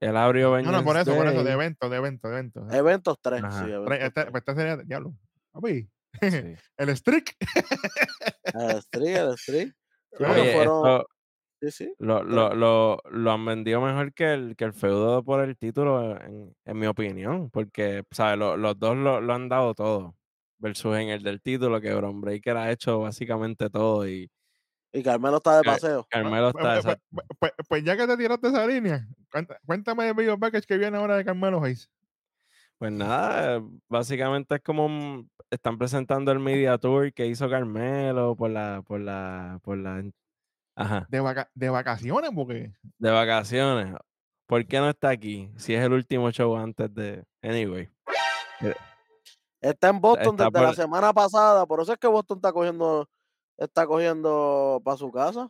El 0.00 0.16
abrió 0.16 0.60
No, 0.62 0.70
no, 0.70 0.84
por 0.84 0.96
eso, 0.96 1.14
por 1.16 1.26
eso, 1.26 1.42
de 1.42 1.44
Vengeance 1.44 1.52
evento, 1.52 1.88
de 1.88 1.96
evento, 1.96 2.28
de 2.28 2.34
evento. 2.34 2.60
Eh, 2.70 2.76
Eventos, 2.78 3.18
tres. 3.20 3.42
Ajá. 3.42 3.64
Sí, 3.64 3.70
Tre- 3.70 3.74
eventos, 3.74 3.98
esta, 4.00 4.20
tres. 4.22 4.30
pues 4.30 4.40
esta 4.42 4.54
sería, 4.54 4.76
diablo. 4.76 5.14
Papi. 5.60 5.88
Sí. 6.20 6.54
el 6.78 6.96
streak. 6.96 7.34
El 8.54 8.82
streak, 8.82 9.16
el 9.16 9.38
streak. 9.38 9.74
Sí, 10.10 10.24
porque 10.24 10.40
Oye, 10.40 10.52
fueron- 10.54 10.86
esto 10.86 11.06
sí, 11.60 11.70
sí. 11.70 11.94
lo, 11.98 12.22
lo, 12.24 12.54
lo, 12.54 12.98
lo 13.10 13.30
han 13.30 13.44
vendido 13.44 13.80
mejor 13.82 14.14
que 14.14 14.32
el, 14.32 14.56
que 14.56 14.64
el 14.64 14.72
feudo 14.72 15.22
por 15.22 15.44
el 15.44 15.54
título, 15.58 16.18
en, 16.18 16.56
en 16.64 16.78
mi 16.78 16.86
opinión, 16.86 17.50
porque 17.50 18.04
¿sabes? 18.10 18.38
Lo- 18.38 18.56
los 18.56 18.78
dos 18.78 18.96
lo, 18.96 19.20
lo 19.20 19.34
han 19.34 19.50
dado 19.50 19.74
todo. 19.74 20.16
Versus 20.60 20.96
en 20.96 21.10
el 21.10 21.22
del 21.22 21.42
título, 21.42 21.78
que 21.80 21.92
Bron 21.94 22.22
Breaker 22.22 22.56
ha 22.56 22.70
hecho 22.72 23.00
básicamente 23.00 23.68
todo 23.68 24.08
y 24.08 24.30
Y 24.92 25.02
Carmelo 25.02 25.36
está 25.36 25.58
de 25.58 25.62
paseo. 25.62 26.06
Carmelo 26.08 26.52
Pues, 26.52 26.64
está. 26.64 26.72
pues, 26.72 26.84
exacto. 26.86 27.04
pues, 27.10 27.26
pues- 27.38 27.52
pues 27.68 27.84
ya 27.84 27.96
que 27.98 28.06
te 28.06 28.16
tiraste 28.16 28.48
esa 28.48 28.66
línea, 28.66 29.06
cuéntame 29.66 30.08
el 30.08 30.14
video 30.14 30.38
package 30.38 30.66
que 30.66 30.78
viene 30.78 30.96
ahora 30.96 31.18
de 31.18 31.24
Carmelo 31.26 31.62
Hayes. 31.62 31.90
Pues 32.78 32.92
nada, 32.92 33.62
básicamente 33.88 34.54
es 34.54 34.62
como 34.62 34.86
un- 34.86 35.30
están 35.50 35.78
presentando 35.78 36.30
el 36.32 36.38
media 36.38 36.78
tour 36.78 37.12
que 37.12 37.26
hizo 37.26 37.48
Carmelo 37.48 38.36
por 38.36 38.50
la, 38.50 38.82
por 38.86 39.00
la, 39.00 39.60
por 39.62 39.78
la, 39.78 40.02
ajá, 40.76 41.06
De, 41.08 41.20
vaca- 41.20 41.50
de 41.54 41.68
vacaciones, 41.70 42.30
porque 42.34 42.72
de 42.98 43.10
vacaciones. 43.10 43.94
¿Por 44.46 44.66
qué 44.66 44.78
no 44.78 44.88
está 44.88 45.10
aquí? 45.10 45.50
Si 45.56 45.74
es 45.74 45.84
el 45.84 45.92
último 45.92 46.30
show 46.30 46.56
antes 46.56 46.92
de, 46.94 47.24
anyway. 47.42 47.90
Está 49.60 49.88
en 49.88 50.00
Boston 50.00 50.34
Está 50.36 50.44
desde 50.50 50.66
la 50.66 50.72
semana 50.74 51.12
pasada. 51.12 51.66
Por 51.66 51.80
eso 51.82 51.92
es 51.92 51.98
que 51.98 52.06
Boston 52.06 52.38
está 52.38 52.52
cogiendo, 52.52 53.08
está 53.58 53.86
cogiendo 53.86 54.80
para 54.84 54.96
su 54.96 55.10
casa. 55.10 55.48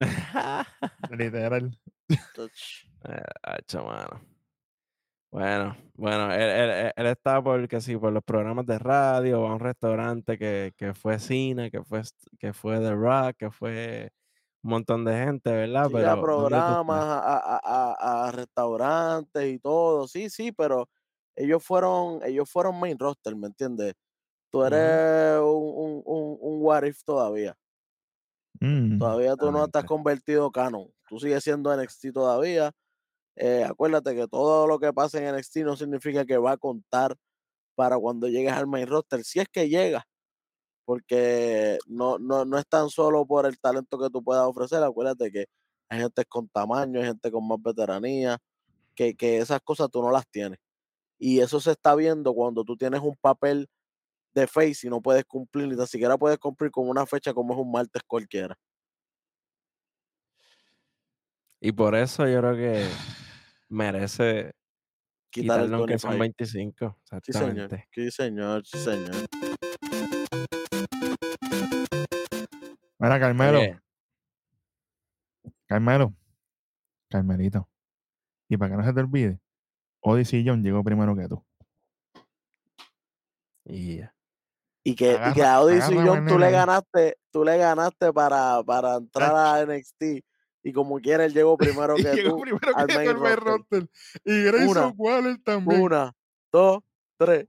literal. 1.10 1.76
Touch. 2.34 2.86
Mano. 3.74 4.20
Bueno, 5.30 5.76
bueno, 5.94 6.32
él, 6.32 6.40
él- 6.40 6.92
él- 6.96 7.06
está 7.06 7.42
por, 7.42 7.68
que 7.68 7.80
sí, 7.82 7.96
por 7.98 8.12
los 8.12 8.22
programas 8.24 8.64
de 8.64 8.78
radio, 8.78 9.42
va 9.42 9.50
a 9.50 9.54
un 9.54 9.60
restaurante 9.60 10.38
que, 10.38 10.72
que 10.76 10.94
fue 10.94 11.18
cine, 11.18 11.70
que 11.70 11.82
fue, 11.84 12.00
que 12.38 12.52
fue 12.54 12.78
The 12.80 12.92
Rock, 12.94 13.36
que 13.38 13.50
fue 13.50 14.10
un 14.62 14.70
montón 14.70 15.04
de 15.04 15.12
gente, 15.24 15.50
¿verdad? 15.52 15.90
Sí, 15.90 16.02
a 16.04 16.16
Pero, 16.16 16.28
¿dónde 16.32 16.62
tú 16.62 16.76
programas, 16.78 17.04
a, 17.04 17.36
a- 17.38 17.60
a- 17.94 18.28
a 18.28 18.32
restaurantes 18.32 19.44
y 19.54 19.58
todo. 19.58 20.08
Sí, 20.08 20.28
sí, 20.28 20.50
pero 20.52 20.88
ellos 21.36 21.64
fueron, 21.64 22.20
ellos 22.24 22.50
fueron 22.50 22.78
main 22.80 22.98
roster, 22.98 23.34
¿me 23.36 23.46
entiendes? 23.46 23.94
Tú 24.50 24.64
eres 24.64 25.40
un, 25.40 25.46
un, 25.76 26.02
un, 26.06 26.38
un 26.40 26.58
what 26.62 26.84
if 26.84 27.02
todavía. 27.04 27.56
Mm, 28.62 28.98
Todavía 28.98 29.36
tú 29.36 29.50
no 29.52 29.64
estás 29.64 29.84
convertido 29.84 30.50
canon. 30.50 30.92
Tú 31.08 31.18
sigues 31.20 31.44
siendo 31.44 31.72
NXT 31.72 32.12
todavía. 32.12 32.72
Eh, 33.40 33.62
acuérdate 33.62 34.16
que 34.16 34.26
todo 34.26 34.66
lo 34.66 34.80
que 34.80 34.92
pasa 34.92 35.18
en 35.18 35.36
NXT 35.36 35.58
no 35.58 35.76
significa 35.76 36.26
que 36.26 36.36
va 36.38 36.52
a 36.52 36.56
contar 36.56 37.16
para 37.76 37.96
cuando 37.96 38.26
llegues 38.26 38.52
al 38.52 38.66
main 38.66 38.88
roster, 38.88 39.22
si 39.22 39.38
es 39.38 39.48
que 39.48 39.68
llega, 39.68 40.04
porque 40.84 41.78
no, 41.86 42.18
no, 42.18 42.44
no 42.44 42.58
es 42.58 42.66
tan 42.66 42.90
solo 42.90 43.24
por 43.26 43.46
el 43.46 43.58
talento 43.60 43.96
que 43.98 44.10
tú 44.10 44.24
puedas 44.24 44.44
ofrecer, 44.44 44.82
acuérdate 44.82 45.30
que 45.30 45.46
hay 45.88 46.00
gente 46.00 46.24
con 46.24 46.48
tamaño, 46.48 46.98
hay 46.98 47.06
gente 47.06 47.30
con 47.30 47.46
más 47.46 47.62
veteranía, 47.62 48.38
que, 48.96 49.14
que 49.14 49.38
esas 49.38 49.60
cosas 49.60 49.88
tú 49.88 50.02
no 50.02 50.10
las 50.10 50.26
tienes. 50.28 50.58
Y 51.18 51.38
eso 51.38 51.60
se 51.60 51.70
está 51.72 51.94
viendo 51.94 52.34
cuando 52.34 52.64
tú 52.64 52.76
tienes 52.76 53.00
un 53.00 53.16
papel 53.20 53.68
de 54.34 54.48
face 54.48 54.88
y 54.88 54.90
no 54.90 55.00
puedes 55.00 55.24
cumplir, 55.24 55.68
ni 55.68 55.76
tan 55.76 55.86
siquiera 55.86 56.18
puedes 56.18 56.38
cumplir 56.38 56.72
con 56.72 56.88
una 56.88 57.06
fecha 57.06 57.32
como 57.32 57.54
es 57.54 57.60
un 57.60 57.70
martes 57.70 58.02
cualquiera. 58.04 58.56
Y 61.60 61.70
por 61.70 61.94
eso 61.94 62.26
yo 62.26 62.40
creo 62.40 62.56
que 62.56 62.88
merece 63.68 64.52
Quitar 65.30 65.60
el 65.60 65.66
quitarle 65.66 65.76
aunque 65.76 65.98
son 65.98 66.18
25. 66.18 66.98
25. 67.08 67.22
Sí, 67.22 67.32
señor. 67.32 67.50
Exactamente. 67.72 67.88
Sí, 67.92 68.10
señor. 68.10 68.66
Sí, 68.66 68.78
señor. 68.78 69.28
Mira, 72.98 73.20
Carmelo. 73.20 73.58
Oye, 73.58 73.78
Carmelo. 75.66 76.14
Carmelito. 77.10 77.68
Y 78.48 78.56
para 78.56 78.70
que 78.72 78.76
no 78.78 78.84
se 78.84 78.92
te 78.92 79.00
olvide, 79.00 79.40
Odyssey 80.00 80.44
John 80.46 80.62
llegó 80.62 80.82
primero 80.82 81.14
que 81.14 81.28
tú. 81.28 81.44
y 83.64 83.98
ya. 83.98 84.14
Y 84.84 84.94
que, 84.96 85.12
y 85.12 85.34
que 85.34 85.42
Agarra- 85.42 85.54
a 85.54 85.60
Odyssey 85.60 85.98
agarra 85.98 86.16
John 86.16 86.26
tú 86.26 86.38
le 86.38 86.50
ganaste, 86.50 87.18
tú 87.30 87.44
le 87.44 87.58
ganaste 87.58 88.12
para, 88.12 88.62
para 88.64 88.96
entrar 88.96 89.34
a 89.36 89.62
NXT. 89.66 90.24
Y 90.62 90.72
como 90.72 90.98
quiera, 91.00 91.24
él 91.24 91.32
llegó 91.34 91.56
primero 91.56 91.94
que 91.96 92.14
llegó 92.14 92.36
tú. 92.36 92.42
primero 92.42 92.76
al 92.76 92.86
que 92.86 92.94
main 92.96 93.08
el 93.10 93.18
main 93.18 93.36
roster. 93.36 93.80
roster. 93.82 93.88
Y 94.24 94.42
Grayson 94.44 94.68
Una, 94.70 94.86
Waller 94.96 95.38
también. 95.44 95.82
Una, 95.82 96.12
dos, 96.52 96.78
tres. 97.16 97.46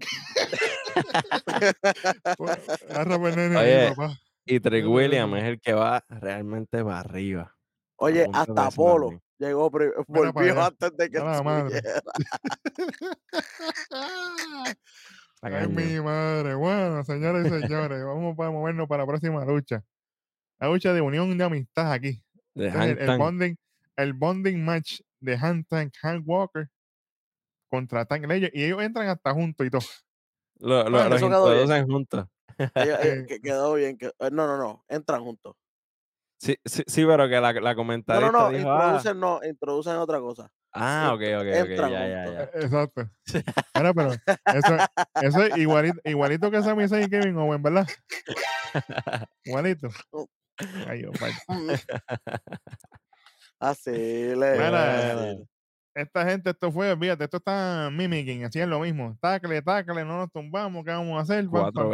Oye, 3.58 3.92
papá. 3.96 4.18
y 4.44 4.60
Trick 4.60 4.84
Mira, 4.84 4.88
William 4.88 5.30
mira. 5.30 5.42
es 5.42 5.48
el 5.52 5.60
que 5.60 5.72
va 5.72 6.04
realmente 6.08 6.82
para 6.84 7.00
arriba. 7.00 7.56
Oye, 7.96 8.26
hasta 8.32 8.70
Slammy. 8.70 9.18
llegó, 9.38 9.70
volvió 9.70 10.62
antes 10.64 10.96
de 10.96 11.10
que 11.10 11.18
A 11.18 11.24
la 11.24 11.42
madre. 11.42 11.82
Ay, 15.42 15.66
mi 15.68 16.00
madre. 16.00 16.54
Bueno, 16.54 17.04
señores 17.04 17.46
y 17.46 17.50
señores, 17.60 18.04
vamos 18.04 18.36
para 18.36 18.50
movernos 18.50 18.88
para 18.88 19.02
la 19.02 19.06
próxima 19.08 19.44
lucha. 19.44 19.82
La 20.62 20.68
lucha 20.68 20.92
de 20.92 21.00
unión 21.00 21.36
de 21.36 21.42
amistad 21.42 21.90
aquí. 21.92 22.22
De 22.54 22.68
el, 22.68 23.18
bonding, 23.18 23.56
el 23.96 24.12
bonding 24.12 24.64
match 24.64 25.00
de 25.18 25.36
Hank 25.36 25.66
Tank, 25.68 25.92
Hank 26.00 26.22
Walker 26.24 26.68
contra 27.68 28.04
Tank 28.04 28.24
Legend. 28.26 28.52
Y 28.54 28.62
ellos 28.66 28.80
entran 28.80 29.08
hasta 29.08 29.32
juntos 29.32 29.66
y 29.66 29.70
todo. 29.70 29.82
Lo- 30.60 30.84
lo- 30.84 30.90
Bueno, 30.92 31.08
los 31.08 31.16
eso 31.18 31.28
quedó 31.28 31.44
bien. 31.50 31.60
introducen 31.62 31.86
juntos. 31.90 32.26
Ellos- 32.58 32.70
ellos- 32.76 32.98
Eh, 33.02 33.26
que 33.26 33.40
quedó 33.40 33.74
bien. 33.74 33.98
que- 33.98 34.06
eh, 34.06 34.30
no, 34.30 34.46
no, 34.46 34.56
no. 34.56 34.84
Entran 34.88 35.24
juntos. 35.24 35.56
Sí, 36.38 36.56
sí, 36.64 36.84
sí, 36.86 37.04
pero 37.06 37.28
que 37.28 37.40
la, 37.40 37.52
la 37.52 37.52
No, 37.52 37.60
no, 37.62 37.74
comentarista 37.76 38.30
no. 38.30 38.50
dijo, 38.50 38.70
ah, 38.70 38.76
Introducen, 38.84 39.18
no. 39.20 39.40
Introducen 39.42 39.96
otra 39.96 40.20
cosa. 40.20 40.48
ah, 40.74 41.10
ok, 41.12 41.20
ok, 41.22 41.40
ok, 41.40 41.46
entran 41.54 41.90
ya, 41.90 42.08
ya, 42.08 42.24
juntos. 42.24 42.34
ya. 42.34 42.42
eh, 42.42 42.64
Exacto. 42.64 43.10
Mira, 43.74 43.94
pero 43.94 44.10
eso, 44.46 44.76
eso 45.20 45.42
es 45.42 45.56
igualito, 45.56 45.98
igualito 46.04 46.50
que 46.52 46.62
Sami 46.62 46.86
Zayn 46.86 47.06
y 47.06 47.10
Kevin 47.10 47.36
Owen, 47.36 47.60
¿verdad? 47.60 47.88
Igualito. 49.44 49.88
Ay. 50.86 51.04
Así 53.58 53.90
le. 54.36 54.52
Mira, 54.52 55.12
así. 55.30 55.44
esta 55.94 56.24
gente, 56.28 56.50
esto 56.50 56.70
fue, 56.72 56.96
fíjate, 56.96 57.24
esto 57.24 57.36
está 57.38 57.90
mimicking, 57.92 58.44
hacían 58.44 58.70
lo 58.70 58.80
mismo. 58.80 59.16
Tacle, 59.20 59.62
tacle, 59.62 60.04
no 60.04 60.18
nos 60.18 60.30
tumbamos, 60.32 60.84
¿qué 60.84 60.90
vamos 60.90 61.18
a 61.18 61.22
hacer? 61.22 61.46
Cuatro. 61.48 61.90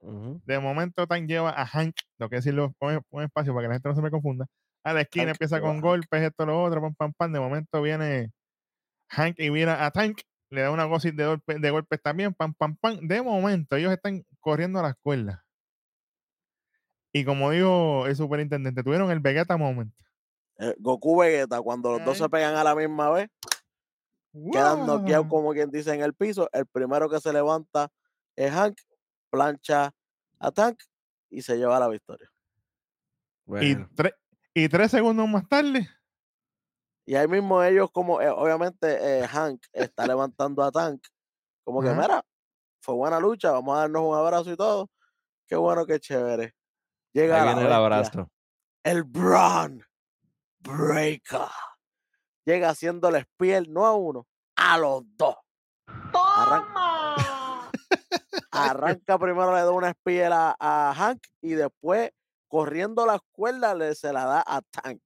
Ujú. 0.00 0.40
De 0.44 0.58
momento, 0.58 1.06
Tan 1.06 1.28
lleva 1.28 1.50
a 1.50 1.64
Hank, 1.64 1.94
lo 2.18 2.28
que 2.28 2.36
decirlo, 2.36 2.74
pon, 2.78 3.00
pon 3.08 3.22
espacio 3.22 3.54
para 3.54 3.64
que 3.64 3.68
la 3.68 3.74
gente 3.74 3.88
no 3.88 3.94
se 3.94 4.02
me 4.02 4.10
confunda. 4.10 4.46
A 4.84 4.92
la 4.92 5.02
esquina 5.02 5.26
Hank 5.26 5.34
empieza 5.34 5.60
con 5.60 5.74
Hank. 5.76 5.82
golpes, 5.82 6.22
esto, 6.22 6.44
lo 6.44 6.60
otro, 6.60 6.80
pam, 6.80 6.94
pam, 6.94 7.12
pam. 7.16 7.32
De 7.32 7.38
momento 7.38 7.80
viene 7.80 8.32
Hank 9.10 9.38
y 9.38 9.50
mira 9.50 9.86
a 9.86 9.90
Tank, 9.92 10.18
le 10.50 10.62
da 10.62 10.70
una 10.72 10.84
gosis 10.84 11.14
de, 11.14 11.24
golpe- 11.26 11.60
de 11.60 11.70
golpes 11.70 12.02
también, 12.02 12.34
pam, 12.34 12.52
pam, 12.54 12.76
pam. 12.76 12.98
De 13.06 13.22
momento, 13.22 13.76
ellos 13.76 13.92
están 13.92 14.24
corriendo 14.40 14.80
a 14.80 14.82
las 14.82 14.94
cuerdas. 15.00 15.38
Y 17.12 17.24
como 17.24 17.50
dijo 17.50 18.06
el 18.06 18.16
superintendente, 18.16 18.82
tuvieron 18.82 19.10
el 19.10 19.20
Vegeta 19.20 19.56
moment. 19.56 19.92
Eh, 20.58 20.74
Goku 20.78 21.18
Vegeta, 21.20 21.60
cuando 21.60 21.92
los 21.92 22.04
dos 22.04 22.18
se 22.18 22.28
pegan 22.28 22.54
a 22.54 22.64
la 22.64 22.74
misma 22.74 23.10
vez, 23.10 23.28
quedan 24.50 24.86
noqueados, 24.86 25.26
¡Wow! 25.26 25.28
como 25.28 25.52
quien 25.52 25.70
dice, 25.70 25.92
en 25.94 26.00
el 26.02 26.14
piso. 26.14 26.48
El 26.52 26.66
primero 26.66 27.10
que 27.10 27.20
se 27.20 27.32
levanta 27.32 27.90
es 28.36 28.50
Hank, 28.50 28.78
plancha 29.30 29.92
a 30.38 30.50
Tank 30.50 30.78
y 31.30 31.42
se 31.42 31.56
lleva 31.56 31.78
la 31.78 31.88
victoria. 31.88 32.30
Y, 33.46 33.74
tre- 33.94 34.14
y 34.54 34.68
tres 34.68 34.90
segundos 34.90 35.28
más 35.28 35.46
tarde, 35.48 35.86
Y 37.04 37.14
ahí 37.16 37.26
mismo 37.28 37.62
ellos, 37.62 37.90
como 37.90 38.20
eh, 38.22 38.28
obviamente 38.30 38.86
eh, 39.20 39.26
Hank 39.26 39.60
está 39.72 40.06
levantando 40.06 40.62
a 40.62 40.70
Tank, 40.70 41.02
como 41.64 41.82
que, 41.82 41.88
mira, 42.00 42.24
fue 42.80 42.94
buena 42.94 43.18
lucha, 43.20 43.50
vamos 43.52 43.76
a 43.76 43.80
darnos 43.80 44.02
un 44.02 44.14
abrazo 44.16 44.50
y 44.52 44.56
todo. 44.56 44.88
Qué 45.46 45.56
bueno, 45.56 45.84
qué 45.84 45.98
chévere. 46.00 46.54
Llega 47.12 47.36
ahí 47.42 47.48
viene 47.48 47.66
el 47.66 47.72
abrazo. 47.72 48.28
el 48.84 49.02
Braun 49.04 49.84
Breaker. 50.60 51.48
Llega 52.44 52.70
haciéndole 52.70 53.22
spear, 53.22 53.68
no 53.68 53.86
a 53.86 53.94
uno, 53.94 54.26
a 54.56 54.78
los 54.78 55.02
dos. 55.16 55.36
Arran- 55.86 56.72
Arranca 58.50 59.18
primero, 59.18 59.54
le 59.54 59.60
da 59.60 59.70
una 59.70 59.92
spear 59.92 60.32
a, 60.32 60.56
a 60.58 60.94
Hank 60.94 61.22
y 61.40 61.52
después, 61.52 62.10
corriendo 62.48 63.06
las 63.06 63.20
cuerdas, 63.32 63.76
le, 63.76 63.94
se 63.94 64.12
la 64.12 64.24
da 64.24 64.44
a 64.46 64.60
Tank 64.62 65.00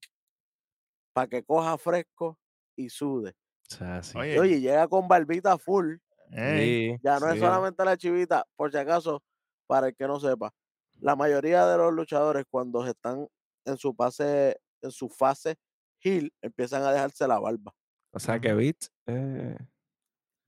para 1.13 1.29
que 1.29 1.43
coja 1.45 1.79
fresco 1.79 2.39
y 2.77 2.89
sude. 2.91 3.31
O 3.31 3.75
sea, 3.75 4.03
sí. 4.03 4.19
Oye, 4.19 4.61
llega 4.61 4.87
con 4.89 5.09
barbita 5.09 5.57
full. 5.59 5.97
ey, 6.31 6.99
Ya 7.03 7.19
no 7.21 7.27
es 7.31 7.39
solamente 7.41 7.85
la 7.85 7.97
chivita, 7.97 8.45
por 8.57 8.71
si 8.71 8.79
acaso, 8.79 9.23
para 9.67 9.89
el 9.89 9.97
que 9.97 10.07
no 10.07 10.19
sepa. 10.21 10.53
La 11.01 11.17
mayoría 11.17 11.67
de 11.67 11.77
los 11.79 11.93
luchadores, 11.93 12.45
cuando 12.51 12.87
están 12.87 13.27
en 13.65 13.77
su 13.77 13.93
fase, 13.95 14.59
en 14.83 14.91
su 14.91 15.09
fase 15.09 15.57
heel, 16.03 16.33
empiezan 16.43 16.83
a 16.83 16.93
dejarse 16.93 17.27
la 17.29 17.39
barba. 17.39 17.73
O 18.13 18.19
sea 18.19 18.39
que. 18.41 18.53
Beat. 18.53 18.77
eh, 19.07 19.57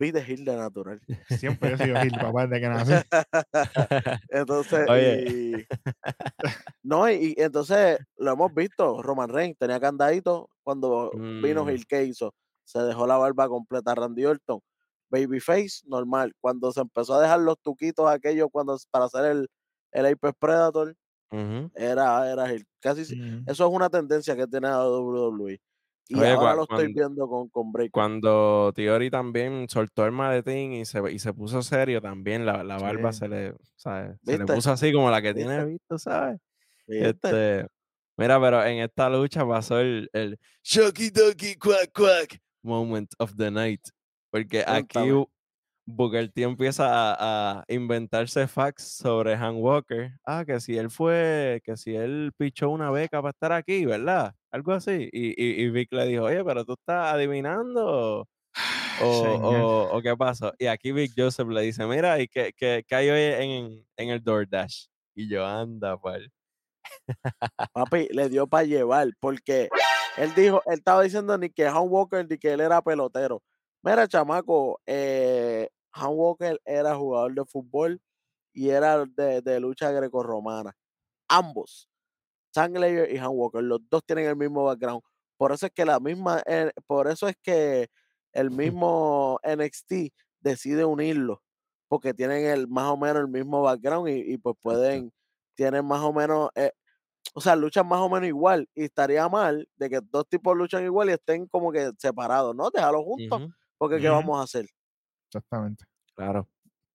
Vi 0.01 0.13
de 0.13 0.21
heel 0.21 0.45
de 0.45 0.57
natural. 0.57 1.01
siempre 1.61 1.73
he 1.73 1.77
sido 1.77 2.01
Gil, 2.01 2.13
papá, 2.13 2.47
desde 2.47 2.61
que 2.61 2.69
nací. 2.69 2.93
Entonces, 4.31 4.89
Oye. 4.89 5.25
y- 5.29 5.67
no, 6.83 7.11
y, 7.11 7.35
y 7.37 7.43
entonces 7.43 7.99
lo 8.17 8.33
hemos 8.33 8.55
visto. 8.55 9.03
Roman 9.03 9.29
Reigns 9.29 9.59
tenía 9.59 9.81
candadito 9.81 10.49
cuando 10.63 11.11
vino 11.43 11.65
Mm. 11.65 11.71
Hill, 11.71 11.87
¿qué 11.87 12.05
hizo? 12.05 12.33
Se 12.65 12.79
dejó 12.81 13.07
la 13.07 13.17
barba 13.17 13.49
completa. 13.49 13.95
Randy 13.95 14.25
Orton, 14.25 14.61
Babyface, 15.11 15.83
normal. 15.87 16.33
Cuando 16.41 16.71
se 16.73 16.81
empezó 16.81 17.15
a 17.15 17.23
dejar 17.23 17.41
los 17.41 17.59
tuquitos 17.61 18.09
aquellos 18.09 18.49
cuando 18.53 18.77
para 18.91 19.07
hacer 19.07 19.25
el, 19.25 19.49
el 19.93 20.07
Apex 20.07 20.35
Predator, 20.39 20.95
ujú. 21.31 21.71
era, 21.75 22.31
era 22.31 22.53
Hill. 22.53 22.67
Casi 22.81 23.05
si- 23.05 23.17
Mm. 23.17 23.45
eso 23.47 23.67
es 23.67 23.73
una 23.73 23.89
tendencia 23.91 24.37
que 24.37 24.47
tiene 24.47 24.69
la 24.69 24.85
WWE. 24.89 25.61
Y 26.11 26.19
Oye, 26.19 26.31
ahora 26.31 26.55
lo 26.55 26.63
estoy 26.63 26.91
viendo 26.93 27.29
con, 27.29 27.49
con 27.51 27.71
Breaker. 27.71 27.91
Cuando 27.91 28.73
Theory 28.75 29.11
también 29.11 29.67
soltó 29.69 30.07
el 30.07 30.13
maletín 30.13 30.73
y 30.73 30.87
se, 30.87 31.03
y 31.13 31.19
se 31.19 31.35
puso 31.35 31.61
serio 31.63 32.01
también, 32.01 32.47
la, 32.47 32.65
la 32.65 32.79
barba 32.79 33.13
Sí. 33.13 33.19
se 33.19 33.29
le, 33.29 33.55
¿sabes? 33.77 34.17
Se 34.25 34.39
le 34.39 34.47
puso 34.47 34.73
así 34.73 34.91
como 34.91 35.11
la 35.11 35.21
que 35.21 35.35
tiene 35.35 35.57
¿Viste? 35.65 35.71
visto, 35.73 35.99
¿sabes? 35.99 36.41
¿Viste? 36.87 37.09
Este, 37.11 37.67
mira, 38.17 38.41
pero 38.41 38.65
en 38.65 38.79
esta 38.79 39.11
lucha 39.11 39.47
pasó 39.47 39.81
el, 39.81 40.09
el 40.15 40.39
Shocky 40.63 41.11
Doki 41.11 41.57
Quack 41.57 41.93
Quack 41.95 42.39
moment 42.63 43.13
of 43.19 43.35
the 43.37 43.51
night. 43.51 43.83
Porque 44.31 44.65
aquí 44.67 44.87
Cuéntame. 44.95 45.27
Booker 45.91 46.31
T 46.31 46.43
empieza 46.43 46.85
a, 46.87 47.61
a 47.61 47.65
inventarse 47.67 48.47
facts 48.47 48.99
sobre 48.99 49.35
Han 49.35 49.57
Walker. 49.57 50.11
Ah, 50.23 50.45
que 50.45 50.61
si 50.61 50.77
él 50.77 50.91
fue, 50.91 51.63
que 51.65 51.79
si 51.79 51.95
él 51.95 52.31
pichó 52.37 52.69
una 52.69 52.91
beca 52.91 53.23
para 53.23 53.31
estar 53.31 53.53
aquí, 53.53 53.87
¿verdad? 53.87 54.35
Algo 54.51 54.73
así. 54.73 55.09
Y, 55.11 55.29
y, 55.31 55.63
y 55.63 55.71
Vic 55.71 55.91
le 55.93 56.05
dijo, 56.07 56.25
oye, 56.25 56.45
pero 56.45 56.67
tú 56.67 56.75
estás 56.75 57.15
adivinando. 57.15 58.29
O, 59.01 59.89
o 59.93 60.03
qué 60.03 60.17
pasó. 60.17 60.53
Y 60.59 60.67
aquí 60.67 60.91
Vic 60.91 61.13
Joseph 61.17 61.47
le 61.49 61.63
dice, 61.63 61.87
mira, 61.87 62.19
¿y 62.21 62.27
qué, 62.27 62.53
qué, 62.57 62.85
qué 62.85 62.95
hay 62.97 63.09
hoy 63.11 63.21
en, 63.21 63.87
en 63.97 64.09
el 64.11 64.21
DoorDash? 64.21 64.87
Y 65.15 65.29
yo, 65.29 65.47
anda, 65.47 65.97
pal. 65.97 66.29
Papi, 67.73 68.09
le 68.11 68.29
dio 68.29 68.49
para 68.49 68.65
llevar, 68.65 69.09
porque 69.21 69.69
él 70.17 70.35
dijo, 70.35 70.61
él 70.67 70.79
estaba 70.79 71.05
diciendo 71.05 71.39
ni 71.39 71.49
que 71.49 71.67
Han 71.69 71.89
Walker 71.89 72.27
ni 72.29 72.39
que 72.39 72.53
él 72.53 72.61
era 72.61 72.83
pelotero. 72.83 73.41
Mira, 73.85 74.09
chamaco, 74.09 74.81
eh, 74.85 75.69
Han 75.93 76.11
Walker 76.15 76.61
era 76.65 76.97
jugador 76.97 77.35
de 77.35 77.45
fútbol 77.45 78.01
y 78.55 78.71
era 78.71 79.07
de, 79.07 79.43
de 79.43 79.61
lucha 79.61 79.91
grecorromana. 79.93 80.77
ambos, 81.29 81.91
Sanglayer 82.55 83.13
y 83.13 83.19
Han 83.19 83.31
Walker, 83.33 83.63
los 83.63 83.81
dos 83.91 84.05
tienen 84.07 84.27
el 84.27 84.37
mismo 84.37 84.65
background. 84.65 85.03
Por 85.37 85.53
eso 85.53 85.67
es 85.67 85.73
que 85.73 85.85
la 85.85 86.01
misma, 86.01 86.43
eh, 86.47 86.73
por 86.87 87.09
eso 87.09 87.29
es 87.29 87.37
que 87.43 87.89
el 88.33 88.51
mismo 88.51 89.39
NXT 89.45 90.13
decide 90.41 90.85
unirlo, 90.85 91.43
porque 91.89 92.15
tienen 92.15 92.47
el 92.47 92.69
más 92.69 92.87
o 92.91 92.97
menos 92.97 93.23
el 93.23 93.29
mismo 93.29 93.63
background 93.63 94.09
y, 94.09 94.35
y 94.35 94.39
pues 94.39 94.57
pueden, 94.61 95.13
tienen 95.55 95.85
más 95.87 96.01
o 96.03 96.13
menos, 96.13 96.51
eh, 96.55 96.73
o 97.35 97.41
sea, 97.41 97.57
luchan 97.57 97.87
más 97.89 98.01
o 98.01 98.09
menos 98.09 98.29
igual. 98.29 98.69
Y 98.75 98.85
estaría 98.85 99.29
mal 99.29 99.69
de 99.77 99.91
que 99.91 100.01
dos 100.03 100.29
tipos 100.29 100.57
luchan 100.57 100.85
igual 100.85 101.11
y 101.11 101.13
estén 101.15 101.47
como 101.49 101.73
que 101.73 101.93
separados, 101.99 102.55
¿no? 102.57 102.71
Déjalo 102.71 103.03
juntos, 103.05 103.43
porque 103.79 104.01
¿qué 104.01 104.09
vamos 104.09 104.41
a 104.41 104.45
hacer? 104.45 104.67
Exactamente. 105.29 105.85
Claro. 106.15 106.49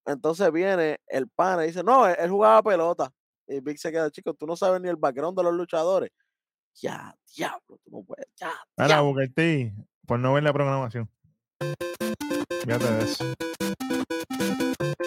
Entonces 0.05 0.51
viene 0.51 0.99
el 1.07 1.29
pana 1.29 1.63
y 1.63 1.67
dice, 1.67 1.83
no, 1.83 2.05
él, 2.07 2.15
él 2.19 2.29
jugaba 2.29 2.61
pelota. 2.61 3.11
Y 3.47 3.59
Big 3.59 3.77
se 3.77 3.91
queda, 3.91 4.09
chico, 4.09 4.33
tú 4.33 4.45
no 4.45 4.55
sabes 4.55 4.81
ni 4.81 4.89
el 4.89 4.95
background 4.95 5.37
de 5.37 5.43
los 5.43 5.53
luchadores. 5.53 6.11
Ya, 6.75 7.15
diablo, 7.35 7.79
tú 7.83 7.91
no 7.91 8.03
puedes, 8.03 8.25
ya, 8.35 8.51
Ahora, 8.77 9.27
T, 9.33 9.73
por 10.07 10.19
no 10.19 10.33
ver 10.33 10.43
la 10.43 10.51
programación. 10.51 11.09
Fíjate 12.63 12.91
de 12.91 13.03
eso. 13.03 13.25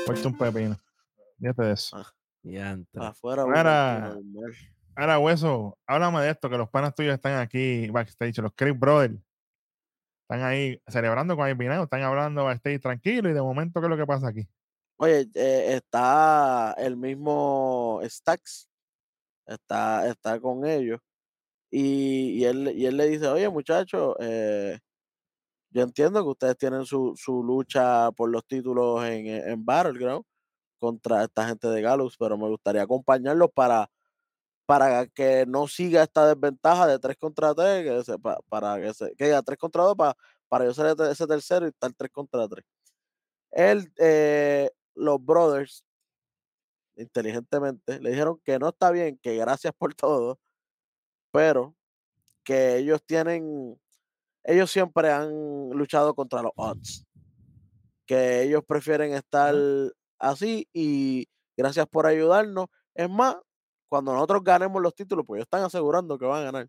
Puesto 0.07 0.29
un 0.29 0.39
pepino. 0.39 0.77
Fíjate 1.39 1.63
de 1.65 1.73
eso. 1.73 1.97
Afuera, 3.01 3.45
Mira. 3.47 4.15
Booker 4.15 4.23
T, 4.23 4.31
normal. 4.33 4.55
Ahora, 4.99 5.19
Hueso, 5.19 5.79
háblame 5.87 6.23
de 6.23 6.31
esto, 6.31 6.49
que 6.49 6.57
los 6.57 6.71
panas 6.71 6.95
tuyos 6.95 7.15
están 7.15 7.39
aquí 7.39 7.91
backstage, 7.91 8.39
los 8.39 8.53
Chris 8.55 8.79
Brothers. 8.79 9.21
Están 10.29 10.43
ahí 10.43 10.81
celebrando 10.89 11.37
con 11.37 11.47
el 11.47 11.55
vinagre, 11.55 11.85
están 11.85 12.03
hablando 12.03 12.45
backstage 12.45 12.81
tranquilo 12.81 13.31
y 13.31 13.33
de 13.33 13.41
momento, 13.43 13.81
¿qué 13.81 13.87
es 13.87 13.91
lo 13.91 13.97
que 13.97 14.07
pasa 14.07 14.29
aquí? 14.29 14.49
Oye, 14.99 15.29
eh, 15.35 15.77
está 15.77 16.75
el 16.79 16.97
mismo 16.97 18.01
Stax, 18.03 18.69
está, 19.47 20.09
está 20.09 20.41
con 20.41 20.67
ellos. 20.67 21.01
Y, 21.71 22.41
y 22.41 22.45
él, 22.45 22.73
y 22.77 22.87
él 22.87 22.97
le 22.97 23.09
dice, 23.09 23.29
oye 23.29 23.49
muchachos, 23.51 24.17
eh, 24.21 24.79
yo 25.71 25.83
entiendo 25.83 26.23
que 26.23 26.31
ustedes 26.31 26.57
tienen 26.59 26.85
su, 26.87 27.15
su 27.17 27.43
lucha 27.45 28.11
por 28.13 28.31
los 28.31 28.47
títulos 28.47 29.05
en, 29.05 29.27
en 29.27 29.65
Battleground 29.65 30.25
contra 30.79 31.25
esta 31.25 31.49
gente 31.49 31.69
de 31.69 31.83
Gallows, 31.83 32.17
pero 32.19 32.39
me 32.39 32.49
gustaría 32.49 32.83
acompañarlos 32.83 33.51
para, 33.55 33.91
para 34.67 35.07
que 35.09 35.47
no 35.47 35.69
siga 35.69 36.03
esta 36.03 36.27
desventaja 36.35 36.87
de 36.87 36.99
3 36.99 37.17
contra 37.17 37.55
3, 37.55 37.85
que 37.85 38.05
se- 38.05 38.19
para 38.49 38.81
que 38.81 38.95
se 38.95 39.15
que 39.17 39.27
diga 39.27 39.43
3 39.43 39.59
contra 39.59 39.85
2, 39.85 39.97
para, 39.97 40.17
para 40.49 40.65
yo 40.67 40.75
ser 40.75 40.87
ese- 41.11 41.27
tercero 41.27 41.67
y 41.67 41.71
estar 41.71 41.93
3 41.95 42.11
contra 42.13 42.49
3. 42.49 42.65
Él, 43.53 43.93
eh, 43.99 44.71
los 44.97 45.25
brothers, 45.25 45.85
inteligentemente, 46.97 48.01
le 48.01 48.11
dijeron 48.11 48.41
que 48.45 48.59
no 48.59 48.69
está 48.71 48.91
bien, 48.91 49.19
que 49.23 49.37
gracias 49.37 49.73
por 49.77 49.95
todo, 49.95 50.39
pero 51.33 51.75
que 52.45 52.79
ellos 52.79 53.03
tienen, 53.07 53.81
ellos 54.45 54.71
siempre 54.71 55.11
han 55.13 55.71
luchado 55.71 56.15
contra 56.15 56.43
los 56.43 56.53
odds, 56.57 57.07
que 58.07 58.43
ellos 58.43 58.63
prefieren 58.67 59.13
estar 59.15 59.55
así 60.19 60.69
y 60.73 61.29
gracias 61.57 61.87
por 61.89 62.07
ayudarnos. 62.07 62.67
Es 62.95 63.11
más, 63.11 63.37
cuando 63.89 64.13
nosotros 64.15 64.43
ganemos 64.45 64.83
los 64.83 64.95
títulos, 64.95 65.25
pues 65.27 65.39
ellos 65.39 65.47
están 65.47 65.63
asegurando 65.65 66.19
que 66.19 66.27
van 66.27 66.43
a 66.43 66.45
ganar. 66.47 66.69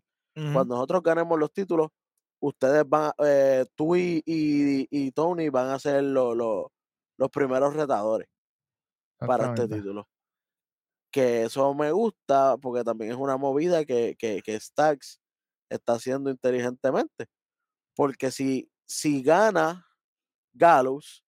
Cuando 0.52 0.76
nosotros 0.76 1.02
ganemos 1.02 1.38
los 1.38 1.52
títulos, 1.52 1.88
ustedes 2.42 2.84
van, 2.88 3.12
eh, 3.24 3.66
tú 3.76 3.96
y, 3.96 4.22
y- 4.26 4.86
y 4.90 5.12
Tony 5.12 5.48
van 5.50 5.68
a 5.70 5.78
ser 5.80 6.04
lo- 6.04 6.34
lo- 6.34 6.72
los 7.18 7.30
primeros 7.30 7.74
retadores 7.74 8.28
para 9.24 9.46
este 9.46 9.68
título. 9.68 10.08
Que 11.10 11.44
eso 11.44 11.72
me 11.74 11.90
gusta 11.92 12.56
porque 12.58 12.84
también 12.84 13.12
es 13.12 13.16
una 13.16 13.36
movida 13.38 13.84
que, 13.84 14.14
que, 14.18 14.42
que 14.42 14.60
Stax 14.60 15.18
está 15.70 15.94
haciendo 15.94 16.30
inteligentemente. 16.30 17.26
Porque 17.96 18.30
si, 18.32 18.70
si 18.86 19.22
gana 19.22 19.86
Gallows, 20.54 21.24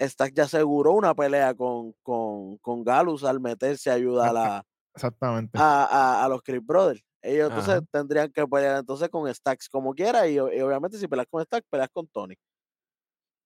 Stax 0.00 0.32
ya 0.34 0.44
aseguró 0.44 0.92
una 0.92 1.14
pelea 1.14 1.54
con, 1.54 1.92
con, 2.02 2.58
con 2.58 2.84
Gallows 2.84 3.24
al 3.24 3.40
meterse 3.40 3.90
a 3.90 3.94
ayudar 3.94 4.30
a, 4.30 4.32
la- 4.32 4.64
Exactamente. 4.98 5.58
a, 5.58 5.84
a- 5.84 6.24
a 6.24 6.28
los 6.28 6.42
Creed 6.42 6.62
Brothers. 6.62 7.02
Ellos 7.22 7.50
entonces 7.50 7.82
tendrían 7.90 8.30
que 8.32 8.46
pelear 8.46 8.78
entonces 8.78 9.08
con 9.08 9.32
Stax 9.34 9.68
como 9.68 9.92
quiera 9.94 10.28
y, 10.28 10.34
y 10.36 10.38
obviamente 10.38 10.98
si 10.98 11.08
peleas 11.08 11.26
con 11.30 11.42
Stax, 11.44 11.66
peleas 11.68 11.88
con 11.92 12.06
Tony. 12.08 12.34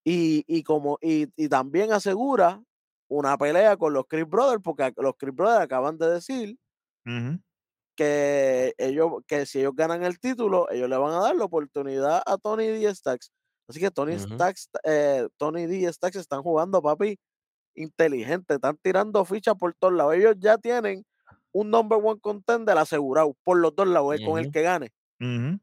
Y, 0.05 0.45
y 0.47 0.63
como, 0.63 0.99
y, 1.01 1.29
y 1.37 1.49
también 1.49 1.93
asegura 1.93 2.61
una 3.09 3.37
pelea 3.39 3.77
con 3.77 3.93
los 3.93 4.05
Creed 4.09 4.27
Brothers, 4.27 4.63
porque 4.63 4.93
los 4.97 5.15
Creed 5.17 5.35
Brothers 5.35 5.61
acaban 5.63 5.97
de 5.99 6.11
decir 6.11 6.57
que 7.97 8.75
ellos, 8.79 9.11
que 9.27 9.47
si 9.47 9.61
ellos 9.61 9.75
ganan 9.75 10.03
el 10.03 10.19
título, 10.19 10.71
ellos 10.71 10.89
le 10.89 10.97
van 10.97 11.13
a 11.13 11.21
dar 11.21 11.37
la 11.37 11.45
oportunidad 11.45 12.23
a 12.27 12.37
Tony 12.39 12.67
D 12.67 12.95
Stax. 12.95 13.31
Así 13.69 13.81
que 13.81 13.91
Tony. 13.91 14.13
Stax, 14.35 14.69
eh, 14.85 15.29
Tony 15.39 15.67
D 15.67 15.93
Stax 15.93 16.17
están 16.17 16.43
jugando, 16.43 16.83
papi, 16.83 17.19
inteligente, 17.77 18.55
están 18.55 18.77
tirando 18.83 19.25
fichas 19.25 19.55
por 19.57 19.75
todos 19.75 19.95
lados. 19.95 20.15
Ellos 20.15 20.35
ya 20.39 20.59
tienen 20.59 21.05
un 21.53 21.71
number 21.71 21.99
one 22.03 22.21
contender 22.21 22.77
asegurado 22.79 23.37
por 23.45 23.59
los 23.59 23.75
dos 23.77 23.87
lados, 23.89 24.15
el 24.15 24.25
con 24.27 24.39
el 24.39 24.51
que 24.51 24.63
gane. 24.63 24.93
Ujú. 25.21 25.59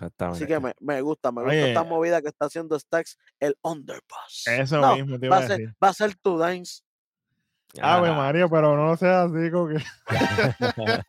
Así 0.00 0.06
Exactamente. 0.06 0.46
que 0.46 0.60
me, 0.60 0.74
me 0.80 1.00
gusta, 1.02 1.30
me 1.30 1.42
gusta 1.42 1.68
esta 1.68 1.84
movida 1.84 2.20
que 2.20 2.28
está 2.28 2.46
haciendo 2.46 2.78
Stacks, 2.78 3.16
el 3.38 3.56
underpass. 3.62 4.44
Eso 4.48 4.80
no, 4.80 4.96
mismo 4.96 5.18
te 5.20 5.28
va 5.28 5.36
iba 5.36 5.36
a, 5.36 5.38
a 5.44 5.46
ser, 5.48 5.58
decir. 5.58 5.74
va 5.82 5.88
a 5.88 5.92
ser 5.92 6.16
tu 6.16 6.36
dance. 6.38 6.82
Ave 7.80 8.08
Ah, 8.08 8.14
María, 8.14 8.48
pero 8.48 8.76
no 8.76 8.96
sea 8.96 9.22
así 9.24 9.50
como 9.52 9.68
que. 9.68 9.78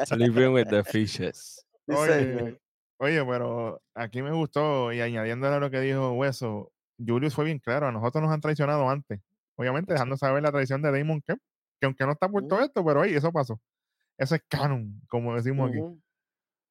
Sleeping 0.06 0.52
with 0.52 0.66
the 0.68 0.84
fishes. 0.84 1.66
Oye, 1.86 2.58
oye, 2.98 3.24
pero 3.24 3.82
aquí 3.94 4.22
me 4.22 4.32
gustó 4.32 4.92
y 4.92 5.00
añadiéndole 5.00 5.56
a 5.56 5.60
lo 5.60 5.70
que 5.70 5.80
dijo 5.80 6.12
Hueso, 6.12 6.72
Julius 7.04 7.34
fue 7.34 7.44
bien 7.46 7.58
claro, 7.58 7.88
a 7.88 7.92
nosotros 7.92 8.22
nos 8.22 8.32
han 8.32 8.40
traicionado 8.40 8.88
antes. 8.88 9.20
Obviamente 9.56 9.92
dejando 9.92 10.16
saber 10.16 10.42
la 10.42 10.52
traición 10.52 10.82
de 10.82 10.92
Damon 10.92 11.20
Kemp, 11.22 11.40
que 11.80 11.86
aunque 11.86 12.04
no 12.04 12.12
está 12.12 12.28
por 12.28 12.46
todo 12.46 12.58
Ujú. 12.58 12.66
esto, 12.66 12.84
pero 12.84 13.00
oye, 13.00 13.16
eso 13.16 13.32
pasó. 13.32 13.60
Eso 14.18 14.34
es 14.34 14.42
canon, 14.48 15.00
como 15.08 15.34
decimos 15.34 15.70
aquí. 15.70 15.78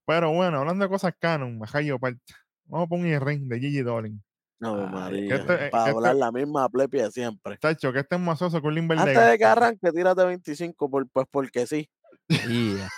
Pero 0.06 0.32
bueno, 0.32 0.60
hablando 0.60 0.86
de 0.86 0.90
cosas 0.90 1.14
canon, 1.20 1.58
Majayo 1.58 1.98
vamos 2.00 2.86
a 2.86 2.88
poner 2.88 3.16
el 3.16 3.22
ring 3.22 3.48
de 3.48 3.60
Gigi 3.60 3.82
Dolin. 3.82 4.22
Ay, 4.62 4.88
María, 4.92 5.36
este- 5.36 5.70
para 5.70 5.86
este- 5.86 5.98
hablar 5.98 6.16
la 6.16 6.32
misma 6.32 6.70
plepia 6.70 7.06
de 7.06 7.12
siempre. 7.12 7.58
Tacho, 7.58 7.92
que 7.92 8.00
este 8.00 8.16
es 8.16 8.22
más 8.22 8.42
oso 8.42 8.62
que 8.62 8.68
un 8.68 8.92
Antes 8.92 9.18
de 9.18 9.38
que 9.38 9.46
arranque, 9.46 9.92
tírate 9.92 10.26
25, 10.26 10.90
por, 10.90 11.10
pues 11.10 11.26
porque 11.32 11.66
sí. 11.66 11.90
Yeah. 12.28 12.90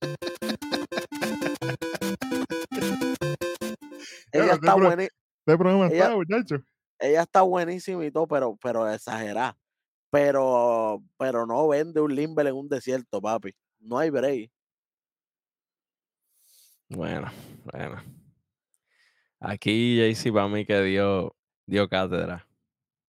Ella 4.32 4.54
está, 4.54 4.74
bueni- 4.76 5.08
Este 5.46 6.62
ella 7.00 7.22
está 7.22 7.42
buenísima 7.42 8.04
y 8.04 8.10
todo, 8.10 8.26
pero, 8.26 8.56
pero 8.62 8.90
exagerada. 8.90 9.56
Pero, 10.12 11.02
pero 11.16 11.46
no 11.46 11.66
vende 11.68 11.98
un 12.02 12.14
limber 12.14 12.46
en 12.46 12.54
un 12.54 12.68
desierto, 12.68 13.18
papi. 13.22 13.54
No 13.80 13.96
hay 13.98 14.10
break. 14.10 14.50
Bueno, 16.90 17.30
bueno. 17.64 18.02
Aquí 19.40 19.96
JC 19.96 20.30
para 20.30 20.48
mí 20.48 20.66
que 20.66 20.80
dio, 20.82 21.34
dio 21.66 21.88
cátedra. 21.88 22.46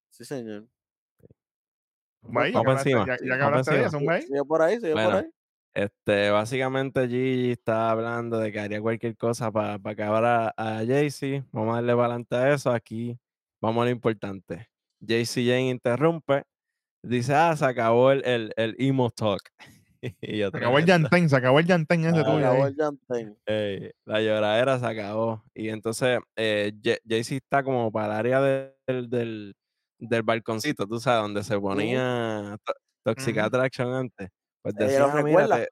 Sí, 0.09 0.23
señor. 0.23 0.65
Vamos 2.21 2.51
que 2.51 2.57
hablaste- 2.57 2.89
encima. 2.91 3.05
ya- 3.05 3.17
ya 3.21 3.37
que 3.37 3.43
hablaste 3.43 3.73
de 3.75 3.83
eso, 3.85 3.99
ahí. 4.09 4.21
Sigue 4.21 4.45
por 4.45 4.61
ahí, 4.61 4.75
sigue 4.79 4.93
por 4.93 5.03
Bueno. 5.03 5.17
ahí. 5.19 5.29
Este, 5.75 6.29
básicamente 6.29 7.07
Gigi 7.07 7.51
está 7.51 7.91
hablando 7.91 8.37
de 8.37 8.51
que 8.51 8.59
haría 8.61 8.79
cualquier 8.81 9.17
cosa 9.17 9.51
para 9.51 9.73
acabar 9.83 10.23
a, 10.23 10.53
a 10.55 10.85
Jaycee. 10.85 11.43
Vamos 11.51 11.73
a 11.73 11.75
darle 11.77 11.93
para 11.93 12.05
adelante 12.05 12.35
a 12.37 12.53
eso. 12.53 12.71
Aquí 12.71 13.19
vamos 13.59 13.81
a 13.81 13.85
lo 13.85 13.91
importante. 13.91 14.69
JC 15.01 15.43
Jane 15.45 15.69
interrumpe. 15.69 16.43
Dice, 17.03 17.33
ah, 17.35 17.55
se 17.55 17.65
acabó 17.65 18.11
el, 18.11 18.23
el, 18.25 18.53
el 18.55 18.75
emo 18.79 19.09
talk. 19.11 19.41
y 20.21 20.37
yo, 20.37 20.49
Se 20.51 20.57
acabó 20.57 20.79
el. 20.79 20.85
Yantén, 20.85 21.29
se 21.29 21.35
acabó 21.35 21.59
el 21.59 21.65
Yantén 21.65 22.05
ese 22.05 22.23
tuyo 22.23 22.37
Acabó 22.37 22.63
ahí. 22.65 22.71
el 22.71 22.75
Yantén. 22.77 23.37
Ey, 23.45 23.91
la 24.05 24.21
lloradera 24.21 24.79
se 24.79 24.85
acabó. 24.85 25.43
Y 25.53 25.69
entonces 25.69 26.19
eh, 26.35 26.73
Jaycee 27.07 27.37
está 27.37 27.63
como 27.63 27.91
para 27.91 28.05
el 28.07 28.11
área 28.19 28.41
de- 28.41 28.73
del, 28.87 29.09
del, 29.09 29.55
del 29.99 30.23
balconcito, 30.23 30.85
tú 30.87 30.99
sabes, 30.99 31.21
donde 31.23 31.43
se 31.43 31.59
ponía 31.59 32.57
to- 32.65 32.73
Toxic. 33.05 33.37
Attraction 33.37 33.93
antes. 33.93 34.29
Pues 34.61 34.75
decía, 34.75 35.05
"Ah, 35.11 35.21
mira, 35.23 35.67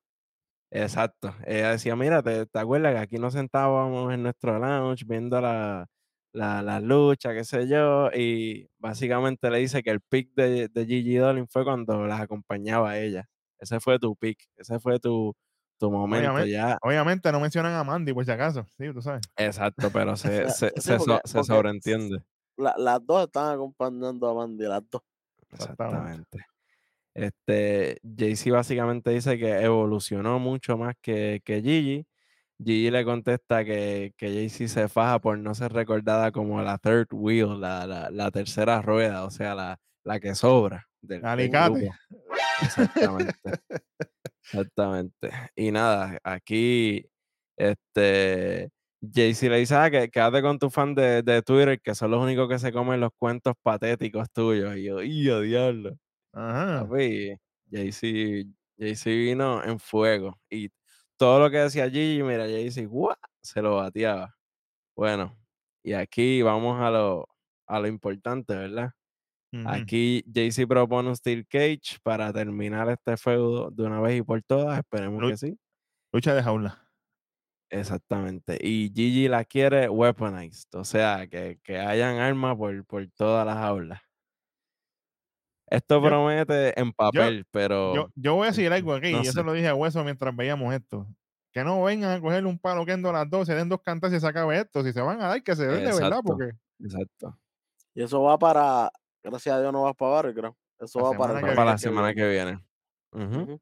Exacto. 0.74 1.36
Ella 1.46 1.72
decía, 1.72 1.96
mira, 1.96 2.22
¿te, 2.24 2.46
te 2.46 2.60
acuerdas 2.60 2.94
que 2.94 3.00
aquí 3.00 3.18
nos 3.18 3.34
sentábamos 3.34 4.14
en 4.14 4.24
nuestro 4.24 4.58
lounge 4.58 5.04
viendo 5.06 5.40
la, 5.42 5.86
la, 6.34 6.62
la 6.62 6.80
lucha, 6.80 7.34
qué 7.34 7.44
sé 7.44 7.68
yo? 7.68 8.10
Y 8.14 8.70
básicamente 8.80 9.50
le 9.50 9.58
dice 9.60 9.84
que 9.84 9.90
el 9.92 10.02
pick 10.02 10.34
de, 10.36 10.68
de 10.70 10.86
Gigi 10.86 11.16
Dolin 11.16 11.48
fue 11.48 11.64
cuando 11.64 12.06
las 12.08 12.22
acompañaba 12.22 12.92
a 12.92 13.00
ella. 13.00 13.28
Ese 13.60 13.80
fue 13.80 14.00
tu 14.00 14.16
pick, 14.16 14.40
ese 14.58 14.80
fue 14.80 15.00
tu, 15.00 15.36
tu 15.78 15.92
momento. 15.92 16.30
Obviamente. 16.30 16.52
Ya, 16.52 16.78
Obviamente 16.82 17.32
no 17.32 17.40
mencionan 17.40 17.74
a 17.74 17.84
Mandy 17.84 18.14
por 18.14 18.26
si 18.26 18.32
acaso, 18.32 18.66
sí, 18.78 18.92
tú 18.94 19.02
sabes. 19.02 19.22
Exacto, 19.38 19.90
pero 19.92 20.16
se, 20.16 20.50
se, 20.50 20.70
sí, 20.70 20.82
se, 20.82 20.98
porque- 20.98 21.20
se 21.26 21.34
porque 21.38 21.48
sobreentiende. 21.48 22.24
La- 22.58 22.76
las 22.78 23.06
dos 23.06 23.26
están 23.26 23.54
acompañando 23.54 24.30
a 24.30 24.34
Mandy, 24.34 24.66
las 24.66 24.82
dos. 24.90 25.02
Exactamente. 25.52 26.38
Exactamente. 26.38 26.46
Este, 27.14 28.00
Jay-Z 28.18 28.52
básicamente 28.52 29.10
dice 29.12 29.38
que 29.38 29.60
evolucionó 29.62 30.40
mucho 30.40 30.78
más 30.78 30.96
que, 31.02 31.42
que 31.44 31.62
Gigi. 31.62 32.06
Gigi 32.64 32.92
le 32.92 33.04
contesta 33.04 33.66
que, 33.66 34.14
que 34.18 34.28
Jay-Z 34.28 34.68
se 34.68 34.88
faja 34.88 35.20
por 35.20 35.38
no 35.38 35.56
ser 35.56 35.74
recordada 35.74 36.32
como 36.32 36.62
la 36.62 36.78
third 36.78 37.08
wheel, 37.12 37.60
la, 37.60 37.88
la, 37.88 38.12
la 38.12 38.32
tercera 38.32 38.82
rueda, 38.82 39.24
o 39.26 39.32
sea, 39.32 39.56
la, 39.56 39.80
la 40.04 40.20
que 40.20 40.36
sobra 40.36 40.88
del, 41.02 41.22
del 41.22 41.28
Alicate. 41.30 41.80
grupo. 41.80 41.96
Exactamente. 42.62 43.34
Exactamente. 44.44 45.32
Y 45.56 45.72
nada, 45.72 46.20
aquí 46.24 47.06
este 47.58 48.70
Jay-Z 49.02 49.50
le 49.50 49.58
dice, 49.60 49.76
ah, 49.76 49.90
que 49.90 50.10
quédate 50.10 50.42
con 50.44 50.60
tu 50.60 50.70
fan 50.70 50.94
de, 50.94 51.24
de 51.24 51.42
Twitter, 51.42 51.80
que 51.82 51.96
son 51.96 52.12
los 52.12 52.22
únicos 52.22 52.48
que 52.48 52.60
se 52.60 52.72
comen 52.72 53.00
los 53.00 53.12
cuentos 53.18 53.56
patéticos 53.64 54.30
tuyos. 54.32 54.78
Y 54.78 54.84
yo, 54.84 55.02
¡y 55.02 55.48
diablo! 55.48 55.98
Ajá. 56.34 56.88
Jay-Z 57.72 58.48
Jay-Z 58.78 59.10
vino 59.10 59.64
en 59.64 59.80
fuego. 59.80 60.38
Y 60.50 60.70
todo 61.22 61.40
lo 61.40 61.52
que 61.52 61.58
decía 61.58 61.88
Gigi, 61.88 62.24
mira, 62.24 62.46
Jay-Z, 62.46 62.88
¡guau! 62.88 63.14
se 63.44 63.62
lo 63.62 63.76
bateaba. 63.76 64.36
Bueno, 64.96 65.38
y 65.84 65.94
aquí 65.94 66.42
vamos 66.42 66.82
a 66.82 66.90
lo, 66.90 67.30
a 67.68 67.80
lo 67.80 67.88
importante, 67.88 68.56
¿verdad? 68.56 68.94
Aquí 69.68 70.24
Jay-Z 70.34 70.68
propone 70.68 71.10
un 71.10 71.16
Steel 71.16 71.46
Cage 71.46 72.00
para 72.02 72.34
terminar 72.34 72.90
este 72.90 73.18
feudo 73.18 73.70
de 73.70 73.84
una 73.84 74.02
vez 74.02 74.18
y 74.18 74.24
por 74.24 74.42
todas. 74.42 74.80
Esperemos 74.80 75.30
que 75.30 75.38
sí. 75.38 75.60
Lucha 76.12 76.34
de 76.34 76.42
jaula. 76.42 76.90
Exactamente. 77.70 78.58
Y 78.60 78.92
Gigi 78.96 79.28
la 79.28 79.46
quiere 79.46 79.90
weaponized, 79.90 80.74
o 80.74 80.84
sea, 80.84 81.28
que, 81.28 81.60
que 81.62 81.78
hayan 81.78 82.18
armas 82.18 82.58
por, 82.58 82.84
por 82.86 83.08
todas 83.12 83.46
las 83.46 83.58
aulas. 83.58 84.02
Esto 85.72 86.02
Yo- 86.02 86.08
promete 86.08 86.78
en 86.80 86.92
papel, 86.92 87.46
pero 87.50 87.96
Yo, 87.96 88.10
yo 88.16 88.36
voy 88.36 88.44
a 88.48 88.50
decir 88.52 88.72
algo 88.74 88.94
aquí, 88.94 89.14
no 89.14 89.24
y 89.24 89.28
eso 89.28 89.42
lo 89.42 89.54
dije 89.54 89.70
a 89.70 89.74
Hueso 89.74 90.04
mientras 90.04 90.36
veíamos 90.36 90.74
esto. 90.74 91.08
Que 91.54 91.64
no 91.64 91.82
vengan 91.82 92.12
a 92.12 92.22
cogerle 92.22 92.50
un 92.50 92.60
palo 92.60 92.86
que 92.86 92.92
a 92.92 92.98
las 92.98 93.30
dos, 93.30 93.48
se 93.48 93.56
den 93.56 93.70
dos 93.70 93.82
cantas 93.82 94.12
y 94.12 94.20
se 94.20 94.28
acabe 94.28 94.60
esto. 94.60 94.84
Si 94.84 94.92
se 94.92 95.02
van 95.02 95.22
a 95.22 95.30
dar, 95.30 95.42
que 95.44 95.56
se 95.56 95.64
den 95.66 95.80
de 95.80 95.86
verdad, 95.94 96.08
Exacto. 96.08 96.24
porque 96.24 96.52
exacto. 96.80 97.38
Y 97.96 98.04
eso 98.04 98.22
va 98.22 98.38
para, 98.38 98.92
gracias 99.24 99.56
a 99.56 99.62
Dios 99.62 99.72
no 99.72 99.84
vas 99.84 99.96
para 99.96 100.12
Battleground. 100.12 100.56
Eso 100.80 101.00
La 101.00 101.06
va 101.06 101.18
para, 101.18 101.40
para 101.42 101.66
la 101.66 101.78
semana 101.78 102.14
que 102.14 102.28
viene. 102.30 102.60
Ujú. 103.14 103.60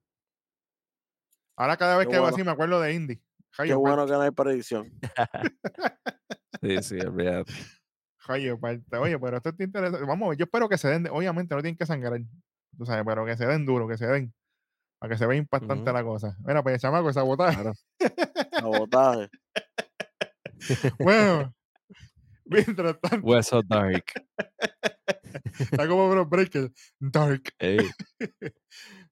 ahora 1.58 1.78
cada 1.78 1.98
vez 1.98 2.08
Qué 2.08 2.12
que 2.12 2.18
hago 2.18 2.28
así 2.28 2.44
me 2.44 2.52
acuerdo 2.52 2.80
de 2.82 2.94
Indy. 2.94 3.22
Qué 3.64 3.74
bueno 3.76 4.06
que 4.08 4.14
no 4.14 4.22
hay 4.22 4.32
predicción. 4.32 4.92
Sí, 6.62 6.84
sí, 6.84 7.00
olvídate. 7.00 7.54
Parte. 8.60 8.98
Oye, 8.98 9.18
pero 9.20 9.38
esto 9.38 9.50
está 9.50 9.64
interesante. 9.64 10.06
Vamos, 10.06 10.38
yo 10.38 10.46
espero 10.46 10.70
que 10.70 10.78
se 10.78 10.88
den, 10.88 11.04
de- 11.04 11.10
obviamente 11.10 11.56
no 11.56 11.62
tienen 11.62 11.78
que 11.78 11.86
sangrar, 11.86 12.20
tú 12.78 12.86
sabes, 12.86 13.04
pero 13.06 13.26
que 13.26 13.36
se 13.38 13.46
den 13.46 13.66
duro, 13.66 13.88
que 13.88 13.98
se 13.98 14.06
den, 14.08 14.34
para 15.00 15.12
que 15.14 15.18
se 15.18 15.26
vea 15.26 15.38
impactante 15.38 15.92
la 15.94 16.04
cosa. 16.04 16.36
Mira, 16.46 16.62
pues 16.64 16.82
chamaco, 16.82 17.12
sabotaje. 17.14 17.56
Claro. 17.62 17.74
Sabotaje. 18.60 19.30
Bueno, 21.00 21.54
mientras 22.46 23.00
tanto, 23.00 23.26
Hueso 23.26 23.62
Dark. 23.64 24.06
está 25.60 25.88
como 25.88 26.10
Bro 26.10 26.26
Breaker, 26.26 26.72
Dark. 27.00 27.44
Ey, 27.60 27.80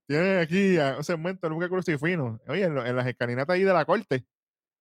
Tiene 0.08 0.40
aquí 0.40 0.78
a 0.78 0.98
un 0.98 1.04
segmento 1.04 1.48
de 1.48 1.54
Luca 1.54 1.68
Crucifino. 1.70 2.40
Oye, 2.48 2.64
en, 2.66 2.78
en 2.78 2.96
las 2.96 3.08
escalinatas 3.08 3.54
ahí 3.56 3.64
de 3.64 3.74
la 3.74 3.86
corte. 3.86 4.26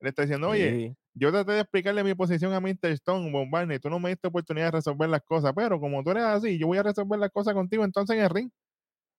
Le 0.00 0.08
está 0.10 0.22
diciendo, 0.22 0.48
oye, 0.50 0.70
sí. 0.70 0.96
Yo 1.18 1.32
traté 1.32 1.52
de 1.52 1.60
explicarle 1.60 2.04
mi 2.04 2.14
posición 2.14 2.52
a 2.52 2.60
Mr. 2.60 2.90
Stone, 2.90 3.32
Bob 3.32 3.48
Barney, 3.50 3.78
tú 3.78 3.88
no 3.88 3.98
me 3.98 4.10
diste 4.10 4.28
oportunidad 4.28 4.66
de 4.66 4.72
resolver 4.72 5.08
las 5.08 5.22
cosas, 5.22 5.54
pero 5.56 5.80
como 5.80 6.04
tú 6.04 6.10
eres 6.10 6.24
así, 6.24 6.58
yo 6.58 6.66
voy 6.66 6.76
a 6.76 6.82
resolver 6.82 7.18
las 7.18 7.30
cosas 7.30 7.54
contigo 7.54 7.84
entonces 7.84 8.18
en 8.18 8.22
el 8.22 8.28
ring. 8.28 8.50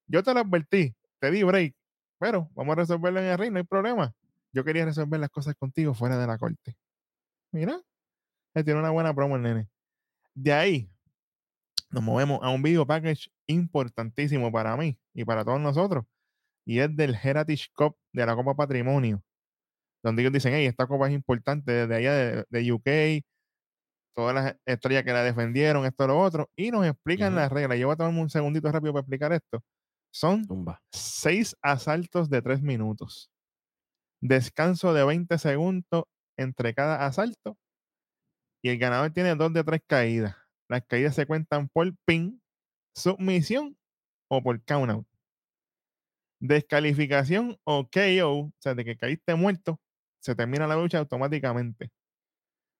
Yo 0.06 0.22
te 0.22 0.32
lo 0.32 0.42
advertí, 0.42 0.96
te 1.20 1.32
di 1.32 1.42
break, 1.42 1.76
pero 2.20 2.52
vamos 2.54 2.74
a 2.74 2.82
resolverlo 2.82 3.20
en 3.20 3.26
el 3.26 3.38
ring, 3.40 3.52
no 3.52 3.58
hay 3.58 3.66
problema. 3.66 4.14
Yo 4.54 4.64
quería 4.64 4.86
resolver 4.86 5.20
las 5.20 5.32
cosas 5.32 5.56
contigo 5.56 5.96
fuera 5.96 6.20
de 6.20 6.28
la 6.28 6.38
corte. 6.38 6.78
Mira, 7.52 7.82
él 8.54 8.64
tiene 8.64 8.80
una 8.80 8.92
buena 8.92 9.12
promo 9.16 9.36
el 9.36 9.42
nene. 9.42 9.68
De 10.36 10.54
ahí 10.54 10.92
nos 11.90 12.04
movemos 12.04 12.40
a 12.44 12.50
un 12.50 12.62
video 12.62 12.86
package 12.86 13.32
importantísimo 13.48 14.52
para 14.52 14.78
mí 14.78 15.00
y 15.16 15.26
para 15.26 15.44
todos 15.44 15.60
nosotros, 15.60 16.06
y 16.64 16.78
es 16.78 16.96
del 16.96 17.16
Heritage 17.16 17.70
Cup 17.74 17.98
de 18.14 18.24
la 18.24 18.36
Copa 18.36 18.56
Patrimonio 18.56 19.24
donde 20.04 20.22
ellos 20.22 20.34
dicen, 20.34 20.54
hey, 20.54 20.66
esta 20.66 20.88
copa 20.88 21.08
es 21.08 21.14
importante 21.14 21.72
desde 21.72 21.96
allá 21.96 22.14
de, 22.14 22.46
de 22.50 22.72
UK, 22.72 23.24
todas 24.18 24.34
las 24.34 24.56
estrellas 24.66 25.04
que 25.04 25.14
la 25.14 25.24
defendieron, 25.24 25.86
esto, 25.86 26.08
lo 26.08 26.20
otro, 26.20 26.50
y 26.56 26.72
nos 26.72 26.86
explican 26.88 27.36
las 27.36 27.52
reglas. 27.52 27.78
Yo 27.78 27.88
voy 27.88 27.94
a 27.94 27.98
tomarme 27.98 28.22
un 28.22 28.30
segundito 28.30 28.72
rápido 28.72 28.94
para 28.94 29.02
explicar 29.02 29.32
esto. 29.32 29.64
Son 30.12 30.46
Tumba. 30.48 30.82
seis 30.92 31.56
asaltos 31.62 32.28
de 32.30 32.42
tres 32.42 32.64
minutos, 32.64 33.30
descanso 34.20 34.94
de 34.94 35.06
20 35.06 35.38
segundos 35.38 36.06
entre 36.36 36.74
cada 36.74 37.06
asalto, 37.06 37.58
y 38.64 38.70
el 38.70 38.80
ganador 38.80 39.12
tiene 39.12 39.36
dos 39.36 39.54
de 39.54 39.64
tres 39.64 39.82
caídas. 39.86 40.36
Las 40.68 40.84
caídas 40.86 41.14
se 41.14 41.28
cuentan 41.28 41.70
por 41.70 41.94
pin, 42.06 42.42
submisión 42.96 43.78
o 44.30 44.42
por 44.42 44.64
countout. 44.64 45.06
Descalificación 46.40 47.58
o 47.64 47.88
KO, 47.88 48.30
o 48.30 48.54
sea, 48.60 48.76
de 48.76 48.84
que 48.84 48.98
caíste 48.98 49.36
muerto, 49.36 49.80
se 50.28 50.36
termina 50.36 50.68
la 50.68 50.76
lucha 50.76 51.00
automáticamente. 51.00 51.90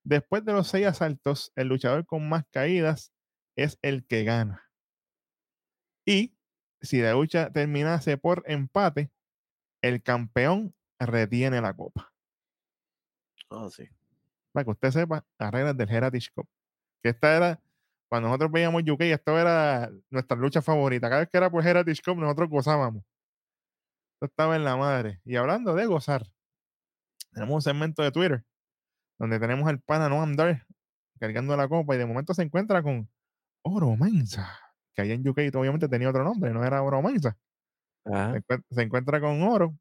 Después 0.04 0.44
de 0.44 0.52
los 0.52 0.68
seis 0.68 0.86
asaltos, 0.86 1.54
el 1.56 1.70
luchador 1.70 2.06
con 2.06 2.28
más 2.28 2.44
caídas 2.52 3.14
es 3.56 3.80
el 3.82 4.06
que 4.06 4.26
gana. 4.26 4.70
Y 6.06 6.36
si 6.82 7.02
la 7.02 7.14
lucha 7.14 7.50
terminase 7.52 8.18
por 8.18 8.44
empate, 8.48 9.12
el 9.82 10.04
campeón 10.04 10.76
retiene 11.00 11.62
la 11.62 11.74
copa. 11.74 12.14
Ah, 13.50 13.70
sí. 13.72 13.88
Para 14.52 14.66
que 14.66 14.72
usted 14.72 14.92
sepa 14.92 15.26
las 15.40 15.52
reglas 15.52 15.78
del 15.78 15.90
Heritage 15.90 16.30
Cup. 16.36 16.50
Que 17.02 17.10
esta 17.10 17.38
era, 17.38 17.62
cuando 18.10 18.28
nosotros 18.28 18.52
veíamos 18.52 18.84
UK, 18.86 19.02
esto 19.04 19.40
era 19.40 19.90
nuestra 20.10 20.36
lucha 20.36 20.62
favorita. 20.62 21.08
Cada 21.08 21.22
vez 21.22 21.30
que 21.30 21.38
era 21.38 21.50
por 21.50 21.66
Heritage 21.66 22.02
Cup, 22.04 22.18
nosotros 22.18 22.50
gozábamos. 22.50 23.04
Esto 24.16 24.26
estaba 24.26 24.58
en 24.58 24.66
la 24.66 24.76
madre. 24.76 25.22
Y 25.24 25.38
hablando 25.38 25.76
de 25.76 25.86
gozar, 25.86 26.28
tenemos 27.38 27.54
un 27.54 27.62
segmento 27.62 28.02
de 28.02 28.12
Twitter 28.12 28.44
donde 29.20 29.40
tenemos 29.40 29.70
al 29.70 29.80
pana 29.80 30.10
Noam 30.10 30.36
Dar 30.36 30.66
cargando 31.20 31.56
la 31.56 31.68
copa 31.68 31.94
y 31.94 32.00
de 32.00 32.06
momento 32.06 32.34
se 32.34 32.42
encuentra 32.42 32.82
con 32.82 33.08
Oro 33.62 33.96
Mensa, 33.96 34.60
que 34.96 35.04
allá 35.04 35.14
en 35.14 35.28
UK 35.28 35.40
obviamente 35.54 35.88
tenía 35.88 36.10
otro 36.10 36.24
nombre, 36.24 36.52
no 36.52 36.64
era 36.64 36.82
Oro 36.82 37.02
Mensa. 37.02 37.38
Se, 38.72 38.82
encuentra 38.82 39.20
con 39.20 39.42
Oro 39.44 39.76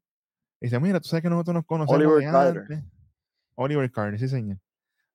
y 0.59 0.67
dice, 0.67 0.79
mira, 0.79 0.99
tú 0.99 1.09
sabes 1.09 1.23
que 1.23 1.29
nosotros 1.29 1.55
nos 1.55 1.65
conocemos 1.65 1.99
Oliver 1.99 2.25
de 2.25 2.31
Carter. 2.31 2.61
antes. 2.61 2.83
Oliver 3.55 3.91
Carter, 3.91 4.19
sí 4.19 4.27
señor. 4.27 4.59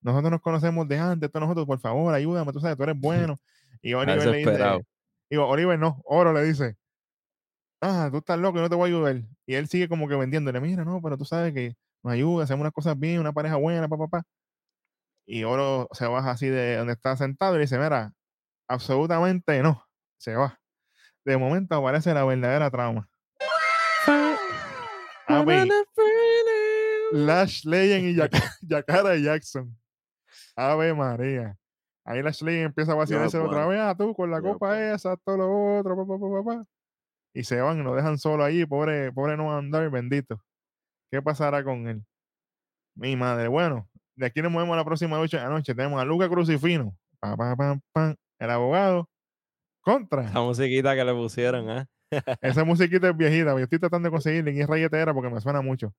Nosotros 0.01 0.31
nos 0.33 0.41
conocemos 0.41 0.89
de 0.89 0.99
antes, 0.99 1.31
todos 1.31 1.43
nosotros, 1.43 1.67
por 1.67 1.79
favor, 1.79 2.13
ayúdame, 2.13 2.53
tú 2.53 2.61
sabes, 2.61 2.77
tú 2.77 2.83
eres 2.83 2.97
bueno. 3.01 3.37
Y 3.83 3.95
Oliver 3.95 4.27
le 4.27 4.39
dice, 4.39 4.85
digo, 5.31 5.47
Oliver 5.47 5.79
no, 5.79 6.01
Oro 6.05 6.33
le 6.33 6.43
dice, 6.43 6.77
ah, 7.81 8.09
tú 8.11 8.19
estás 8.19 8.39
loco, 8.39 8.57
yo 8.57 8.63
no 8.63 8.69
te 8.69 8.75
voy 8.75 8.91
a 8.91 8.95
ayudar. 8.95 9.23
Y 9.47 9.55
él 9.55 9.69
sigue 9.69 9.89
como 9.89 10.09
que 10.09 10.17
vendiéndole, 10.17 10.61
mira, 10.61 10.85
no, 10.85 11.01
pero 11.01 11.17
tú 11.17 11.25
sabes 11.25 11.53
que 11.53 11.77
nos 12.03 12.13
ayuda, 12.13 12.45
hacemos 12.45 12.63
unas 12.63 12.73
cosas 12.73 12.99
bien, 12.99 13.21
una 13.21 13.33
pareja 13.33 13.57
buena, 13.57 13.89
papá, 13.89 14.09
papá. 14.09 14.23
Y 15.27 15.45
Oro 15.45 15.89
se 15.93 16.07
baja 16.07 16.33
así 16.33 16.49
de 16.49 16.77
donde 16.77 16.95
está 16.95 17.17
sentado 17.17 17.57
y 17.57 17.61
dice, 17.61 17.79
mira, 17.79 18.13
absolutamente 18.69 19.63
no, 19.63 19.85
se 20.19 20.35
va. 20.35 20.59
De 21.25 21.37
momento 21.37 21.77
aparece 21.77 22.13
la 22.13 22.25
verdadera 22.25 22.71
trama. 22.71 23.09
Papi, 25.27 25.69
Lash 27.13 27.65
Legend 27.65 28.05
y 28.07 28.17
Yakara 28.69 29.17
Jackson. 29.17 29.77
Ave 30.57 30.93
María. 30.95 31.57
Ahí 32.05 32.23
Lash 32.23 32.43
Legend 32.43 32.67
empieza 32.67 32.93
a 32.93 32.97
vacilarse 32.97 33.39
Dios, 33.39 33.49
otra 33.49 33.67
bueno. 33.67 33.81
vez. 33.81 33.91
Ah, 33.91 33.95
tú 33.97 34.15
con 34.15 34.31
la 34.31 34.41
Dios, 34.41 34.55
copa 34.55 34.69
bueno. 34.69 34.95
esa, 34.95 35.17
todo 35.19 35.37
lo 35.37 35.79
otro, 35.79 35.97
pa, 35.97 36.07
pa, 36.07 36.19
pa, 36.19 36.45
pa, 36.45 36.45
pa. 36.45 36.69
Y 37.35 37.45
se 37.45 37.61
van, 37.61 37.85
lo 37.85 37.95
dejan 37.95 38.19
solo 38.19 38.45
ahí. 38.45 38.67
Pobre, 38.67 39.13
pobre 39.13 39.37
no 39.37 39.57
andar, 39.57 39.89
bendito. 39.91 40.43
¿Qué 41.13 41.21
pasará 41.21 41.63
con 41.63 41.87
él? 41.87 42.03
Mi 42.97 43.17
madre. 43.17 43.47
Bueno, 43.49 43.87
de 44.17 44.25
aquí 44.25 44.41
nos 44.41 44.51
movemos 44.51 44.73
a 44.73 44.79
la 44.79 44.85
próxima 44.87 45.19
lucha 45.19 45.37
de 45.37 45.45
la 45.45 45.51
noche. 45.51 45.75
Tenemos 45.75 46.01
a 46.01 46.07
Luca 46.07 46.27
Crucifino. 46.27 46.97
Pa, 47.21 47.37
pa, 47.37 48.17
el 48.39 48.51
abogado. 48.51 49.11
Contra. 49.83 50.23
La 50.33 50.41
musiquita 50.41 50.95
que 50.95 51.05
le 51.05 51.13
pusieron, 51.13 51.69
¿ah? 51.69 51.87
Esa 52.41 52.65
musiquita 52.65 53.11
es 53.11 53.17
viejita, 53.17 53.53
yo 53.53 53.59
estoy 53.59 53.79
tratando 53.79 54.07
de 54.07 54.11
conseguirla 54.11 54.51
en 54.53 54.61
es 54.63 54.67
rayetera 54.67 55.13
porque 55.13 55.29
me 55.29 55.39
suena 55.43 55.61
mucho. 55.61 55.93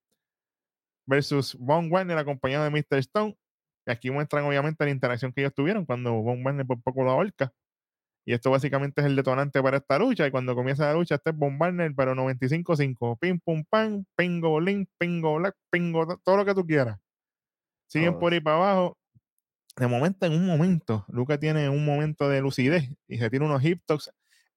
Versus 1.05 1.55
Von 1.59 1.91
Warner 1.91 2.17
acompañado 2.17 2.63
de 2.63 2.71
Mr. 2.71 2.97
Stone. 2.97 3.37
Y 3.85 3.91
aquí 3.91 4.09
muestran 4.09 4.45
obviamente 4.45 4.83
la 4.83 4.89
interacción 4.89 5.31
que 5.31 5.41
ellos 5.41 5.53
tuvieron 5.53 5.85
cuando 5.85 6.11
Von 6.23 6.43
Warner 6.43 6.65
por 6.65 6.81
poco 6.81 7.03
lo 7.03 7.11
ahorca. 7.11 7.51
Y 8.25 8.33
esto 8.33 8.51
básicamente 8.51 9.01
es 9.01 9.07
el 9.07 9.15
detonante 9.15 9.61
para 9.61 9.77
esta 9.77 9.99
lucha. 9.99 10.25
Y 10.25 10.31
cuando 10.31 10.55
comienza 10.55 10.85
la 10.85 10.93
lucha, 10.93 11.15
este 11.15 11.31
es 11.31 11.35
Von 11.37 11.57
pero 11.57 12.15
95-5. 12.15 13.17
Pim, 13.19 13.39
pum, 13.39 13.63
pam, 13.69 14.05
pingo, 14.15 14.59
link, 14.61 14.89
pingo, 14.97 15.35
black, 15.35 15.55
pingo, 15.69 16.07
to- 16.07 16.21
todo 16.23 16.37
lo 16.37 16.45
que 16.45 16.53
tú 16.53 16.65
quieras. 16.65 16.97
Siguen 17.87 18.17
por 18.19 18.33
ahí 18.33 18.39
para 18.39 18.55
abajo. 18.57 18.97
De 19.75 19.87
momento, 19.87 20.25
en 20.25 20.33
un 20.33 20.45
momento, 20.45 21.03
Luca 21.09 21.37
tiene 21.39 21.67
un 21.67 21.83
momento 21.83 22.29
de 22.29 22.41
lucidez 22.41 22.89
y 23.07 23.17
se 23.17 23.29
tira 23.29 23.43
unos 23.45 23.63
hip 23.63 23.81
toks. 23.85 24.11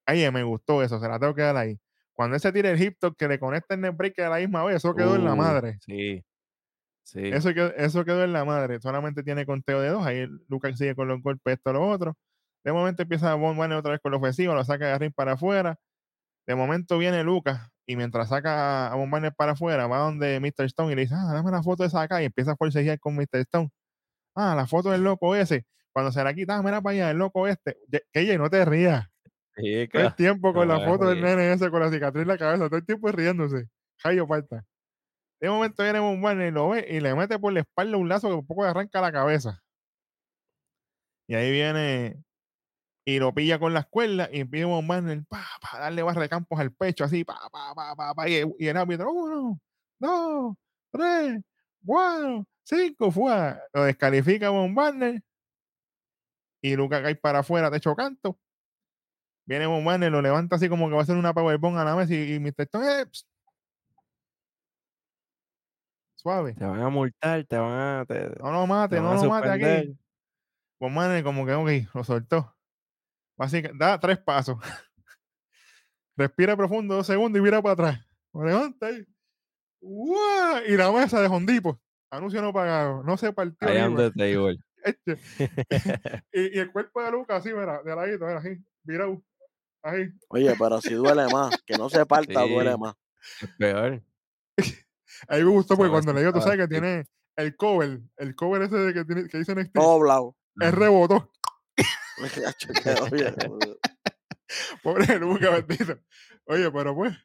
Ay, 0.05 0.31
me 0.31 0.43
gustó 0.43 0.83
eso, 0.83 1.01
se 1.01 1.09
la 1.09 1.19
tengo 1.19 1.35
que 1.35 1.43
dar 1.43 1.57
ahí. 1.57 1.79
Cuando 2.13 2.37
ese 2.37 2.53
tira 2.53 2.71
el 2.71 2.81
hip 2.81 2.97
top 3.01 3.17
que 3.17 3.27
le 3.29 3.39
conecta 3.39 3.75
el 3.75 3.81
neckbreaker 3.81 4.27
a 4.27 4.31
la 4.31 4.37
misma 4.39 4.63
vez, 4.65 4.77
eso 4.77 4.95
quedó 4.95 5.17
en 5.17 5.25
la 5.25 5.33
Uh, 5.33 5.37
madre. 5.37 5.79
Sí. 5.81 6.23
Sí. 7.03 7.21
Eso 7.23 7.53
quedó, 7.55 7.73
eso 7.77 8.05
quedó 8.05 8.25
en 8.25 8.33
la 8.33 8.45
madre. 8.45 8.81
Solamente 8.81 9.23
tiene 9.23 9.47
conteo 9.47 9.81
de 9.81 9.89
dos. 9.91 10.07
Ahí 10.07 10.27
Lucas 10.49 10.77
sigue 10.79 10.95
con 10.95 11.09
los 11.09 11.23
golpes, 11.23 11.55
esto, 11.55 11.73
lo 11.73 11.87
otro. 11.89 12.17
De 12.67 12.73
momento 12.73 13.03
empieza 13.03 13.33
Von 13.37 13.57
Warner 13.57 13.79
otra 13.79 13.93
vez 13.93 14.01
con 14.01 14.11
la 14.11 14.19
ofensiva, 14.19 14.53
lo 14.53 14.65
saca 14.65 14.89
de 14.89 14.99
ring 14.99 15.15
para 15.15 15.35
afuera. 15.35 15.79
De 16.49 16.57
momento 16.57 16.99
viene 16.99 17.23
Lucas 17.23 17.71
y 17.87 17.95
mientras 17.95 18.31
saca 18.31 18.93
a 18.93 18.97
Von 18.97 19.13
Warner 19.13 19.33
para 19.33 19.53
afuera, 19.53 19.87
va 19.87 19.99
donde 19.99 20.41
Mr. 20.41 20.65
Stone 20.65 20.93
y 20.93 20.97
le 20.97 21.03
dice, 21.03 21.15
ah, 21.17 21.33
dame 21.33 21.53
la 21.53 21.63
foto 21.63 21.85
de 21.85 21.87
esa 21.87 22.03
acá. 22.03 22.21
Y 22.21 22.25
empieza 22.25 22.53
a 22.53 22.57
forcejear 22.57 22.99
con 22.99 23.15
Mr. 23.15 23.39
Stone. 23.43 23.71
Ah, 24.35 24.57
la 24.57 24.67
foto 24.67 24.91
del 24.91 25.05
loco 25.05 25.37
ese. 25.37 25.65
Cuando 25.93 26.11
se 26.11 26.25
la 26.25 26.35
quita, 26.35 26.57
ah, 26.57 26.63
mira 26.65 26.83
para 26.83 26.95
allá, 26.95 27.11
el 27.13 27.19
loco 27.19 27.47
este. 27.47 27.79
Que 28.13 28.37
no 28.37 28.51
te 28.51 28.65
rías. 28.65 29.07
Todo 29.55 30.03
el 30.03 30.15
tiempo 30.17 30.53
con 30.53 30.67
no 30.67 30.77
la 30.77 30.85
foto 30.85 31.07
del 31.07 31.23
nene 31.23 31.53
ese 31.53 31.71
con 31.71 31.79
la 31.79 31.89
cicatriz 31.89 32.23
en 32.23 32.29
la 32.29 32.37
cabeza, 32.37 32.67
todo 32.67 32.79
el 32.79 32.85
tiempo 32.85 33.13
riéndose. 33.13 33.69
Jayo 33.99 34.27
falta. 34.27 34.65
De 35.41 35.49
momento 35.49 35.85
viene 35.85 36.01
Von 36.01 36.21
Warner 36.21 36.49
y 36.49 36.51
lo 36.51 36.71
ve 36.71 36.85
y 36.91 36.99
le 36.99 37.15
mete 37.15 37.39
por 37.39 37.53
la 37.53 37.61
espalda 37.61 37.97
un 37.97 38.09
lazo 38.09 38.27
que 38.27 38.35
un 38.35 38.47
poco 38.47 38.65
le 38.65 38.71
arranca 38.71 39.01
la 39.01 39.13
cabeza. 39.13 39.63
Y 41.29 41.37
ahí 41.37 41.53
viene 41.53 42.26
y 43.09 43.21
lo 43.21 43.33
pilla 43.33 43.61
con 43.61 43.73
las 43.73 43.87
cuerdas 43.87 44.29
y 44.33 44.41
empieza 44.41 44.67
Von 44.67 44.91
Warner 44.91 45.25
pa, 45.29 45.47
pa, 45.61 45.79
darle 45.79 46.03
barra 46.03 46.23
de 46.23 46.29
campos 46.29 46.59
al 46.59 46.73
pecho, 46.73 47.05
así, 47.05 47.25
pa, 47.25 47.39
pa, 47.53 47.73
pa, 47.73 47.95
pa, 47.95 48.15
pa, 48.15 48.29
y, 48.29 48.43
y 48.59 48.67
el 48.67 48.77
árbitro, 48.77 49.13
uno, 49.13 49.61
dos, 50.01 50.57
tres, 50.91 51.41
cuatro, 51.85 52.45
cinco, 52.65 53.13
fue. 53.13 53.55
Lo 53.73 53.85
descalifica 53.85 54.51
Von 54.51 54.77
Warner 54.77 55.23
y 56.61 56.75
Luca 56.75 57.01
cae 57.01 57.15
para 57.15 57.39
afuera, 57.39 57.71
techo 57.71 57.95
canto. 57.95 58.37
Viene 59.47 59.67
Von 59.67 59.85
lo 60.11 60.21
levanta 60.21 60.57
así 60.57 60.69
como 60.69 60.89
que 60.89 60.95
va 60.95 61.01
a 61.01 61.03
hacer 61.05 61.17
una 61.17 61.33
powerbomb 61.33 61.79
a 61.79 61.85
la 61.85 61.95
mesa 61.95 62.13
y, 62.13 62.35
y 62.35 62.41
Mr. 62.41 62.63
Stone, 62.63 63.03
eh, 63.03 63.07
suave. 66.17 66.55
Te 66.55 66.65
van 66.65 66.83
a 66.83 66.89
multar, 66.89 67.45
te 67.45 67.57
van 67.57 68.01
a. 68.01 68.05
Te, 68.05 68.31
No 68.41 68.51
lo 68.51 68.67
mate, 68.67 68.97
te 68.97 69.01
no 69.01 69.15
lo 69.15 69.25
mate 69.31 69.49
aquí. 69.49 69.97
Von 70.81 71.23
como 71.23 71.47
que, 71.47 71.53
ok, 71.55 71.95
lo 71.95 72.03
soltó. 72.03 72.56
Básicamente, 73.37 73.85
da 73.85 73.99
tres 74.01 74.19
pasos. 74.19 74.59
Respira 76.17 76.57
profundo 76.57 76.95
dos 76.97 77.07
segundos 77.07 77.39
y 77.39 77.43
mira 77.43 77.61
para 77.63 77.73
atrás. 77.75 78.07
Levanta 78.33 78.87
ahí. 78.87 79.05
¡Guau! 79.81 80.63
Y 80.67 80.77
la 80.77 80.91
mesa 80.93 81.21
de 81.21 81.29
Hondipo. 81.29 81.79
Anuncio 82.11 82.41
no 82.41 82.53
pagado. 82.53 83.03
No 83.03 83.17
se 83.17 83.33
partió. 83.33 83.69
Una. 83.69 84.11
the 84.11 84.11
table. 84.13 84.59
Y, 86.33 86.57
y 86.57 86.59
el 86.61 86.71
cuerpo 86.73 87.03
de 87.03 87.11
Lucas 87.11 87.39
así, 87.41 87.53
mira, 87.53 87.83
de 87.83 87.95
ladito, 87.97 88.25
mira, 88.25 88.39
así, 88.39 88.51
virado, 88.85 89.21
ahí. 89.83 90.09
Oye, 90.29 90.55
pero 90.59 90.81
si 90.81 90.95
duele 90.95 91.27
más, 91.33 91.61
que 91.67 91.77
no 91.77 91.89
se 91.91 92.07
parta, 92.07 92.45
Sí. 92.45 92.55
duele 92.55 92.77
más. 92.77 92.95
Es 93.43 93.49
peor. 93.59 94.03
Ahí 95.29 95.43
me 95.43 95.51
gustó 95.51 95.77
porque 95.77 95.91
cuando 95.91 96.13
le 96.13 96.21
digo, 96.21 96.33
tú 96.33 96.41
sabe, 96.41 96.57
sabes 96.57 96.69
que 96.69 96.75
tiene 96.75 97.07
el 97.37 97.57
cover, 97.57 98.01
el 98.19 98.37
cover 98.37 98.63
ese 98.63 98.77
de 98.77 98.95
que, 98.95 99.05
tiene, 99.05 99.29
que 99.29 99.39
dice 99.39 99.55
NXT, 99.55 99.75
Doblado. 99.75 100.37
es 100.61 100.73
rebotó. 100.75 101.33
Oye, 103.13 103.35
Pobre 104.83 105.19
Luca, 105.19 105.51
bendito. 105.51 105.99
Oye, 106.47 106.71
pero 106.71 106.95
pues, 106.95 107.17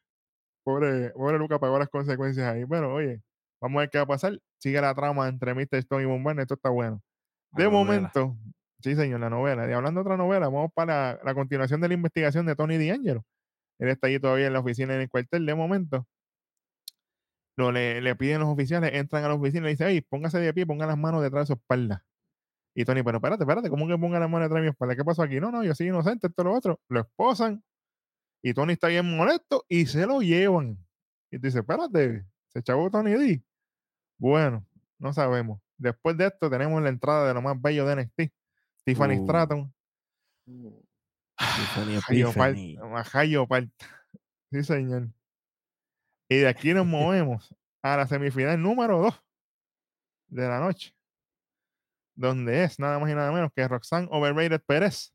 pobre, 0.63 1.11
pobre 1.11 1.37
Luca 1.37 1.59
pagó 1.59 1.79
las 1.79 1.89
consecuencias 1.89 2.47
ahí. 2.53 2.65
Pero 2.65 2.93
oye, 2.93 3.21
vamos 3.61 3.77
a 3.79 3.81
ver 3.81 3.89
qué 3.89 3.97
va 3.99 4.03
a 4.05 4.07
pasar. 4.07 4.39
Sigue 4.59 4.81
la 4.81 4.93
trama 4.95 5.27
entre 5.27 5.53
Mr. 5.53 5.77
Stone 5.79 6.03
y 6.03 6.05
Warner, 6.05 6.41
esto 6.41 6.55
está 6.55 6.69
bueno. 6.69 7.01
La 7.51 7.63
De 7.63 7.65
novela. 7.65 8.13
momento, 8.13 8.37
sí, 8.81 8.95
señor, 8.95 9.19
la 9.21 9.29
novela. 9.29 9.69
Y 9.69 9.73
hablando 9.73 9.99
de 10.01 10.03
otra 10.07 10.17
novela, 10.17 10.47
vamos 10.49 10.71
para 10.73 11.13
la, 11.15 11.19
la 11.23 11.33
continuación 11.35 11.81
de 11.81 11.87
la 11.89 11.93
investigación 11.95 12.45
de 12.45 12.55
Tony 12.55 12.77
D'Angelo. 12.77 13.23
Él 13.79 13.89
está 13.89 14.07
ahí 14.07 14.19
todavía 14.19 14.47
en 14.47 14.53
la 14.53 14.59
oficina, 14.61 14.95
en 14.95 15.01
el 15.01 15.09
cuartel. 15.09 15.45
De 15.45 15.55
momento, 15.55 16.07
lo, 17.57 17.71
le, 17.71 18.01
le 18.01 18.15
piden 18.15 18.39
los 18.41 18.49
oficiales, 18.49 18.91
entran 18.93 19.23
a 19.23 19.27
la 19.29 19.35
oficina 19.35 19.61
y 19.61 19.63
le 19.63 19.69
dicen, 19.71 19.87
hey, 19.89 20.01
póngase 20.01 20.39
de 20.39 20.53
pie, 20.53 20.65
ponga 20.65 20.85
las 20.87 20.97
manos 20.97 21.21
detrás 21.21 21.43
de 21.43 21.47
su 21.47 21.53
espalda. 21.59 22.03
Y 22.73 22.85
Tony, 22.85 23.03
pero 23.03 23.17
espérate, 23.17 23.43
espérate, 23.43 23.69
¿cómo 23.69 23.87
que 23.87 23.97
ponga 23.97 24.19
las 24.19 24.29
manos 24.29 24.45
detrás 24.45 24.61
de 24.61 24.67
mi 24.67 24.69
espalda? 24.71 24.95
¿Qué 24.95 25.03
pasó 25.03 25.23
aquí? 25.23 25.39
No, 25.39 25.51
no, 25.51 25.63
yo 25.63 25.75
soy 25.75 25.87
inocente, 25.87 26.27
esto 26.27 26.43
lo 26.43 26.53
otro. 26.53 26.79
Lo 26.87 27.01
esposan 27.01 27.63
y 28.41 28.53
Tony 28.53 28.73
está 28.73 28.87
bien 28.87 29.15
molesto 29.15 29.65
y 29.67 29.85
se 29.85 30.05
lo 30.05 30.21
llevan. 30.21 30.77
Y 31.31 31.37
tú 31.37 31.47
dices, 31.47 31.61
espérate, 31.61 32.25
se 32.47 32.63
chavó 32.63 32.89
Tony 32.89 33.11
D. 33.11 33.43
Bueno, 34.17 34.65
no 34.99 35.13
sabemos. 35.13 35.59
Después 35.77 36.15
de 36.17 36.27
esto 36.27 36.49
tenemos 36.49 36.81
la 36.81 36.89
entrada 36.89 37.27
de 37.27 37.33
lo 37.33 37.41
más 37.41 37.59
bello 37.61 37.85
de 37.85 37.95
NXT. 38.03 38.33
Tiffany 38.85 39.17
Uh. 39.19 39.23
Stratton. 39.23 39.73
Tiffany. 42.07 42.77
Jayo 43.05 43.47
Parta. 43.47 43.71
Sí, 44.51 44.63
señor. 44.65 45.07
Y 46.29 46.35
de 46.39 46.47
aquí 46.49 46.73
nos 46.73 46.85
movemos 46.85 47.55
a 47.81 47.95
la 47.95 48.05
semifinal 48.05 48.61
número 48.61 48.99
2 48.99 49.23
de 50.27 50.47
la 50.47 50.59
noche. 50.59 50.93
Donde 52.15 52.63
es 52.63 52.79
nada 52.79 52.99
más 52.99 53.09
y 53.09 53.15
nada 53.15 53.31
menos 53.31 53.51
que 53.55 53.67
Roxanne 53.67 54.07
Overrated 54.11 54.61
Pérez 54.65 55.13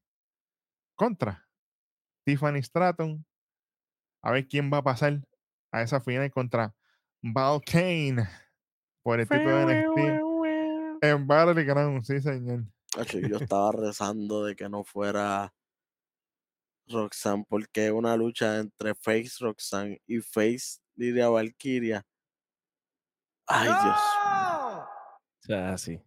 contra 0.94 1.46
Tiffany 2.24 2.62
Stratton. 2.62 3.24
A 4.22 4.32
ver 4.32 4.48
quién 4.48 4.70
va 4.72 4.78
a 4.78 4.82
pasar 4.82 5.20
a 5.70 5.82
esa 5.82 6.00
final 6.00 6.30
contra 6.30 6.74
Val 7.22 7.60
Kane 7.64 8.28
por 9.02 9.20
el 9.20 9.28
título 9.28 9.66
de 9.66 9.86
NXT 9.86 11.02
en 11.02 11.26
Battleground. 11.26 12.04
Sí, 12.04 12.20
señor. 12.20 12.64
yo 13.28 13.36
estaba 13.40 13.72
rezando 13.72 14.44
de 14.44 14.56
que 14.56 14.68
no 14.68 14.84
fuera 14.84 15.54
Roxanne, 16.88 17.44
porque 17.48 17.90
una 17.90 18.16
lucha 18.16 18.58
entre 18.58 18.94
Face 18.94 19.32
Roxanne 19.40 20.00
y 20.06 20.20
Face 20.20 20.80
Lidia 20.94 21.28
Valkyria. 21.28 22.04
Ay, 23.46 23.68
Dios. 23.68 24.00
O 24.76 25.42
sea, 25.42 25.78
sí. 25.78 26.00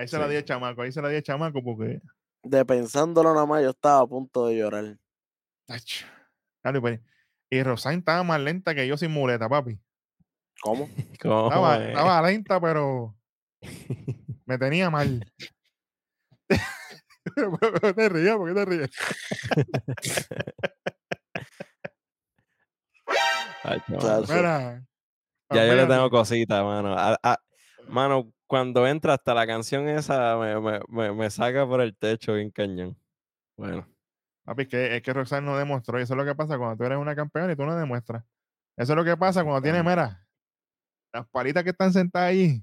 Ahí 0.00 0.08
se 0.08 0.18
la 0.18 0.26
di 0.28 0.36
a 0.36 0.42
chamaco, 0.42 0.80
ahí 0.80 0.90
se 0.90 1.02
la 1.02 1.10
di 1.10 1.16
a 1.16 1.22
chamaco 1.22 1.62
porque 1.62 2.00
De 2.42 2.64
pensándolo 2.64 3.34
nada 3.34 3.44
más, 3.44 3.62
yo 3.62 3.68
estaba 3.68 4.00
a 4.00 4.06
punto 4.06 4.46
de 4.46 4.56
llorar. 4.56 4.96
Ach, 5.68 6.04
claro, 6.62 6.80
pues, 6.80 7.00
Y 7.50 7.62
Roxanne 7.62 7.98
estaba 7.98 8.22
más 8.22 8.40
lenta 8.40 8.74
que 8.74 8.88
yo 8.88 8.96
sin 8.96 9.10
muleta, 9.10 9.46
papi. 9.46 9.78
¿Cómo? 10.62 10.88
¿Cómo 11.20 11.48
Estaba, 11.48 11.76
es? 11.76 11.88
estaba 11.88 12.22
lenta, 12.22 12.58
pero 12.58 13.14
me 14.46 14.56
tenía 14.56 14.88
mal. 14.88 15.20
¿Por 17.60 17.80
qué 17.82 17.92
te 17.92 18.08
ríes? 18.08 18.36
¿Por 18.36 18.48
qué 18.48 18.54
te 18.54 18.64
ríes? 18.64 18.90
Ay. 23.64 23.82
Mira. 23.90 24.82
Ya 25.50 25.66
yo 25.66 25.74
le 25.74 25.86
tengo 25.86 26.08
cositas, 26.08 26.64
mano. 26.64 26.94
A- 26.96 27.18
a- 27.22 27.40
mano, 27.86 28.32
cuando 28.50 28.84
entra 28.84 29.14
hasta 29.14 29.32
la 29.32 29.46
canción 29.46 29.88
esa, 29.88 30.36
me, 30.36 30.60
me, 30.60 30.80
me, 30.88 31.12
me 31.12 31.30
saca 31.30 31.64
por 31.68 31.80
el 31.80 31.96
techo 31.96 32.34
bien 32.34 32.50
cañón. 32.50 32.98
Bueno, 33.56 33.86
Papi, 34.44 34.62
es 34.62 34.68
que, 34.68 34.96
es 34.96 35.02
que 35.02 35.12
Roxanne 35.12 35.46
no 35.46 35.56
demostró. 35.56 36.00
Y 36.00 36.02
eso 36.02 36.14
es 36.14 36.18
lo 36.18 36.24
que 36.24 36.34
pasa 36.34 36.58
cuando 36.58 36.76
tú 36.76 36.82
eres 36.82 36.98
una 36.98 37.14
campeona 37.14 37.52
y 37.52 37.54
tú 37.54 37.64
no 37.64 37.76
demuestras. 37.76 38.24
Eso 38.76 38.92
es 38.92 38.96
lo 38.96 39.04
que 39.04 39.16
pasa 39.16 39.44
cuando 39.44 39.62
tienes, 39.62 39.84
mira, 39.84 40.26
las 41.12 41.28
palitas 41.28 41.62
que 41.62 41.70
están 41.70 41.92
sentadas 41.92 42.30
ahí, 42.30 42.60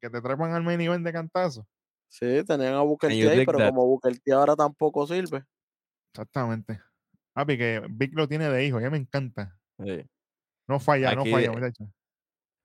que 0.00 0.10
te 0.10 0.20
trepan 0.20 0.54
al 0.54 0.64
main 0.64 0.80
event 0.80 1.06
de 1.06 1.12
cantazo. 1.12 1.64
Sí, 2.08 2.42
tenían 2.44 2.74
a 2.74 2.80
Booker 2.80 3.10
T 3.10 3.44
pero 3.46 3.58
that. 3.58 3.68
como 3.68 3.86
Booker 3.86 4.18
T 4.18 4.32
ahora 4.32 4.56
tampoco 4.56 5.06
sirve. 5.06 5.44
Exactamente. 6.12 6.80
Papi, 7.32 7.56
que 7.56 7.86
Vic 7.88 8.12
lo 8.16 8.26
tiene 8.26 8.50
de 8.50 8.66
hijo, 8.66 8.80
ya 8.80 8.90
me 8.90 8.98
encanta. 8.98 9.56
sí. 9.78 10.04
No 10.66 10.80
falla, 10.80 11.14
no 11.14 11.24
falla, 11.24 11.52
muchacho. 11.52 11.84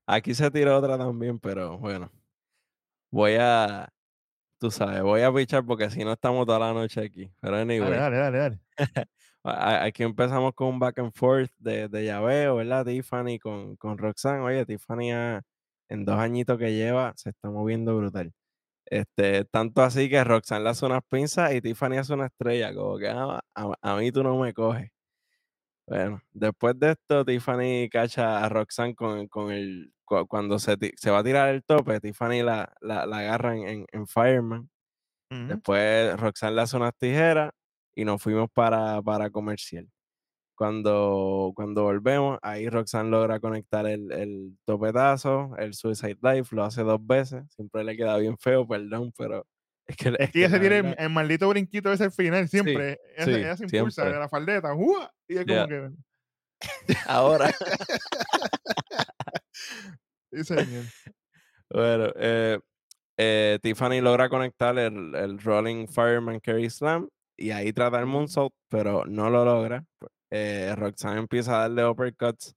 Aquí 0.08 0.34
se 0.34 0.49
tiró 0.51 0.78
otra 0.78 0.97
también, 0.97 1.39
pero 1.39 1.78
bueno. 1.78 2.12
Voy 3.12 3.36
a, 3.39 3.89
tú 4.60 4.72
sabes, 4.72 5.01
voy 5.03 5.22
a 5.22 5.34
pichar 5.34 5.66
porque 5.66 5.89
si 5.91 6.03
no 6.06 6.14
estamos 6.14 6.45
toda 6.47 6.60
la 6.60 6.74
noche 6.74 7.01
aquí. 7.06 7.32
Pero 7.41 7.58
anyway, 7.58 8.01
Dale, 8.01 8.18
dale, 8.18 8.18
dale, 8.18 8.38
dale. 9.43 9.86
aquí 9.88 10.03
empezamos 10.03 10.53
con 10.53 10.68
un 10.70 10.80
back 10.80 10.99
and 10.99 11.12
forth 11.14 11.51
de, 11.60 11.88
de 11.89 12.06
llaveo, 12.06 12.56
¿verdad? 12.58 12.86
Tiffany 12.86 13.39
con, 13.39 13.76
con 13.78 13.97
Roxanne. 13.97 14.41
Oye, 14.43 14.66
Tiffany 14.66 15.12
ha- 15.14 15.41
en 15.89 16.06
dos 16.06 16.18
añitos 16.18 16.58
que 16.58 16.74
lleva 16.74 17.14
se 17.16 17.30
está 17.30 17.49
moviendo 17.49 17.95
brutal. 17.97 18.34
Este, 18.88 19.45
tanto 19.45 19.82
así 19.84 20.10
que 20.10 20.24
Roxanne 20.24 20.64
le 20.66 20.70
hace 20.72 20.86
unas 20.86 21.03
pinzas 21.10 21.53
y 21.53 21.62
Tiffany 21.62 21.97
hace 21.97 22.14
una 22.14 22.28
estrella, 22.28 22.74
como 22.76 22.97
que 22.99 23.10
"Ah, 23.10 23.41
a, 23.56 23.74
a 23.82 23.97
mí 23.97 24.12
tú 24.12 24.24
no 24.24 24.38
me 24.39 24.53
coges. 24.53 24.91
Bueno, 25.88 26.22
después 26.34 26.80
de 26.80 26.91
esto, 26.93 27.26
Tiffany 27.26 27.89
cacha 27.91 28.43
a 28.43 28.49
Roxanne 28.49 28.95
con, 28.95 29.28
con 29.28 29.51
el, 29.51 29.93
cu- 30.06 30.26
cuando 30.28 30.60
se, 30.60 30.78
se 30.95 31.12
va 31.12 31.20
a 31.20 31.24
tirar 31.24 31.49
el 31.49 31.64
tope, 31.64 31.99
Tiffany 31.99 32.41
la, 32.43 32.72
la, 32.82 33.06
la 33.06 33.18
agarra 33.20 33.56
en, 33.56 33.68
en- 33.68 33.86
en 33.91 34.08
Fireman. 34.08 34.70
Después 35.30 36.18
Roxanne 36.20 36.56
le 36.56 36.62
hace 36.62 36.78
unas 36.78 36.95
tijeras 36.97 37.51
y 37.95 38.06
nos 38.06 38.22
fuimos 38.22 38.49
para, 38.53 39.01
para 39.01 39.30
comercial. 39.30 39.89
Cuando, 40.58 41.51
cuando 41.56 41.84
volvemos, 41.84 42.39
ahí 42.41 42.70
Roxanne 42.70 43.10
logra 43.10 43.41
conectar 43.41 43.86
el, 43.88 44.10
el 44.14 44.58
topetazo, 44.66 45.53
el 45.58 45.74
Suicide 45.74 46.18
Dive, 46.22 46.45
lo 46.51 46.64
hace 46.64 46.84
dos 46.84 47.06
veces. 47.06 47.43
Siempre 47.53 47.84
le 47.84 47.97
queda 47.97 48.16
bien 48.18 48.38
feo, 48.38 48.66
perdón, 48.66 49.12
pero 49.18 49.45
es 49.88 49.97
que, 49.97 50.16
Es 50.18 50.32
que 50.32 50.39
ella 50.39 50.49
se 50.49 50.60
tiene 50.62 50.95
el, 50.97 51.10
maldito 51.10 51.49
brinquito 51.49 51.91
ese 51.91 52.06
al 52.06 52.12
final, 52.14 52.47
siempre. 52.47 52.99
ella, 53.18 53.26
sí, 53.26 53.32
ella 53.32 53.58
se 53.58 53.64
impulsa 53.66 54.03
siempre. 54.03 54.14
de 54.14 54.20
la 54.20 54.30
faldeta, 54.30 54.74
¡ua! 54.74 55.12
y 55.28 55.38
es 55.38 55.45
como 55.45 55.56
Ya. 55.58 55.68
que. 55.68 55.89
Ahora. 57.08 57.51
Sí, 60.32 60.43
señor. 60.43 60.91
Bueno, 61.72 62.12
eh, 62.18 62.60
eh, 63.18 63.60
Tiffany 63.64 64.01
logra 64.01 64.30
conectar 64.30 64.78
el, 64.80 65.16
el 65.16 65.39
Rolling 65.39 65.88
Fireman 65.88 66.39
Carry 66.41 66.70
Slam 66.70 67.10
y 67.38 67.51
ahí 67.51 67.74
trata 67.74 67.99
el 67.99 68.06
moonsault, 68.08 68.53
pero 68.70 69.06
no 69.06 69.30
lo 69.30 69.45
logra. 69.45 69.86
Eh, 70.32 70.74
Roxanne 70.78 71.20
empieza 71.20 71.58
a 71.58 71.62
darle 71.70 71.88
uppercuts. 71.88 72.56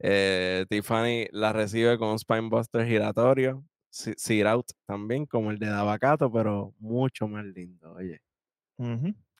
Eh, 0.00 0.66
Tiffany 0.70 1.28
la 1.32 1.52
recibe 1.52 1.98
con 1.98 2.10
un 2.10 2.18
spinebuster 2.18 2.86
giratorio. 2.86 3.64
Sit 3.90 4.46
out 4.46 4.66
también, 4.86 5.26
como 5.26 5.50
el 5.52 5.58
de 5.58 5.68
Davacato, 5.68 6.32
pero 6.32 6.74
mucho 6.78 7.28
más 7.28 7.44
lindo. 7.46 7.94
Oye, 7.94 8.20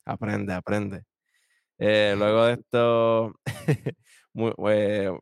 aprende, 0.05 0.53
aprende. 0.55 1.05
Eh, 1.79 2.15
luego 2.19 2.47
de 2.47 2.55
esto, 2.55 3.35
mu- 4.35 4.55
eh, 4.71 5.13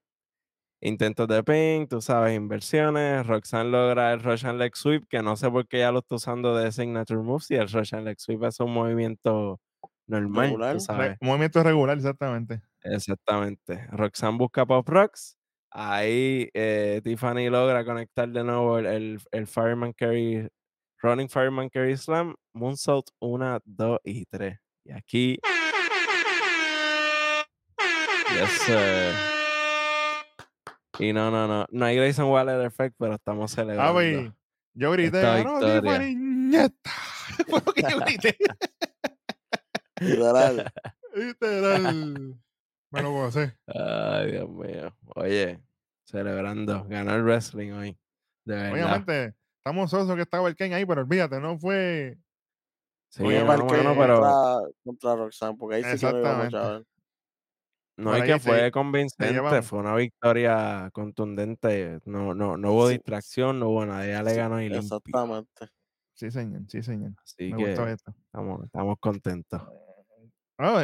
intentos 0.84 1.26
de 1.28 1.42
ping, 1.42 1.86
tú 1.88 2.00
sabes, 2.00 2.36
inversiones. 2.36 3.26
Roxanne 3.26 3.70
logra 3.70 4.12
el 4.12 4.22
Russian 4.22 4.58
Leg 4.58 4.76
Sweep, 4.76 5.06
que 5.08 5.22
no 5.22 5.36
sé 5.36 5.50
por 5.50 5.66
qué 5.66 5.78
ya 5.80 5.90
lo 5.92 6.00
está 6.00 6.16
usando 6.16 6.54
de 6.56 6.70
signature 6.72 7.20
moves. 7.20 7.50
Y 7.50 7.56
el 7.56 7.68
Russian 7.68 8.04
Leg 8.04 8.20
Sweep 8.20 8.44
es 8.44 8.60
un 8.60 8.72
movimiento 8.72 9.60
normal, 10.06 10.46
Regular. 10.46 10.80
sabes. 10.80 11.16
movimiento 11.20 11.62
regular, 11.62 11.96
exactamente. 11.96 12.60
Exactamente. 12.82 13.86
Roxanne 13.90 14.38
busca 14.38 14.66
Pop 14.66 14.88
Rocks. 14.88 15.36
Ahí 15.70 16.50
eh, 16.54 17.00
Tiffany 17.02 17.48
logra 17.50 17.84
conectar 17.84 18.28
de 18.28 18.44
nuevo 18.44 18.78
el, 18.78 18.86
el, 18.86 19.20
el 19.32 19.46
Fireman 19.48 19.92
Carry, 19.92 20.48
Running 21.02 21.28
Fireman 21.28 21.68
Carry 21.68 21.96
Slam, 21.96 22.34
Moonsault 22.52 23.08
1, 23.20 23.60
2 23.64 23.98
y 24.04 24.26
3. 24.26 24.58
Y 24.84 24.92
aquí. 24.92 25.38
Yes, 28.34 28.50
sir. 28.66 29.33
Y 30.98 31.12
no, 31.12 31.30
no, 31.30 31.46
no. 31.48 31.66
No 31.70 31.84
hay 31.84 31.96
Grayson 31.96 32.26
Waller 32.30 32.60
Effect, 32.66 32.94
pero 32.98 33.14
estamos 33.14 33.50
celebrando. 33.50 33.92
güey. 33.94 34.32
Yo 34.74 34.92
grité, 34.92 35.18
esta 35.18 35.36
"Ganó 35.38 35.52
victoria". 35.58 35.80
Tiffany, 35.80 36.14
¡nieta! 36.16 36.90
Fue 37.48 37.60
lo 37.64 37.72
que 37.72 37.82
yo 37.82 37.98
grité. 38.00 38.36
Literal. 40.00 40.72
Literal. 41.14 42.34
Me 42.90 43.02
lo 43.02 43.10
gocé. 43.12 43.56
Ay, 43.66 44.32
Dios 44.32 44.48
mío. 44.50 44.96
Oye, 45.16 45.60
celebrando. 46.06 46.84
Ganó 46.88 47.14
el 47.14 47.22
wrestling 47.22 47.72
hoy. 47.72 47.98
De 48.44 48.54
verdad. 48.56 48.72
Obviamente, 48.72 49.34
estamos 49.58 49.90
sosos 49.90 50.14
que 50.16 50.22
estaba 50.22 50.48
el 50.48 50.56
Ken 50.56 50.72
ahí, 50.74 50.84
pero 50.84 51.00
olvídate, 51.02 51.40
no 51.40 51.58
fue. 51.58 52.18
Sí, 53.10 53.22
Oye, 53.22 53.40
no, 53.40 53.46
para 53.46 53.64
mano, 53.64 53.94
pero. 53.96 54.20
contra, 54.20 54.70
contra 54.84 55.16
Roxanne, 55.16 55.56
porque 55.56 55.76
ahí 55.76 55.84
sí 55.96 56.04
no 56.04 56.18
íbamos 56.18 56.44
Exactamente. 56.46 56.56
a 56.56 56.70
ver. 56.72 56.84
No, 57.96 58.18
y 58.18 58.22
que 58.22 58.38
fue 58.40 58.70
convincente, 58.72 59.62
fue 59.62 59.78
una 59.78 59.94
victoria 59.94 60.90
contundente. 60.92 62.00
No, 62.04 62.34
no, 62.34 62.56
no 62.56 62.72
hubo 62.72 62.88
Sí. 62.88 62.94
distracción, 62.94 63.60
no 63.60 63.68
hubo 63.68 63.86
nada. 63.86 64.04
Ella 64.04 64.22
le 64.22 64.30
Sí, 64.30 64.36
ganó 64.36 64.60
y 64.60 64.68
limpio. 64.68 64.80
Exactamente. 64.96 65.68
Sí, 66.14 66.30
señor, 66.30 66.62
sí, 66.68 66.82
señor. 66.82 67.12
Así 67.22 67.52
Me 67.52 67.56
que 67.58 67.66
gustó 67.68 67.86
esto. 67.88 68.14
estamos, 68.26 68.64
estamos 68.64 68.98
contentos. 68.98 69.62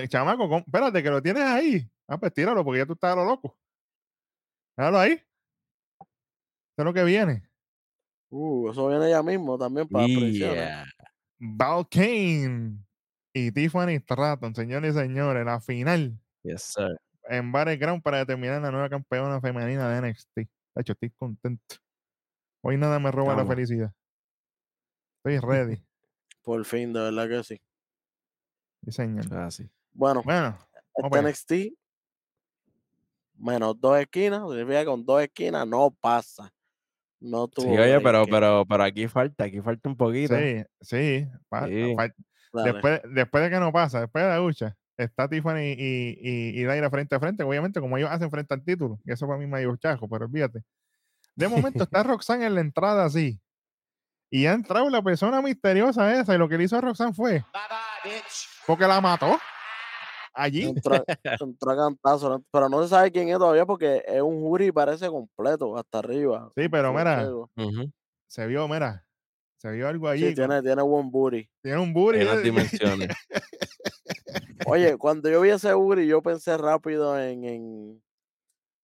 Chamaco, 0.08 0.56
espérate, 0.58 1.02
que 1.02 1.10
lo 1.10 1.22
tienes 1.22 1.42
ahí. 1.44 1.88
Ah, 2.08 2.18
pues 2.18 2.32
tíralo, 2.32 2.64
porque 2.64 2.78
ya 2.80 2.86
tú 2.86 2.92
estás 2.94 3.12
a 3.12 3.16
lo 3.16 3.24
loco. 3.24 3.56
Déjalo 4.76 4.98
ahí. 4.98 5.12
Eso 5.12 5.24
es 6.78 6.84
lo 6.84 6.92
que 6.92 7.04
viene. 7.04 7.48
Uh, 8.30 8.70
eso 8.70 8.88
viene 8.88 9.10
ya 9.10 9.22
mismo 9.22 9.58
también 9.58 9.88
para. 9.88 10.06
Yeah. 10.06 10.86
Val 11.38 11.86
Kane 11.88 12.78
y 13.32 13.50
Tiffany 13.52 13.98
Stratton, 13.98 14.54
señores 14.54 14.94
y 14.94 14.98
señores, 14.98 15.44
la 15.44 15.60
final 15.60 16.18
Yes, 16.42 16.62
sir. 16.62 16.96
en 17.28 17.52
Battleground 17.52 18.02
para 18.02 18.18
determinar 18.18 18.60
la 18.62 18.70
nueva 18.70 18.88
campeona 18.88 19.40
femenina 19.40 19.88
de 19.88 20.08
NXT. 20.08 20.36
De 20.36 20.48
hecho, 20.76 20.92
estoy 20.92 21.10
contento. 21.10 21.76
Hoy 22.62 22.76
nada 22.76 22.98
me 22.98 23.10
roba 23.10 23.34
la 23.34 23.46
felicidad. 23.46 23.92
Estoy 25.18 25.38
ready. 25.38 25.82
Por 26.42 26.64
fin, 26.64 26.92
de 26.92 27.00
verdad 27.00 27.28
que 27.28 27.44
sí. 27.44 27.60
Es 28.86 28.98
así. 28.98 29.70
Bueno, 29.92 30.22
Bueno, 30.24 30.58
este. 30.94 31.22
NXT 31.22 31.80
menos 33.40 33.80
dos 33.80 33.98
esquinas, 33.98 34.42
significa 34.48 34.84
con 34.84 35.04
dos 35.04 35.22
esquinas 35.22 35.66
no 35.66 35.90
pasa. 36.00 36.52
No 37.18 37.48
tuvo 37.48 37.66
Sí, 37.66 37.78
oye, 37.78 38.00
pero, 38.00 38.24
pero, 38.26 38.64
pero 38.66 38.82
aquí 38.82 39.06
falta, 39.06 39.44
aquí 39.44 39.60
falta 39.60 39.88
un 39.88 39.96
poquito. 39.96 40.34
sí, 40.36 40.64
sí. 40.80 41.28
después, 42.64 43.02
después 43.12 43.44
de 43.44 43.50
que 43.50 43.60
no 43.60 43.72
pasa, 43.72 44.00
después 44.00 44.24
de 44.24 44.30
la 44.30 44.38
lucha, 44.38 44.76
está 45.04 45.28
Tiffany 45.28 45.74
y, 45.76 46.18
y, 46.20 46.60
y 46.60 46.64
Daira 46.64 46.90
frente 46.90 47.14
a 47.14 47.20
frente. 47.20 47.42
Obviamente, 47.42 47.80
como 47.80 47.96
ellos 47.96 48.10
hacen 48.10 48.30
frente 48.30 48.54
al 48.54 48.64
título, 48.64 48.98
y 49.04 49.12
eso 49.12 49.26
para 49.26 49.38
mí 49.38 49.46
me 49.46 49.60
dio 49.60 49.74
chajo, 49.76 50.08
pero 50.08 50.26
olvídate. 50.26 50.62
De 51.34 51.48
momento 51.48 51.84
está 51.84 52.02
Roxanne 52.02 52.46
en 52.46 52.54
la 52.54 52.60
entrada 52.60 53.04
así. 53.04 53.40
Y 54.30 54.46
ha 54.46 54.52
entrado 54.52 54.88
la 54.90 55.02
persona 55.02 55.42
misteriosa 55.42 56.20
esa, 56.20 56.34
y 56.34 56.38
lo 56.38 56.48
que 56.48 56.56
le 56.56 56.64
hizo 56.64 56.76
a 56.76 56.80
Roxanne 56.80 57.12
fue. 57.12 57.44
Porque 58.66 58.86
la 58.86 59.00
mató. 59.00 59.38
Allí. 60.32 60.62
Entró, 60.62 61.04
entró 61.24 61.70
a 61.72 61.76
cantazo, 61.76 62.44
pero 62.52 62.68
no 62.68 62.82
se 62.82 62.88
sabe 62.90 63.10
quién 63.10 63.28
es 63.28 63.38
todavía 63.38 63.66
porque 63.66 64.04
es 64.06 64.22
un 64.22 64.40
jury 64.40 64.66
y 64.66 64.72
parece 64.72 65.08
completo 65.08 65.76
hasta 65.76 65.98
arriba. 65.98 66.52
Sí, 66.56 66.68
pero 66.68 66.92
mira, 66.92 67.28
se 68.28 68.46
vio, 68.46 68.68
mira. 68.68 69.04
Se 69.56 69.70
vio 69.72 69.88
algo 69.88 70.08
allí. 70.08 70.28
Sí, 70.28 70.34
tiene, 70.34 70.62
tiene 70.62 70.80
buen 70.82 71.10
booty. 71.10 71.46
tiene 71.60 71.78
un 71.78 71.92
booty. 71.92 72.20
Eh, 72.20 72.38
dimensiones. 72.42 73.08
Oye, 74.66 74.96
cuando 74.98 75.28
yo 75.30 75.40
vi 75.40 75.50
ese 75.50 75.72
booty, 75.74 76.06
yo 76.06 76.22
pensé 76.22 76.56
rápido 76.56 77.18
en, 77.18 77.44
en, 77.44 78.02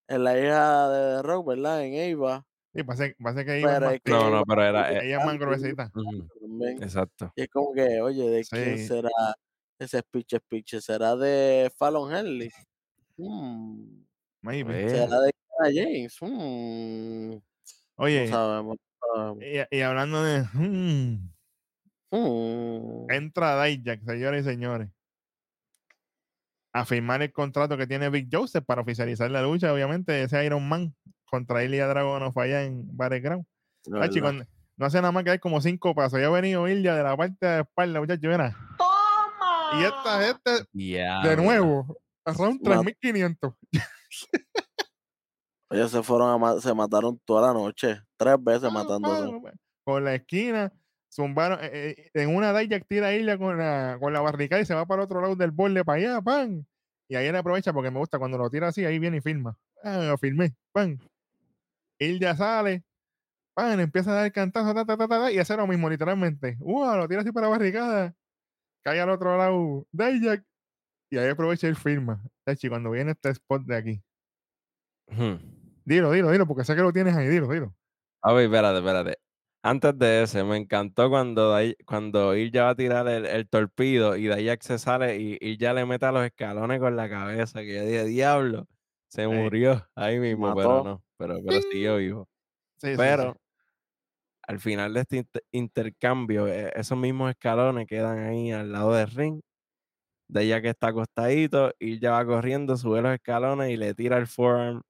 en 0.08 0.24
la 0.24 0.38
hija 0.38 0.88
de 0.90 1.16
The 1.18 1.22
Rock, 1.22 1.48
¿verdad? 1.48 1.84
En 1.84 2.14
Ava. 2.16 2.46
Sí, 2.74 2.82
parece, 2.84 3.16
parece 3.22 3.44
que 3.46 3.62
Pero 3.64 3.90
es 3.90 4.00
que 4.02 4.10
No, 4.12 4.30
no, 4.30 4.44
pero 4.44 4.62
era. 4.62 4.92
eh, 4.92 5.06
ella 5.06 5.18
es 5.18 5.24
más 5.24 5.38
gruesita. 5.38 5.90
Exacto. 6.80 7.32
Y 7.36 7.42
es 7.42 7.48
como 7.48 7.72
que, 7.72 8.00
oye, 8.00 8.28
¿de 8.30 8.44
quién 8.44 8.78
será 8.78 9.10
ese 9.78 10.00
speech 10.00 10.34
speech? 10.36 10.76
¿Será 10.80 11.16
de 11.16 11.70
Fallon 11.76 12.14
Henley? 12.14 12.50
Hmm, 13.18 14.04
Maybe. 14.42 14.88
¿Será 14.90 15.20
de 15.20 15.32
James? 15.74 16.16
Hmm, 16.20 17.30
No 17.32 17.40
Oye, 17.96 18.26
sabemos. 18.28 18.76
no 18.76 19.14
sabemos. 19.14 19.44
y, 19.70 19.76
y 19.78 19.80
hablando 19.82 20.22
de. 20.22 20.42
mm, 20.54 21.30
Hmm. 22.12 23.06
entra 23.10 23.62
Dijak, 23.64 24.02
señores 24.04 24.46
y 24.46 24.48
señores. 24.50 24.90
A 26.76 26.84
firmar 26.84 27.22
el 27.22 27.32
contrato 27.32 27.76
que 27.78 27.86
tiene 27.86 28.10
Big 28.10 28.28
Joseph 28.30 28.64
para 28.66 28.82
oficializar 28.82 29.30
la 29.30 29.40
lucha, 29.42 29.72
obviamente, 29.72 30.22
ese 30.22 30.44
Iron 30.44 30.68
Man 30.68 30.94
contra 31.24 31.64
Ilya 31.64 31.86
Dragunov 31.88 32.38
allá 32.38 32.64
en 32.64 32.84
Battleground. 32.96 33.44
Ah, 33.92 34.00
verdad. 34.00 34.46
no 34.76 34.86
hace 34.86 34.98
nada 35.00 35.10
más 35.12 35.24
que 35.24 35.30
hay 35.30 35.38
como 35.38 35.60
cinco 35.60 35.94
pasos. 35.94 36.20
Ya 36.20 36.26
ha 36.26 36.30
venido 36.30 36.68
Ilya 36.68 36.94
de 36.94 37.02
la 37.02 37.16
parte 37.16 37.46
de 37.46 37.52
la 37.56 37.60
espalda, 37.62 38.00
muchachos, 38.00 38.22
mira. 38.30 38.54
Y 39.78 39.84
esta 39.84 40.22
gente, 40.22 40.68
de 41.28 41.36
nuevo, 41.36 41.96
Ma- 42.26 42.34
3500. 42.34 43.54
Oye, 45.70 45.88
se 45.88 46.02
fueron 46.02 46.30
a 46.30 46.38
ma- 46.38 46.60
se 46.60 46.72
mataron 46.74 47.18
toda 47.24 47.48
la 47.48 47.54
noche. 47.54 48.00
Tres 48.16 48.36
veces 48.40 48.64
Ah, 48.64 48.70
matándose. 48.70 49.52
Con 49.84 50.04
la 50.04 50.14
esquina, 50.14 50.72
zumbaron. 51.16 51.58
eh, 51.62 51.94
eh, 51.96 52.10
en 52.14 52.36
una 52.36 52.56
Dijak 52.56 52.86
tira 52.86 53.08
a 53.08 53.14
Ilya 53.14 53.38
con 53.38 53.58
la, 53.58 53.96
con 53.98 54.12
la 54.12 54.20
barricada 54.20 54.60
y 54.60 54.66
se 54.66 54.74
va 54.74 54.86
para 54.86 55.02
el 55.02 55.06
otro 55.06 55.20
lado 55.20 55.34
del 55.34 55.50
borde 55.50 55.84
para 55.84 55.98
allá, 55.98 56.22
pan. 56.22 56.66
Y 57.08 57.16
ahí 57.16 57.26
él 57.26 57.36
aprovecha 57.36 57.72
porque 57.72 57.90
me 57.90 57.98
gusta 57.98 58.18
cuando 58.18 58.36
lo 58.38 58.50
tira 58.50 58.68
así, 58.68 58.84
ahí 58.84 58.98
viene 58.98 59.16
y 59.16 59.20
filma. 59.20 59.58
Ah, 59.82 59.98
lo 59.98 60.18
filmé, 60.18 60.54
pan. 60.72 60.98
Ilya 61.98 62.36
sale, 62.36 62.84
pan, 63.54 63.80
empieza 63.80 64.12
a 64.12 64.14
dar 64.14 64.32
cantazo, 64.32 64.74
ta, 64.74 64.84
ta, 64.84 64.96
ta, 64.96 65.08
ta, 65.08 65.32
y 65.32 65.38
hace 65.38 65.56
lo 65.56 65.66
mismo, 65.66 65.88
literalmente. 65.88 66.56
Uh, 66.60 66.94
lo 66.96 67.08
tira 67.08 67.22
así 67.22 67.32
para 67.32 67.46
la 67.46 67.52
barricada. 67.52 68.14
Cae 68.84 69.00
al 69.00 69.10
otro 69.10 69.36
lado, 69.36 69.86
Dijak. 69.92 70.44
Y 71.10 71.18
ahí 71.18 71.28
aprovecha 71.28 71.66
y 71.66 71.70
él 71.70 71.76
filma. 71.76 72.22
Tachi, 72.44 72.68
cuando 72.68 72.90
viene 72.90 73.12
este 73.12 73.30
spot 73.30 73.62
de 73.62 73.76
aquí. 73.76 74.02
Dilo, 75.84 76.10
dilo, 76.10 76.30
dilo, 76.30 76.46
porque 76.46 76.64
sé 76.64 76.74
que 76.74 76.82
lo 76.82 76.92
tienes 76.92 77.16
ahí, 77.16 77.28
dilo, 77.28 77.48
dilo. 77.48 77.74
A 78.22 78.32
ver, 78.32 78.46
espérate, 78.46 78.78
espérate. 78.78 79.25
Antes 79.68 79.98
de 79.98 80.22
ese, 80.22 80.44
me 80.44 80.56
encantó 80.56 81.10
cuando, 81.10 81.56
cuando 81.86 82.36
Ilya 82.36 82.62
va 82.64 82.70
a 82.70 82.74
tirar 82.76 83.08
el, 83.08 83.26
el 83.26 83.48
torpido 83.48 84.14
y 84.16 84.28
Dayak 84.28 84.62
se 84.62 84.78
sale 84.78 85.18
y 85.18 85.38
Ilya 85.40 85.74
le 85.74 85.84
mete 85.84 86.06
a 86.06 86.12
los 86.12 86.24
escalones 86.24 86.78
con 86.78 86.94
la 86.94 87.08
cabeza, 87.08 87.62
que 87.62 87.74
yo 87.74 87.80
dije, 87.84 88.04
diablo, 88.04 88.68
se 89.08 89.26
murió 89.26 89.84
ahí 89.96 90.20
mismo, 90.20 90.54
pero 90.54 90.84
no, 90.84 91.02
pero, 91.16 91.40
pero 91.44 91.60
siguió 91.62 91.96
vivo. 91.98 92.28
Sí, 92.76 92.90
sí, 92.90 92.96
sí. 92.96 92.98
Pero 92.98 93.36
al 94.46 94.60
final 94.60 94.94
de 94.94 95.00
este 95.00 95.16
inter- 95.16 95.44
intercambio, 95.50 96.46
eh, 96.46 96.70
esos 96.76 96.96
mismos 96.96 97.30
escalones 97.30 97.88
quedan 97.88 98.18
ahí 98.20 98.52
al 98.52 98.70
lado 98.70 98.92
del 98.94 99.10
ring. 99.10 99.40
Dayak 100.28 100.64
está 100.66 100.88
acostadito, 100.88 101.72
Ilya 101.80 102.12
va 102.12 102.26
corriendo, 102.26 102.76
sube 102.76 103.02
los 103.02 103.14
escalones 103.14 103.70
y 103.70 103.76
le 103.76 103.94
tira 103.94 104.18
el 104.18 104.28
forearm. 104.28 104.82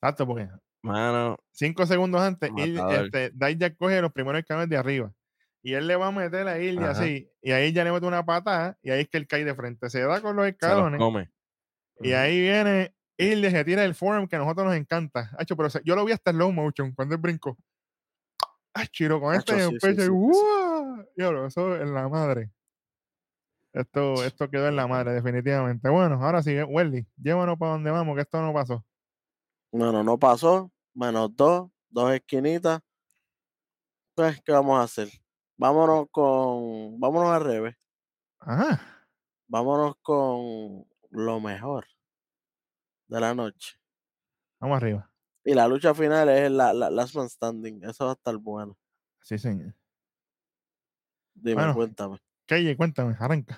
Exacto, 0.00 0.26
porque 0.26 0.48
Mano, 0.82 1.36
cinco 1.50 1.86
segundos 1.86 2.20
antes, 2.20 2.50
Matador. 2.52 3.06
este, 3.06 3.30
Dijak 3.34 3.76
coge 3.76 4.00
los 4.00 4.12
primeros 4.12 4.40
escalones 4.40 4.68
de 4.68 4.76
arriba. 4.76 5.12
Y 5.62 5.74
él 5.74 5.86
le 5.86 5.96
va 5.96 6.06
a 6.06 6.12
meter 6.12 6.46
a 6.46 6.58
Ilya 6.58 6.90
así. 6.90 7.30
Y 7.42 7.50
ahí 7.52 7.72
ya 7.72 7.84
le 7.84 7.92
mete 7.92 8.06
una 8.06 8.24
patada. 8.24 8.78
Y 8.80 8.90
ahí 8.90 9.00
es 9.00 9.08
que 9.08 9.18
él 9.18 9.26
cae 9.26 9.44
de 9.44 9.54
frente. 9.54 9.90
Se 9.90 10.00
da 10.00 10.20
con 10.20 10.36
los 10.36 10.46
escalones. 10.46 11.00
Y 12.00 12.12
ahí 12.12 12.40
viene 12.40 12.94
Él 13.16 13.50
se 13.50 13.64
tira 13.64 13.84
el 13.84 13.94
forum 13.94 14.28
que 14.28 14.36
a 14.36 14.38
nosotros 14.38 14.66
nos 14.66 14.76
encanta. 14.76 15.30
Hacho, 15.36 15.56
pero 15.56 15.68
yo 15.84 15.96
lo 15.96 16.04
vi 16.04 16.12
hasta 16.12 16.30
slow 16.30 16.52
motion 16.52 16.92
cuando 16.92 17.16
él 17.16 17.20
brincó. 17.20 17.58
Ay, 18.72 18.86
chiro, 18.86 19.20
con 19.20 19.34
este 19.34 19.54
en 19.54 19.58
sí, 19.58 19.74
el 19.74 19.78
pecho. 19.80 20.02
y 20.02 20.04
sí, 20.04 20.40
sí. 21.16 21.24
eso 21.46 21.76
en 21.76 21.94
la 21.94 22.08
madre. 22.08 22.52
Esto, 23.72 24.24
esto 24.24 24.48
quedó 24.48 24.68
en 24.68 24.76
la 24.76 24.86
madre, 24.86 25.12
definitivamente. 25.12 25.88
Bueno, 25.88 26.24
ahora 26.24 26.42
sí, 26.42 26.56
Welly, 26.62 27.06
llévanos 27.16 27.58
para 27.58 27.72
donde 27.72 27.90
vamos, 27.90 28.14
que 28.14 28.22
esto 28.22 28.40
no 28.40 28.52
pasó. 28.52 28.84
Bueno, 29.72 30.02
no 30.02 30.18
pasó. 30.18 30.70
Menos 30.94 31.34
dos, 31.36 31.70
dos 31.90 32.12
esquinitas. 32.12 32.80
Pues, 34.14 34.40
¿qué 34.42 34.52
vamos 34.52 34.78
a 34.78 34.82
hacer? 34.82 35.08
Vámonos 35.56 36.06
con. 36.10 36.98
Vámonos 36.98 37.30
al 37.30 37.44
revés. 37.44 37.76
Ajá. 38.40 38.80
Vámonos 39.46 39.94
con 40.02 40.84
lo 41.10 41.40
mejor 41.40 41.86
de 43.08 43.20
la 43.20 43.34
noche. 43.34 43.78
Vamos 44.60 44.76
arriba. 44.76 45.10
Y 45.44 45.54
la 45.54 45.66
lucha 45.68 45.94
final 45.94 46.28
es 46.28 46.50
la, 46.50 46.72
la 46.72 46.90
Last 46.90 47.14
Man 47.14 47.28
Standing. 47.28 47.82
Eso 47.84 48.04
va 48.04 48.10
a 48.10 48.14
estar 48.14 48.36
bueno. 48.36 48.76
Sí, 49.22 49.38
señor. 49.38 49.74
Dime, 51.34 51.54
Bueno. 51.54 51.74
cuéntame. 51.74 52.18
KJ, 52.46 52.76
cuéntame, 52.76 53.16
arranca. 53.18 53.56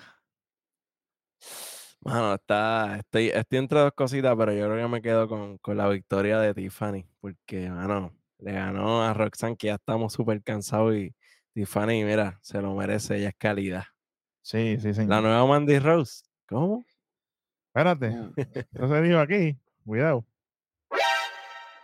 Mano, 2.03 2.33
está, 2.33 2.97
estoy, 2.97 3.27
estoy 3.29 3.59
entre 3.59 3.79
dos 3.79 3.91
cositas, 3.93 4.35
pero 4.35 4.51
yo 4.53 4.65
creo 4.65 4.85
que 4.87 4.91
me 4.91 5.01
quedo 5.03 5.27
con, 5.27 5.59
con 5.59 5.77
la 5.77 5.87
victoria 5.87 6.39
de 6.39 6.53
Tiffany, 6.55 7.05
porque, 7.19 7.69
mano, 7.69 8.11
le 8.39 8.53
ganó 8.53 9.03
a 9.03 9.13
Roxanne, 9.13 9.55
que 9.55 9.67
ya 9.67 9.75
estamos 9.75 10.13
súper 10.13 10.41
cansados 10.41 10.95
y 10.95 11.13
Tiffany, 11.53 12.03
mira, 12.03 12.39
se 12.41 12.59
lo 12.59 12.73
merece, 12.73 13.17
ella 13.17 13.29
es 13.29 13.35
calidad. 13.37 13.83
Sí, 14.41 14.77
sí, 14.79 14.95
señor. 14.95 15.09
La 15.11 15.21
nueva 15.21 15.45
Mandy 15.45 15.77
Rose, 15.77 16.23
¿cómo? 16.47 16.83
Espérate, 17.67 18.09
Mm, 18.09 18.33
eso 18.73 18.87
se 18.87 19.01
dijo 19.01 19.19
aquí. 19.19 19.57
Cuidado. 19.85 20.25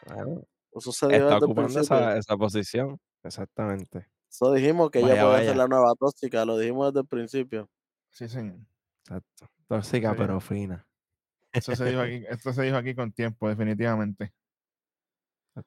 Bueno, 0.07 0.41
Eso 0.73 0.91
se 0.91 1.07
dio 1.07 1.17
está 1.17 1.37
ocupando 1.37 1.79
esa, 1.79 2.17
esa 2.17 2.37
posición, 2.37 2.99
exactamente. 3.23 4.07
Eso 4.29 4.51
dijimos 4.51 4.89
que 4.89 4.99
ella 4.99 5.25
vaya. 5.25 5.49
ser 5.49 5.57
la 5.57 5.67
nueva 5.67 5.93
tóxica. 5.99 6.43
Lo 6.43 6.57
dijimos 6.57 6.91
desde 6.91 7.01
el 7.01 7.07
principio. 7.07 7.69
Sí, 8.09 8.27
señor. 8.27 8.57
Exacto. 9.03 9.47
Tóxica, 9.67 10.11
Sí. 10.11 10.15
pero 10.17 10.39
fina. 10.39 10.85
Eso 11.51 11.75
se 11.75 11.85
dijo 11.85 12.01
aquí, 12.01 12.23
esto 12.29 12.53
se 12.53 12.61
dijo 12.63 12.77
aquí 12.77 12.93
con 12.95 13.11
tiempo, 13.11 13.49
definitivamente. 13.49 14.33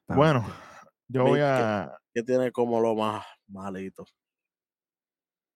Bueno, 0.07 0.45
yo 1.07 1.23
voy 1.23 1.39
¿qué- 1.39 1.43
a 1.45 1.97
Que 2.13 2.23
tiene 2.23 2.51
como 2.51 2.79
lo 2.79 2.95
más 2.95 3.25
malito. 3.47 4.05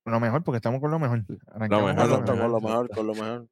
lo 0.05 0.19
mejor, 0.19 0.43
porque 0.43 0.57
estamos 0.57 0.79
con 0.81 0.91
lo 0.91 0.99
mejor. 0.99 1.23
Arrancamos 1.47 1.95
mejor, 1.95 1.95
con 1.95 2.09
lo 2.09 2.15
Exacto, 2.15 2.31
con 2.41 2.51
lo 2.51 2.61
mejor, 2.61 2.61
mejor, 2.61 2.89
con 2.89 3.07
lo 3.07 3.13
mejor. 3.13 3.47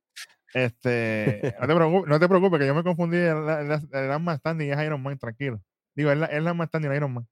Este, 0.54 1.56
no 1.60 1.68
te 1.68 1.76
preocupes, 1.76 2.10
no 2.10 2.20
te 2.20 2.28
preocupes, 2.30 2.60
que 2.60 2.68
yo 2.68 2.76
me 2.76 2.84
confundí. 2.84 3.18
El, 3.18 3.38
el, 3.50 3.72
el, 3.72 3.90
el 3.92 4.08
Last 4.08 4.40
Standing 4.40 4.72
es 4.72 4.86
Iron 4.86 5.02
Man, 5.02 5.18
tranquilo. 5.18 5.60
Digo, 5.96 6.12
es 6.12 6.18
la, 6.18 6.26
es 6.28 6.44
Standing 6.68 6.94
Iron 6.94 7.14
Man. 7.14 7.28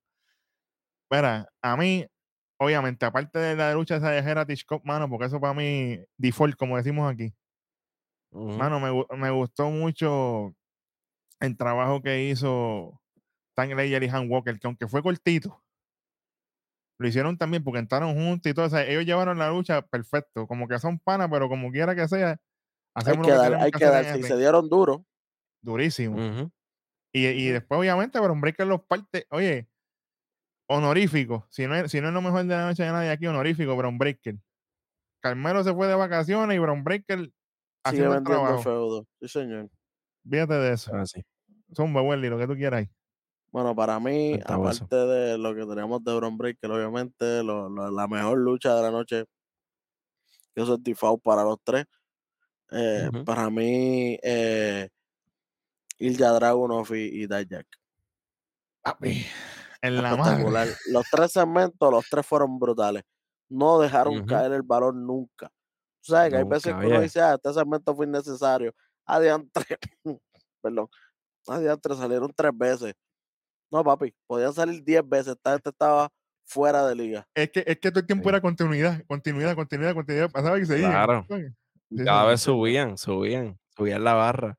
Mira, 1.11 1.47
a 1.61 1.77
mí, 1.77 2.07
obviamente, 2.57 3.05
aparte 3.05 3.37
de 3.37 3.55
la 3.55 3.73
lucha 3.73 3.97
esa 3.97 4.09
de 4.11 4.19
Heritage 4.19 4.65
Cup, 4.65 4.81
mano, 4.85 5.07
porque 5.09 5.25
eso 5.25 5.39
para 5.39 5.53
mí, 5.53 5.99
default, 6.17 6.55
como 6.55 6.77
decimos 6.77 7.11
aquí. 7.11 7.33
Mano, 8.31 8.79
me, 8.79 9.17
me 9.17 9.29
gustó 9.29 9.69
mucho 9.69 10.55
el 11.39 11.57
trabajo 11.57 12.01
que 12.01 12.29
hizo 12.29 13.01
Tank 13.55 13.73
Layer 13.73 14.03
y 14.03 14.09
Han 14.09 14.29
Walker, 14.29 14.57
que 14.59 14.67
aunque 14.67 14.87
fue 14.87 15.03
cortito, 15.03 15.61
lo 16.97 17.07
hicieron 17.07 17.37
también 17.37 17.63
porque 17.63 17.79
entraron 17.79 18.13
juntos 18.13 18.49
y 18.49 18.53
todo. 18.53 18.67
O 18.67 18.69
sea, 18.69 18.85
ellos 18.85 19.05
llevaron 19.05 19.39
la 19.39 19.49
lucha 19.49 19.81
perfecto. 19.81 20.45
Como 20.45 20.67
que 20.67 20.77
son 20.77 20.99
panas, 20.99 21.29
pero 21.31 21.49
como 21.49 21.71
quiera 21.71 21.95
que 21.95 22.07
sea, 22.07 22.29
Hay 22.29 22.37
hacemos 22.93 23.25
que 23.25 23.33
lo 23.33 23.41
que 23.41 23.49
dar, 23.49 23.61
hay 23.61 23.71
que 23.71 23.85
darse. 23.85 24.19
Y 24.19 24.23
se 24.23 24.37
dieron 24.37 24.69
duro. 24.69 25.03
Durísimo. 25.61 26.51
Y, 27.11 27.25
y 27.25 27.49
después, 27.49 27.79
obviamente, 27.79 28.19
Bron 28.19 28.39
Breaker 28.39 28.67
los 28.67 28.83
parte, 28.83 29.25
oye, 29.31 29.67
honorífico. 30.67 31.47
Si 31.49 31.67
no, 31.67 31.75
es, 31.75 31.91
si 31.91 31.99
no 32.01 32.07
es 32.07 32.13
lo 32.13 32.21
mejor 32.21 32.43
de 32.45 32.55
la 32.55 32.67
noche 32.67 32.83
de 32.83 32.91
nadie 32.91 33.09
aquí, 33.09 33.27
honorífico, 33.27 33.75
Bron 33.75 33.97
Breaker. 33.97 34.37
Carmelo 35.21 35.63
se 35.63 35.73
fue 35.73 35.87
de 35.87 35.95
vacaciones 35.95 36.55
y 36.55 36.59
Bron 36.59 36.83
Breaker 36.83 37.31
Sigue 37.89 38.03
vendiendo 38.03 38.29
trabajo. 38.29 38.61
feudo. 38.63 39.07
Sí, 39.21 39.27
señor. 39.27 39.69
Fíjate 40.29 40.53
de 40.53 40.73
eso. 40.73 40.93
Así. 40.95 41.23
Son 41.73 41.95
Welly, 41.95 42.29
lo 42.29 42.37
que 42.37 42.47
tú 42.47 42.55
quieras 42.55 42.79
ahí. 42.81 42.89
Bueno, 43.51 43.75
para 43.75 43.99
mí, 43.99 44.39
aparte 44.79 44.95
de 44.95 45.37
lo 45.37 45.53
que 45.55 45.65
teníamos 45.65 46.03
de 46.03 46.15
Bron 46.15 46.37
Breaker, 46.37 46.71
obviamente, 46.71 47.43
lo- 47.43 47.69
lo- 47.69 47.91
la 47.91 48.07
mejor 48.07 48.37
lucha 48.37 48.75
de 48.75 48.81
la 48.81 48.91
noche, 48.91 49.25
que 50.55 50.61
eso 50.61 50.75
es 50.75 50.83
default 50.83 51.21
para 51.23 51.43
los 51.43 51.57
tres. 51.63 51.85
Eh. 52.71 53.09
Para 53.25 53.49
mí, 53.49 54.17
eh, 54.23 54.87
Ilja 55.99 56.29
Dragunov 56.31 56.93
y, 56.95 57.23
y 57.23 57.27
Dijak. 57.27 57.67
En 59.81 59.95
la 60.01 60.15
madre. 60.15 60.71
Los 60.91 61.05
tres 61.11 61.31
segmentos, 61.33 61.91
los 61.91 62.05
tres 62.09 62.25
fueron 62.25 62.57
brutales. 62.59 63.03
No 63.49 63.79
dejaron 63.79 64.13
caer 64.25 64.51
el 64.53 64.61
balón 64.61 65.05
nunca. 65.05 65.51
Tú 66.03 66.13
sabes 66.13 66.29
que 66.31 66.37
hay 66.37 66.43
veces 66.43 66.73
Nunca, 66.73 66.81
que 66.81 66.87
uno 66.91 67.01
dice, 67.01 67.21
ah, 67.21 67.33
este 67.35 67.53
segmento 67.53 67.95
fue 67.95 68.05
innecesario. 68.07 68.73
Adiantre, 69.05 69.65
perdón, 70.61 70.87
adiantre 71.47 71.95
salieron 71.95 72.31
tres 72.35 72.51
veces. 72.55 72.93
No, 73.71 73.83
papi, 73.83 74.13
podían 74.27 74.53
salir 74.53 74.83
diez 74.83 75.07
veces. 75.07 75.33
Esta 75.35 75.51
gente 75.51 75.69
estaba 75.69 76.09
fuera 76.45 76.85
de 76.87 76.95
liga. 76.95 77.27
Es 77.33 77.49
que, 77.51 77.63
es 77.65 77.79
que 77.79 77.89
todo 77.91 78.01
el 78.01 78.05
tiempo 78.07 78.23
Sí. 78.23 78.29
era 78.29 78.41
continuidad, 78.41 79.01
continuidad, 79.07 79.55
continuidad, 79.55 79.93
continuidad. 79.93 80.29
Pasaba 80.31 80.59
y 80.59 80.65
seguía. 80.65 80.89
Claro. 80.89 81.25
Sí, 81.29 82.03
cada 82.03 82.25
vez 82.25 82.41
subían, 82.41 82.97
subían, 82.97 83.57
subían 83.75 84.03
la 84.03 84.13
barra. 84.13 84.57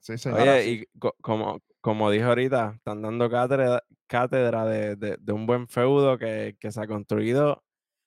Sí, 0.00 0.18
señor. 0.18 0.40
Ahora 0.40 0.52
Oye, 0.54 0.62
sí. 0.64 0.70
y 0.92 0.98
co- 0.98 1.14
como, 1.22 1.60
como 1.80 2.10
dije 2.10 2.24
ahorita, 2.24 2.74
están 2.76 3.02
dando 3.02 3.30
cátedra, 3.30 3.82
cátedra 4.06 4.66
de, 4.66 4.96
de- 4.96 5.16
de 5.18 5.32
un 5.32 5.46
buen 5.46 5.68
feudo 5.68 6.18
que, 6.18 6.56
que 6.60 6.70
se 6.72 6.80
ha 6.82 6.86
construido 6.86 7.62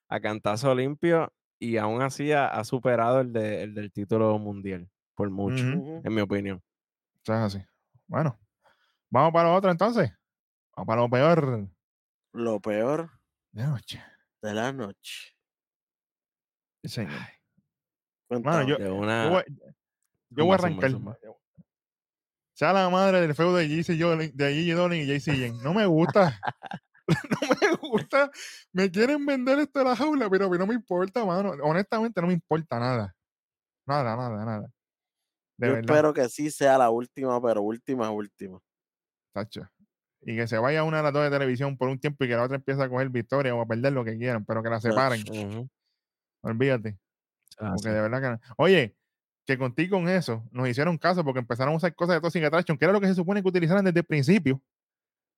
a 0.10 0.20
cantazo 0.20 0.76
limpio 0.76 1.34
y 1.60 1.78
aún 1.78 2.02
así 2.02 2.32
ha, 2.32 2.48
ha 2.48 2.64
superado 2.64 3.22
el, 3.22 3.32
de, 3.34 3.64
el 3.64 3.74
del 3.74 3.92
título 3.92 4.38
mundial, 4.40 4.90
por 5.16 5.30
mucho, 5.30 5.64
en 5.64 6.14
mi 6.14 6.22
opinión. 6.22 6.62
Es 7.24 7.30
así. 7.30 7.64
Bueno, 8.08 8.38
vamos 9.10 9.32
para 9.34 9.50
lo 9.50 9.56
otro 9.56 9.72
entonces. 9.72 10.12
Vamos 10.76 10.88
para 10.88 11.02
lo 11.02 11.10
peor 11.10 11.70
Lo 12.34 12.60
peor 12.60 13.10
de 13.52 13.64
la 13.64 13.70
noche. 13.70 14.04
de 14.42 14.54
la 14.54 14.72
noche. 14.74 15.34
Sí, 16.84 16.90
señor. 16.90 17.14
Cuéntame. 18.28 18.68
yo- 18.68 18.78
De 18.78 18.86
Yo 18.86 18.96
voy, 18.96 19.44
yo 20.30 20.46
voy 20.46 20.52
a 20.52 20.56
arrancar. 20.56 20.92
zumba. 20.92 21.18
Sea 22.54 22.72
la 22.74 22.90
madre 22.90 23.22
del 23.22 23.34
feudo 23.36 23.56
de 23.56 23.68
JC 23.68 23.98
Dolin 23.98 25.02
y 25.02 25.06
JC 25.08 25.34
Jen. 25.36 25.58
No 25.64 25.74
me 25.74 25.86
gusta. 25.86 26.40
no 27.30 27.48
me 27.62 27.76
gusta. 27.90 28.32
Me 28.72 28.90
quieren 28.90 29.26
vender 29.26 29.60
esto 29.60 29.80
de 29.80 29.86
la 29.86 29.96
jaula, 29.96 30.30
pero 30.30 30.46
a 30.46 30.50
mí 30.50 30.58
no 30.58 30.68
me 30.68 30.74
importa, 30.74 31.24
mano. 31.26 31.52
Honestamente, 31.64 32.20
no 32.22 32.28
me 32.28 32.34
importa 32.34 32.80
nada. 32.80 33.16
Nada, 33.86 34.16
nada, 34.16 34.46
nada. 34.46 34.68
De 35.58 35.68
Yo 35.68 35.74
verdad, 35.74 35.96
espero 35.96 36.14
que 36.14 36.30
sí 36.30 36.52
sea 36.52 36.78
la 36.78 36.90
última, 36.90 37.42
pero 37.42 37.62
última, 37.62 38.10
última. 38.12 38.60
tacho. 39.34 39.70
Y 40.22 40.36
que 40.36 40.48
se 40.48 40.58
vaya 40.58 40.84
una 40.84 40.98
de 40.98 41.04
las 41.04 41.14
dos 41.14 41.24
de 41.24 41.30
televisión 41.30 41.78
por 41.78 41.88
un 41.88 42.00
tiempo 42.00 42.24
y 42.24 42.28
que 42.28 42.36
la 42.36 42.44
otra 42.44 42.56
empiece 42.56 42.82
a 42.82 42.90
coger 42.90 43.10
victoria 43.10 43.54
o 43.54 43.62
a 43.62 43.68
perder 43.68 43.94
lo 43.94 44.04
que 44.04 44.18
quieran, 44.18 44.44
pero 44.44 44.64
que 44.64 44.70
la 44.70 44.82
separen. 44.82 45.70
Olvídate. 46.42 46.98
Porque 47.58 47.90
de 47.90 48.02
verdad 48.02 48.22
que 48.22 48.30
no. 48.30 48.56
Oye, 48.58 48.98
que 49.46 49.58
contigo 49.58 49.98
con 49.98 50.10
eso 50.10 50.44
nos 50.52 50.68
hicieron 50.68 50.98
caso 50.98 51.24
porque 51.24 51.40
empezaron 51.40 51.74
a 51.74 51.78
usar 51.78 51.94
cosas 51.94 52.16
de 52.16 52.22
Toxic 52.22 52.44
Attraction, 52.44 52.78
que 52.78 52.86
era 52.86 52.94
lo 52.94 53.00
que 53.00 53.08
se 53.08 53.16
supone 53.16 53.42
que 53.42 53.48
utilizaran 53.48 53.86
desde 53.86 54.00
el 54.00 54.06
principio. 54.06 54.62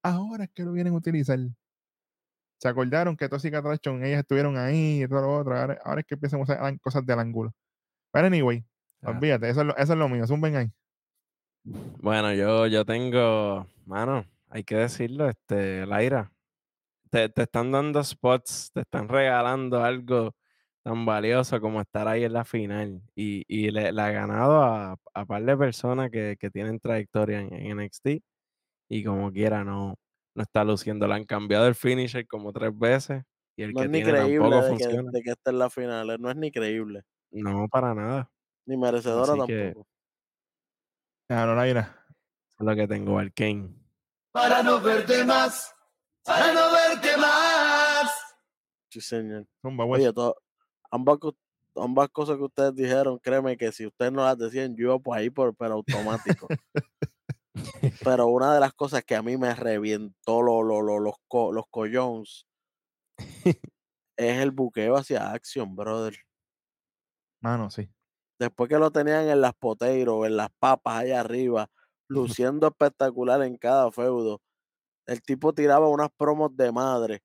Ahora 0.09 0.45
es 0.45 0.49
que 0.51 0.63
lo 0.63 0.71
vienen 0.71 0.93
a 0.93 0.97
utilizar. 0.97 1.39
Se 2.59 2.67
acordaron 2.67 3.15
que 3.15 3.29
Toxic 3.29 3.53
Attraction, 3.53 4.03
ellas 4.03 4.19
estuvieron 4.21 4.57
ahí 4.57 5.03
y 5.03 5.07
todo 5.07 5.21
lo 5.21 5.37
otro. 5.37 5.55
Ahora, 5.57 5.79
ahora 5.83 6.01
es 6.01 6.07
que 6.07 6.15
empiezan 6.15 6.39
a 6.39 6.43
usar 6.43 6.79
cosas 6.79 7.05
del 7.05 7.19
ángulo. 7.19 7.53
Pero 8.11 8.27
anyway, 8.27 8.65
Ah. 9.03 9.11
olvídate, 9.11 9.47
eso 9.49 9.61
es, 9.61 9.67
lo, 9.67 9.77
eso 9.77 9.93
es 9.93 9.99
lo 9.99 10.09
mío. 10.09 10.25
Zumben 10.25 10.55
ahí. 10.55 10.71
Bueno, 12.01 12.33
yo, 12.33 12.65
yo 12.67 12.83
tengo, 12.85 13.67
mano, 13.85 14.25
hay 14.49 14.63
que 14.63 14.75
decirlo, 14.75 15.29
este, 15.29 15.85
Laira, 15.85 16.31
te, 17.11 17.29
te 17.29 17.43
están 17.43 17.71
dando 17.71 18.03
spots, 18.03 18.71
te 18.73 18.81
están 18.81 19.07
regalando 19.09 19.83
algo 19.83 20.35
tan 20.83 21.05
valioso 21.05 21.59
como 21.61 21.81
estar 21.81 22.07
ahí 22.07 22.23
en 22.23 22.33
la 22.33 22.45
final. 22.45 23.01
Y, 23.15 23.43
y 23.47 23.69
le, 23.71 23.91
le 23.91 24.01
ha 24.01 24.09
ganado 24.11 24.63
a, 24.63 24.97
a 25.13 25.25
par 25.25 25.43
de 25.43 25.57
personas 25.57 26.09
que, 26.09 26.37
que 26.39 26.49
tienen 26.49 26.79
trayectoria 26.79 27.41
en, 27.41 27.53
en 27.53 27.77
NXT 27.77 28.07
y 28.89 29.03
como 29.03 29.31
quiera 29.31 29.63
no, 29.63 29.95
no 30.35 30.43
está 30.43 30.63
luciendo. 30.63 31.07
Le 31.07 31.15
han 31.15 31.25
cambiado 31.25 31.67
el 31.67 31.75
finisher 31.75 32.25
como 32.27 32.51
tres 32.53 32.77
veces 32.77 33.23
y 33.55 33.63
el 33.63 33.73
No 33.73 33.79
que 33.79 33.85
es 33.85 33.91
ni 33.91 34.03
tiene 34.03 34.19
creíble 34.19 34.49
tampoco 34.49 34.55
de 34.55 34.61
que, 34.77 34.83
funciona. 34.85 35.11
de 35.11 35.21
que 35.21 35.29
esté 35.31 35.49
en 35.51 35.59
la 35.59 35.69
final. 35.69 36.09
eh, 36.11 36.17
No 36.19 36.29
es 36.29 36.35
ni 36.37 36.51
creíble. 36.51 37.03
No, 37.31 37.67
para 37.69 37.93
nada. 37.93 38.29
Ni 38.65 38.77
merecedora 38.77 39.33
Así 39.33 39.45
que- 39.47 39.63
tampoco. 39.65 39.87
Claro, 41.29 41.61
es 41.63 41.85
lo 42.59 42.75
que 42.75 42.87
tengo, 42.87 43.19
Arkane. 43.19 43.69
para 44.31 44.63
no 44.63 44.79
verte 44.79 45.25
más, 45.25 45.73
para 46.23 46.53
no 46.53 46.61
verte 46.71 47.17
más. 47.17 48.09
Sí, 48.89 49.01
señor. 49.01 49.45
Zumba, 49.61 49.85
pues. 49.85 50.07
Oye, 50.07 50.33
ambas, 50.89 51.17
ambas 51.75 52.09
cosas 52.09 52.37
que 52.37 52.43
ustedes 52.43 52.73
dijeron, 52.75 53.19
créeme 53.19 53.57
que 53.57 53.71
si 53.73 53.85
ustedes 53.87 54.11
no 54.13 54.23
las 54.23 54.37
decían, 54.37 54.73
yo 54.75 54.85
iba 54.85 54.99
por 54.99 55.17
ahí 55.17 55.29
por, 55.29 55.53
pero 55.55 55.73
automático. 55.73 56.47
pero 58.03 58.27
una 58.27 58.53
de 58.53 58.59
las 58.59 58.73
cosas 58.73 59.03
que 59.03 59.15
a 59.15 59.21
mí 59.23 59.37
me 59.37 59.53
revientó 59.55 60.41
lo- 60.41 60.63
lo- 60.63 60.81
lo- 60.81 60.99
los, 60.99 61.15
co- 61.27 61.51
los 61.51 61.65
collones 61.69 62.45
es 64.17 64.37
el 64.39 64.51
buqueo 64.51 64.95
hacia 64.97 65.31
Action, 65.31 65.75
brother. 65.75 66.15
Mano, 67.41 67.69
sí. 67.69 67.89
Después 68.39 68.69
que 68.69 68.77
lo 68.77 68.91
tenían 68.91 69.27
en 69.29 69.41
las 69.41 69.53
poteiros, 69.53 70.25
en 70.25 70.37
las 70.37 70.49
papas 70.59 70.99
allá 71.01 71.21
arriba, 71.21 71.69
luciendo 72.07 72.67
espectacular 72.67 73.41
en 73.43 73.57
cada 73.57 73.91
feudo. 73.91 74.41
El 75.05 75.21
tipo 75.21 75.53
tiraba 75.53 75.87
unas 75.89 76.09
promos 76.17 76.55
de 76.55 76.71
madre. 76.71 77.21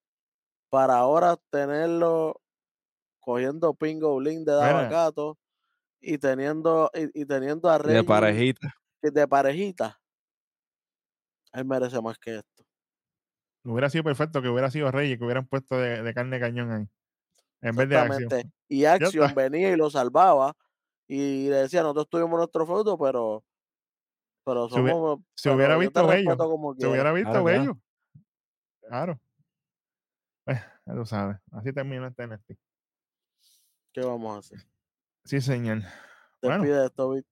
Para 0.70 0.96
ahora 0.98 1.36
tenerlo 1.50 2.40
cogiendo 3.20 3.74
pingo 3.74 4.16
bling 4.16 4.44
de 4.44 4.52
Mira. 4.52 4.66
Davacato 4.66 5.38
y 6.00 6.18
teniendo, 6.18 6.90
y, 6.94 7.22
y 7.22 7.26
teniendo 7.26 7.70
a 7.70 7.78
De 7.78 8.04
parejita. 8.04 8.74
de 9.02 9.28
parejita. 9.28 10.01
Él 11.52 11.64
merece 11.64 12.00
más 12.00 12.18
que 12.18 12.36
esto. 12.38 12.64
Hubiera 13.64 13.88
sido 13.90 14.04
perfecto 14.04 14.42
que 14.42 14.48
hubiera 14.48 14.70
sido 14.70 14.90
Reyes, 14.90 15.18
que 15.18 15.24
hubieran 15.24 15.46
puesto 15.46 15.76
de, 15.78 16.02
de 16.02 16.14
carne 16.14 16.36
de 16.36 16.40
cañón 16.40 16.72
ahí. 16.72 16.88
En 17.60 17.76
vez 17.76 17.88
de 17.88 17.96
acción. 17.96 18.22
Exactamente. 18.22 18.52
Y 18.68 18.84
Action 18.86 19.24
está. 19.24 19.34
venía 19.40 19.70
y 19.70 19.76
lo 19.76 19.88
salvaba. 19.90 20.54
Y 21.06 21.48
le 21.48 21.56
decía, 21.56 21.82
nosotros 21.82 22.08
tuvimos 22.08 22.38
nuestro 22.38 22.66
feudo, 22.66 22.98
pero. 22.98 23.44
Pero 24.44 24.68
Se 24.68 24.80
hubiera- 24.80 24.92
somos. 24.98 25.20
se 25.36 25.48
pero 25.50 25.56
hubiera 25.56 25.74
yo 25.74 25.78
te 25.78 25.84
visto 25.86 26.06
bello, 26.08 26.36
como 26.36 26.72
Se 26.72 26.78
quieras". 26.78 26.92
hubiera 26.92 27.12
visto 27.12 27.30
Claro, 27.30 27.44
bello. 27.44 27.78
Claro. 28.88 29.20
Pues, 30.44 30.58
ya 30.86 30.94
tú 30.94 31.06
sabes. 31.06 31.36
Así 31.52 31.72
terminó 31.72 32.06
este 32.08 32.24
NXT. 32.26 32.52
¿Qué 33.92 34.00
vamos 34.00 34.34
a 34.34 34.38
hacer? 34.40 34.66
Sí, 35.24 35.40
señor. 35.40 35.82
Bueno. 36.42 36.64
Despide 36.64 36.86
esto, 36.86 37.10
Vic. 37.10 37.26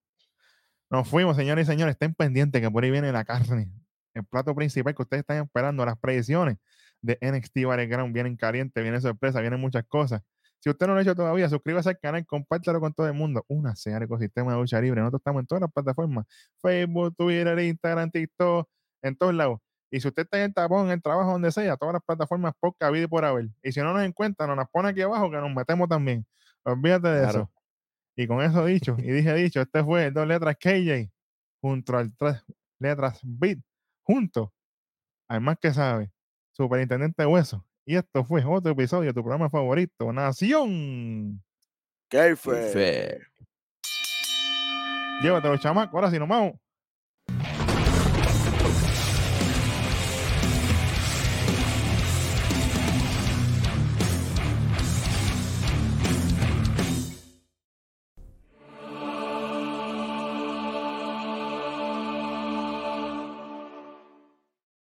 Nos 0.89 1.07
fuimos, 1.09 1.35
señores 1.35 1.67
y 1.67 1.71
señores. 1.71 1.93
Estén 1.95 2.13
pendientes 2.13 2.61
que 2.61 2.71
por 2.71 2.83
ahí 2.85 2.91
viene 2.91 3.11
la 3.11 3.25
carne. 3.25 3.69
El 4.13 4.25
plato 4.25 4.53
principal 4.55 4.93
que 4.95 5.01
ustedes 5.01 5.21
están 5.21 5.43
esperando, 5.43 5.85
las 5.85 5.97
predicciones 5.97 6.57
de 7.01 7.17
NXT 7.21 7.65
Battleground 7.65 8.13
vienen 8.13 8.35
calientes, 8.35 8.81
vienen 8.83 9.01
sorpresa, 9.01 9.41
vienen 9.41 9.59
muchas 9.59 9.85
cosas. 9.87 10.21
Si 10.59 10.69
usted 10.69 10.85
no 10.85 10.93
lo 10.93 10.99
ha 10.99 11.01
hecho 11.01 11.15
todavía, 11.15 11.49
suscríbase 11.49 11.89
al 11.89 11.99
canal, 11.99 12.25
compártelo 12.25 12.79
con 12.79 12.93
todo 12.93 13.07
el 13.07 13.13
mundo. 13.13 13.43
Una 13.47 13.75
sea 13.75 13.97
el 13.97 14.03
ecosistema 14.03 14.51
de 14.53 14.59
lucha 14.59 14.79
libre. 14.79 15.01
Nosotros 15.01 15.21
estamos 15.21 15.39
en 15.41 15.47
todas 15.47 15.61
las 15.61 15.71
plataformas: 15.71 16.25
Facebook, 16.61 17.15
Twitter, 17.17 17.57
Instagram, 17.57 18.11
TikTok, 18.11 18.69
en 19.01 19.15
todos 19.15 19.33
lados. 19.33 19.59
Y 19.89 19.99
si 19.99 20.07
usted 20.07 20.23
está 20.23 20.37
en 20.37 20.43
el 20.43 20.53
tapón, 20.53 20.85
en 20.85 20.91
el 20.93 21.01
trabajo, 21.01 21.31
donde 21.31 21.51
sea, 21.51 21.75
todas 21.77 21.93
las 21.93 22.03
plataformas 22.03 22.53
por 22.59 22.75
vida 22.91 23.03
y 23.03 23.07
por 23.07 23.25
haber. 23.25 23.49
Y 23.63 23.71
si 23.71 23.81
no 23.81 23.91
nos 23.91 24.03
encuentra, 24.03 24.45
nos 24.47 24.55
las 24.55 24.69
pone 24.69 24.89
aquí 24.89 25.01
abajo 25.01 25.29
que 25.31 25.37
nos 25.37 25.53
metemos 25.53 25.89
también. 25.89 26.25
Olvídate 26.63 27.07
de 27.09 27.21
Claro. 27.23 27.39
eso. 27.39 27.51
Y 28.15 28.27
con 28.27 28.41
eso 28.41 28.65
dicho, 28.65 28.95
y 28.99 29.09
dije 29.11 29.33
dicho, 29.33 29.61
este 29.61 29.83
fue 29.83 30.11
dos 30.11 30.27
letras 30.27 30.55
KJ 30.57 31.11
junto 31.61 31.97
al 31.97 32.15
tres 32.15 32.43
letras 32.79 33.19
Beat, 33.23 33.59
junto 34.03 34.53
al 35.27 35.41
más 35.41 35.57
que 35.61 35.73
sabe, 35.73 36.11
Superintendente 36.51 37.25
Hueso. 37.25 37.65
Y 37.85 37.95
esto 37.95 38.23
fue 38.23 38.43
otro 38.45 38.71
episodio 38.71 39.09
de 39.09 39.13
tu 39.13 39.21
programa 39.21 39.49
favorito, 39.49 40.11
Nación. 40.13 41.43
Kayfabe. 42.09 42.69
Fe. 42.71 43.21
Llévatelo, 45.21 45.57
chamaco. 45.57 45.97
Ahora 45.97 46.11
sí, 46.11 46.19
nos 46.19 46.27
vamos. 46.27 46.60